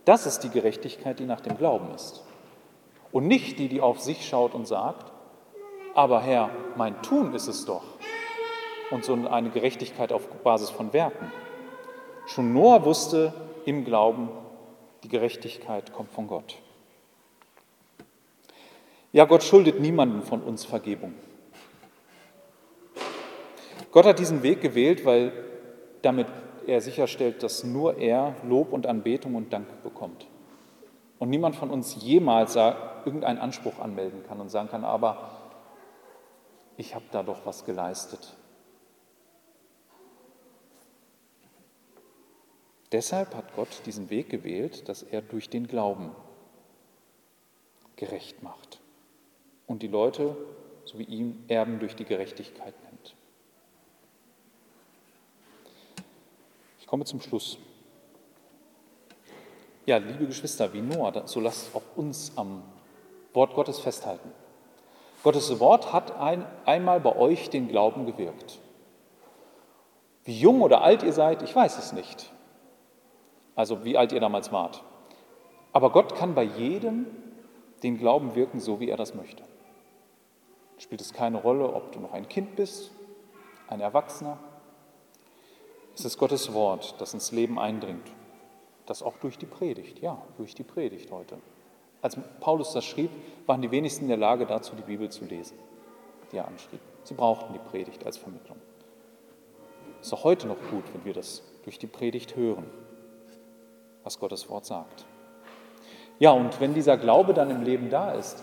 Das 0.05 0.27
ist 0.27 0.41
die 0.41 0.51
Gerechtigkeit, 0.51 1.19
die 1.19 1.25
nach 1.25 1.41
dem 1.41 1.57
Glauben 1.57 1.95
ist. 1.95 2.23
Und 3.13 3.27
nicht 3.27 3.59
die, 3.59 3.69
die 3.69 3.81
auf 3.81 4.01
sich 4.01 4.27
schaut 4.27 4.55
und 4.55 4.67
sagt, 4.67 5.13
aber 5.95 6.21
Herr, 6.23 6.51
mein 6.77 7.01
Tun 7.03 7.35
ist 7.35 7.47
es 7.47 7.65
doch. 7.65 7.85
Und 8.91 9.05
so 9.05 9.15
eine 9.15 9.51
Gerechtigkeit 9.51 10.13
auf 10.13 10.27
Basis 10.43 10.71
von 10.71 10.93
Werten. 10.93 11.31
Schon 12.27 12.53
Noah 12.53 12.85
wusste 12.85 13.33
im 13.65 13.85
Glauben, 13.85 14.29
die 15.03 15.09
Gerechtigkeit 15.09 15.93
kommt 15.93 16.13
von 16.13 16.27
Gott. 16.27 16.57
Ja, 19.13 19.25
Gott 19.27 19.43
schuldet 19.43 19.81
niemandem 19.81 20.23
von 20.23 20.43
uns 20.43 20.65
Vergebung. 20.65 21.15
Gott 23.91 24.07
hat 24.07 24.19
diesen 24.19 24.43
Weg 24.43 24.63
gewählt, 24.63 25.05
weil 25.05 25.33
damit 26.01 26.27
er 26.67 26.81
sicherstellt, 26.81 27.43
dass 27.43 27.65
nur 27.65 27.99
er 27.99 28.35
Lob 28.45 28.73
und 28.73 28.87
Anbetung 28.87 29.35
und 29.35 29.53
Dank 29.53 29.83
bekommt. 29.83 30.27
Und 31.19 31.31
niemand 31.31 31.57
von 31.57 31.71
uns 31.71 32.03
jemals 32.03 32.57
irgendeinen 32.57 33.39
Anspruch 33.39 33.79
anmelden 33.79 34.25
kann 34.27 34.41
und 34.41 34.49
sagen 34.49 34.69
kann, 34.69 34.85
aber 34.85 35.31
ich 36.77 36.95
habe 36.95 37.05
da 37.13 37.23
doch 37.23 37.47
was 37.47 37.65
geleistet. 37.65 38.37
Deshalb 42.93 43.35
hat 43.35 43.55
Gott 43.57 43.83
diesen 43.87 44.11
Weg 44.11 44.29
gewählt, 44.29 44.89
dass 44.89 45.03
er 45.03 45.23
durch 45.23 45.49
den 45.49 45.67
Glauben 45.67 46.11
gerecht 47.97 48.43
macht 48.43 48.81
und 49.67 49.83
die 49.83 49.89
Leute, 49.89 50.37
so 50.85 50.99
wie 50.99 51.05
ihm, 51.05 51.43
Erben 51.49 51.79
durch 51.79 51.97
die 51.97 52.05
Gerechtigkeit 52.05 52.75
nennt. 52.85 53.15
Ich 56.81 56.82
komme 56.93 57.05
zum 57.05 57.21
Schluss. 57.21 57.59
Ja, 59.87 59.97
liebe 59.97 60.27
Geschwister, 60.27 60.73
wie 60.73 60.81
Noah, 60.81 61.27
so 61.27 61.41
lasst 61.41 61.75
auch 61.75 61.83
uns 61.97 62.31
am 62.37 62.63
Wort 63.33 63.55
Gottes 63.55 63.81
festhalten. 63.81 64.31
Gottes 65.25 65.59
Wort 65.59 65.93
hat 65.93 66.17
ein, 66.21 66.47
einmal 66.67 67.01
bei 67.01 67.17
euch 67.17 67.51
den 67.51 67.67
Glauben 67.67 68.07
gewirkt. 68.07 68.61
Wie 70.25 70.39
jung 70.39 70.63
oder 70.63 70.83
alt 70.83 71.03
ihr 71.03 71.13
seid, 71.13 71.43
ich 71.43 71.57
weiß 71.57 71.79
es 71.79 71.93
nicht 71.93 72.31
also 73.55 73.85
wie 73.85 73.97
alt 73.97 74.13
ihr 74.13 74.21
damals 74.21 74.53
wart. 74.53 74.83
Aber 75.73 75.91
Gott 75.91 76.15
kann 76.15 76.35
bei 76.35 76.45
jedem 76.45 77.07
den 77.83 77.99
Glauben 77.99 78.35
wirken, 78.35 78.61
so 78.61 78.81
wie 78.81 78.89
er 78.89 78.97
das 78.97 79.15
möchte. 79.15 79.43
Spielt 80.79 81.01
es 81.01 81.13
keine 81.13 81.41
Rolle, 81.41 81.73
ob 81.73 81.93
du 81.93 82.01
noch 82.01 82.13
ein 82.13 82.29
Kind 82.29 82.57
bist, 82.57 82.91
ein 83.69 83.81
Erwachsener. 83.81 84.39
Es 85.95 86.05
ist 86.05 86.19
Gottes 86.19 86.53
Wort, 86.53 86.95
das 86.99 87.15
ins 87.15 87.33
Leben 87.33 87.59
eindringt. 87.59 88.07
Das 88.87 89.03
auch 89.03 89.17
durch 89.19 89.39
die 89.39 89.47
Predigt, 89.47 90.01
ja, 90.01 90.21
durch 90.37 90.55
die 90.55 90.65
Predigt 90.65 91.11
heute. 91.11 91.39
Als 92.01 92.17
Paulus 92.41 92.73
das 92.73 92.85
schrieb, 92.85 93.11
waren 93.47 93.63
die 93.63 93.71
wenigsten 93.71 94.05
in 94.05 94.09
der 94.09 94.17
Lage 94.17 94.47
dazu, 94.47 94.75
die 94.75 94.83
Bibel 94.83 95.09
zu 95.09 95.25
lesen, 95.25 95.57
die 96.33 96.39
er 96.39 96.49
anschrieb. 96.49 96.81
Sie 97.05 97.15
brauchten 97.15 97.53
die 97.53 97.61
Predigt 97.61 98.05
als 98.05 98.17
Vermittlung. 98.17 98.57
Es 100.01 100.09
ist 100.09 100.15
auch 100.15 100.25
heute 100.25 100.49
noch 100.49 100.59
gut, 100.71 100.85
wenn 100.93 101.05
wir 101.05 101.15
das 101.15 101.43
durch 101.63 101.79
die 101.79 101.87
Predigt 101.87 102.35
hören 102.35 102.67
was 104.05 104.19
Gottes 104.19 104.49
Wort 104.49 104.67
sagt. 104.67 105.05
Ja, 106.19 106.31
und 106.31 106.61
wenn 106.61 106.75
dieser 106.75 106.97
Glaube 106.97 107.35
dann 107.35 107.51
im 107.51 107.63
Leben 107.63 107.91
da 107.91 108.13
ist, 108.13 108.43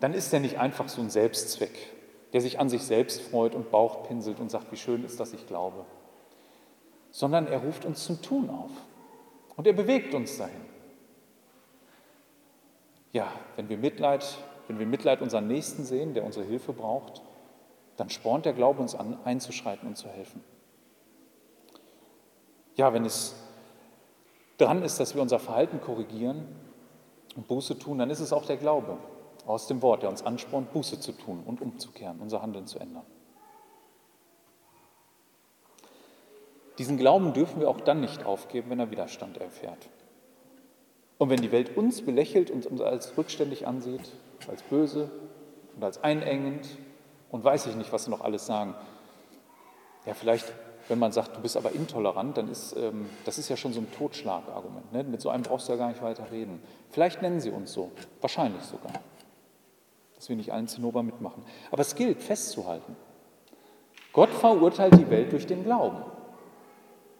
dann 0.00 0.14
ist 0.14 0.32
er 0.32 0.40
nicht 0.40 0.58
einfach 0.58 0.88
so 0.88 1.00
ein 1.00 1.10
Selbstzweck, 1.10 1.92
der 2.32 2.40
sich 2.40 2.60
an 2.60 2.68
sich 2.68 2.82
selbst 2.82 3.22
freut 3.22 3.54
und 3.54 3.70
Bauch 3.70 4.04
pinselt 4.04 4.40
und 4.40 4.50
sagt, 4.50 4.70
wie 4.72 4.76
schön 4.76 5.04
ist, 5.04 5.18
dass 5.18 5.32
ich 5.32 5.46
glaube, 5.46 5.84
sondern 7.14 7.46
er 7.46 7.58
ruft 7.58 7.84
uns 7.84 8.04
zum 8.04 8.20
Tun 8.22 8.50
auf 8.50 8.72
und 9.54 9.68
er 9.68 9.72
bewegt 9.72 10.14
uns 10.14 10.36
dahin. 10.36 10.64
Ja, 13.12 13.30
wenn 13.54 13.68
wir 13.68 13.78
Mitleid, 13.78 14.36
wenn 14.66 14.80
wir 14.80 14.86
Mitleid 14.86 15.22
unseren 15.22 15.46
Nächsten 15.46 15.84
sehen, 15.84 16.14
der 16.14 16.24
unsere 16.24 16.44
Hilfe 16.44 16.72
braucht, 16.72 17.22
dann 17.96 18.10
spornt 18.10 18.46
der 18.46 18.52
Glaube 18.52 18.82
uns 18.82 18.96
an, 18.96 19.16
einzuschreiten 19.24 19.86
und 19.86 19.96
zu 19.96 20.08
helfen. 20.08 20.42
Ja, 22.74 22.92
wenn 22.92 23.04
es 23.04 23.36
dran 24.58 24.82
ist, 24.82 24.98
dass 24.98 25.14
wir 25.14 25.22
unser 25.22 25.38
Verhalten 25.38 25.80
korrigieren 25.80 26.44
und 27.36 27.46
Buße 27.46 27.78
tun, 27.78 27.98
dann 27.98 28.10
ist 28.10 28.18
es 28.18 28.32
auch 28.32 28.44
der 28.44 28.56
Glaube 28.56 28.98
aus 29.46 29.68
dem 29.68 29.82
Wort, 29.82 30.02
der 30.02 30.10
uns 30.10 30.26
anspornt, 30.26 30.72
Buße 30.72 30.98
zu 30.98 31.12
tun 31.12 31.44
und 31.46 31.60
umzukehren, 31.60 32.18
unser 32.20 32.42
Handeln 32.42 32.66
zu 32.66 32.80
ändern. 32.80 33.06
Diesen 36.78 36.96
Glauben 36.96 37.32
dürfen 37.32 37.60
wir 37.60 37.68
auch 37.68 37.80
dann 37.80 38.00
nicht 38.00 38.26
aufgeben, 38.26 38.70
wenn 38.70 38.80
er 38.80 38.90
Widerstand 38.90 39.38
erfährt. 39.38 39.88
Und 41.18 41.30
wenn 41.30 41.40
die 41.40 41.52
Welt 41.52 41.76
uns 41.76 42.02
belächelt 42.02 42.50
und 42.50 42.66
uns 42.66 42.80
als 42.80 43.16
rückständig 43.16 43.66
ansieht, 43.66 44.12
als 44.48 44.62
böse 44.62 45.10
und 45.76 45.84
als 45.84 46.02
einengend 46.02 46.66
und 47.30 47.44
weiß 47.44 47.66
ich 47.66 47.76
nicht, 47.76 47.92
was 47.92 48.04
sie 48.04 48.10
noch 48.10 48.20
alles 48.20 48.46
sagen, 48.46 48.74
ja, 50.06 50.14
vielleicht, 50.14 50.52
wenn 50.88 50.98
man 50.98 51.12
sagt, 51.12 51.36
du 51.36 51.40
bist 51.40 51.56
aber 51.56 51.72
intolerant, 51.72 52.36
dann 52.36 52.50
ist 52.50 52.76
ähm, 52.76 53.08
das 53.24 53.38
ist 53.38 53.48
ja 53.48 53.56
schon 53.56 53.72
so 53.72 53.80
ein 53.80 53.90
Totschlagargument. 53.92 54.92
Ne? 54.92 55.04
Mit 55.04 55.20
so 55.20 55.30
einem 55.30 55.44
brauchst 55.44 55.68
du 55.68 55.72
ja 55.72 55.78
gar 55.78 55.88
nicht 55.88 56.02
weiter 56.02 56.30
reden. 56.30 56.60
Vielleicht 56.90 57.22
nennen 57.22 57.40
sie 57.40 57.50
uns 57.50 57.72
so, 57.72 57.90
wahrscheinlich 58.20 58.62
sogar, 58.64 58.92
dass 60.16 60.28
wir 60.28 60.36
nicht 60.36 60.52
allen 60.52 60.68
Zinnober 60.68 61.02
mitmachen. 61.02 61.44
Aber 61.70 61.80
es 61.80 61.94
gilt 61.94 62.22
festzuhalten. 62.22 62.96
Gott 64.12 64.30
verurteilt 64.30 64.98
die 64.98 65.08
Welt 65.10 65.32
durch 65.32 65.46
den 65.46 65.64
Glauben. 65.64 66.02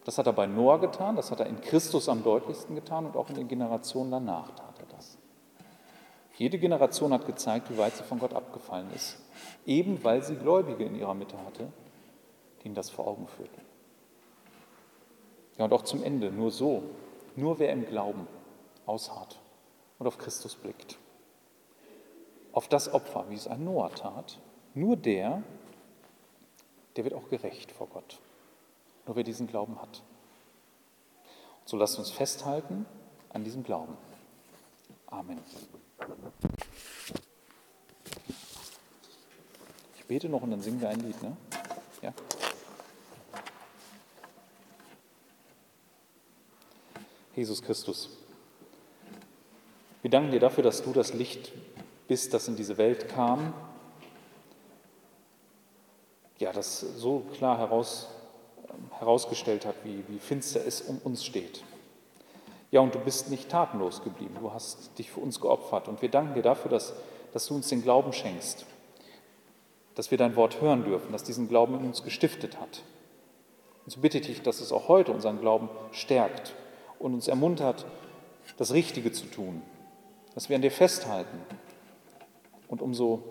Das 0.04 0.18
hat 0.18 0.26
er 0.26 0.34
bei 0.34 0.46
Noah 0.46 0.78
getan, 0.80 1.16
das 1.16 1.30
hat 1.30 1.40
er 1.40 1.46
in 1.46 1.60
Christus 1.60 2.08
am 2.08 2.22
deutlichsten 2.22 2.74
getan 2.74 3.06
und 3.06 3.16
auch 3.16 3.30
in 3.30 3.36
den 3.36 3.48
Generationen 3.48 4.10
danach 4.10 4.50
tat 4.54 4.78
er 4.78 4.86
das. 4.94 5.18
Jede 6.36 6.58
Generation 6.58 7.12
hat 7.12 7.26
gezeigt, 7.26 7.70
wie 7.70 7.78
weit 7.78 7.96
sie 7.96 8.02
von 8.02 8.18
Gott 8.18 8.34
abgefallen 8.34 8.88
ist, 8.94 9.18
eben 9.64 10.02
weil 10.04 10.22
sie 10.22 10.36
Gläubige 10.36 10.84
in 10.84 10.94
ihrer 10.94 11.14
Mitte 11.14 11.38
hatte, 11.46 11.72
die 12.60 12.66
ihnen 12.66 12.74
das 12.74 12.90
vor 12.90 13.06
Augen 13.06 13.28
führten. 13.28 13.60
Ja, 15.56 15.64
und 15.64 15.72
auch 15.72 15.82
zum 15.82 16.02
Ende, 16.02 16.30
nur 16.30 16.50
so, 16.50 16.82
nur 17.36 17.58
wer 17.58 17.72
im 17.72 17.86
Glauben 17.86 18.26
ausharrt 18.84 19.38
und 19.98 20.06
auf 20.06 20.18
Christus 20.18 20.56
blickt, 20.56 20.98
auf 22.52 22.68
das 22.68 22.92
Opfer, 22.92 23.26
wie 23.30 23.36
es 23.36 23.46
ein 23.46 23.64
Noah 23.64 23.90
tat, 23.90 24.38
nur 24.74 24.96
der, 24.96 25.42
der 26.96 27.04
wird 27.04 27.14
auch 27.14 27.28
gerecht 27.28 27.72
vor 27.72 27.86
Gott. 27.86 28.18
Nur 29.06 29.16
wer 29.16 29.24
diesen 29.24 29.46
Glauben 29.46 29.80
hat. 29.80 30.02
Und 31.60 31.68
so 31.68 31.76
lasst 31.76 31.98
uns 31.98 32.10
festhalten 32.10 32.86
an 33.30 33.44
diesem 33.44 33.62
Glauben. 33.62 33.96
Amen. 35.06 35.38
Ich 39.96 40.04
bete 40.06 40.28
noch 40.28 40.42
und 40.42 40.50
dann 40.50 40.60
singen 40.60 40.80
wir 40.80 40.88
ein 40.88 41.00
Lied, 41.00 41.22
ne? 41.22 41.36
Ja. 42.02 42.12
Jesus 47.34 47.62
Christus, 47.62 48.10
wir 50.02 50.10
danken 50.10 50.30
dir 50.30 50.40
dafür, 50.40 50.62
dass 50.62 50.82
du 50.82 50.92
das 50.92 51.14
Licht 51.14 51.50
bist, 52.06 52.34
das 52.34 52.46
in 52.46 52.56
diese 52.56 52.76
Welt 52.76 53.08
kam, 53.08 53.54
ja, 56.38 56.52
das 56.52 56.80
so 56.80 57.20
klar 57.32 57.58
heraus, 57.58 58.08
herausgestellt 59.04 59.66
hat, 59.66 59.76
wie, 59.84 60.04
wie 60.08 60.18
finster 60.18 60.60
es 60.66 60.80
um 60.82 60.98
uns 61.04 61.24
steht. 61.24 61.62
Ja, 62.70 62.80
und 62.80 62.94
du 62.94 62.98
bist 62.98 63.30
nicht 63.30 63.50
tatenlos 63.50 64.02
geblieben, 64.02 64.36
du 64.40 64.52
hast 64.52 64.98
dich 64.98 65.10
für 65.10 65.20
uns 65.20 65.40
geopfert 65.40 65.86
und 65.86 66.02
wir 66.02 66.08
danken 66.08 66.34
dir 66.34 66.42
dafür, 66.42 66.70
dass, 66.70 66.94
dass 67.32 67.46
du 67.46 67.54
uns 67.54 67.68
den 67.68 67.82
Glauben 67.82 68.12
schenkst, 68.12 68.66
dass 69.94 70.10
wir 70.10 70.18
dein 70.18 70.34
Wort 70.34 70.60
hören 70.60 70.84
dürfen, 70.84 71.12
dass 71.12 71.22
diesen 71.22 71.48
Glauben 71.48 71.78
in 71.78 71.86
uns 71.86 72.02
gestiftet 72.02 72.58
hat. 72.58 72.82
Und 73.84 73.92
so 73.92 74.00
bitte 74.00 74.18
ich 74.18 74.26
dich, 74.26 74.42
dass 74.42 74.60
es 74.60 74.72
auch 74.72 74.88
heute 74.88 75.12
unseren 75.12 75.40
Glauben 75.40 75.68
stärkt 75.92 76.54
und 76.98 77.14
uns 77.14 77.28
ermuntert, 77.28 77.86
das 78.56 78.72
Richtige 78.72 79.12
zu 79.12 79.26
tun, 79.26 79.62
dass 80.34 80.48
wir 80.48 80.56
an 80.56 80.62
dir 80.62 80.70
festhalten 80.70 81.38
und 82.68 82.82
umso, 82.82 83.22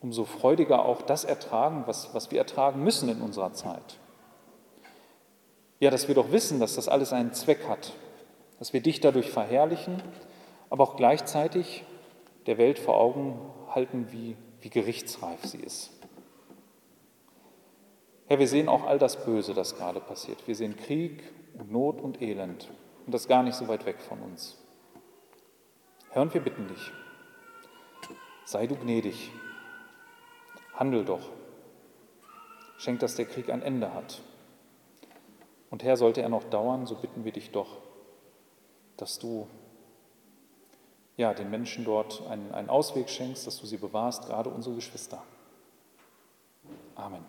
umso 0.00 0.24
freudiger 0.24 0.84
auch 0.84 1.02
das 1.02 1.24
ertragen, 1.24 1.84
was, 1.86 2.14
was 2.14 2.30
wir 2.30 2.38
ertragen 2.38 2.82
müssen 2.82 3.08
in 3.08 3.20
unserer 3.20 3.52
Zeit. 3.52 3.98
Ja, 5.82 5.90
dass 5.90 6.06
wir 6.06 6.14
doch 6.14 6.30
wissen, 6.30 6.60
dass 6.60 6.76
das 6.76 6.86
alles 6.86 7.12
einen 7.12 7.32
Zweck 7.32 7.66
hat, 7.66 7.92
dass 8.60 8.72
wir 8.72 8.80
dich 8.80 9.00
dadurch 9.00 9.32
verherrlichen, 9.32 10.00
aber 10.70 10.84
auch 10.84 10.94
gleichzeitig 10.94 11.82
der 12.46 12.56
Welt 12.56 12.78
vor 12.78 12.96
Augen 12.98 13.36
halten, 13.68 14.06
wie, 14.12 14.36
wie 14.60 14.70
gerichtsreif 14.70 15.44
sie 15.44 15.58
ist. 15.58 15.90
Herr, 18.28 18.38
wir 18.38 18.46
sehen 18.46 18.68
auch 18.68 18.84
all 18.84 19.00
das 19.00 19.24
Böse, 19.24 19.54
das 19.54 19.76
gerade 19.76 19.98
passiert. 19.98 20.46
Wir 20.46 20.54
sehen 20.54 20.76
Krieg 20.76 21.20
und 21.58 21.72
Not 21.72 22.00
und 22.00 22.22
Elend 22.22 22.70
und 23.04 23.12
das 23.12 23.26
gar 23.26 23.42
nicht 23.42 23.56
so 23.56 23.66
weit 23.66 23.84
weg 23.84 24.00
von 24.00 24.20
uns. 24.20 24.56
Herr, 26.10 26.22
und 26.22 26.32
wir 26.32 26.42
bitten 26.42 26.68
dich, 26.68 26.92
sei 28.44 28.68
du 28.68 28.76
gnädig, 28.76 29.32
handel 30.74 31.04
doch, 31.04 31.28
schenk, 32.78 33.00
dass 33.00 33.16
der 33.16 33.26
Krieg 33.26 33.50
ein 33.50 33.62
Ende 33.62 33.92
hat 33.92 34.22
und 35.72 35.82
Herr, 35.82 35.96
sollte 35.96 36.20
er 36.20 36.28
noch 36.28 36.44
dauern, 36.44 36.86
so 36.86 36.94
bitten 36.94 37.24
wir 37.24 37.32
dich 37.32 37.50
doch, 37.50 37.78
dass 38.98 39.18
du 39.18 39.48
ja, 41.16 41.32
den 41.32 41.50
Menschen 41.50 41.86
dort 41.86 42.22
einen, 42.28 42.52
einen 42.52 42.68
Ausweg 42.68 43.08
schenkst, 43.08 43.46
dass 43.46 43.58
du 43.58 43.66
sie 43.66 43.78
bewahrst, 43.78 44.26
gerade 44.26 44.50
unsere 44.50 44.74
Geschwister. 44.74 45.22
Amen. 46.94 47.24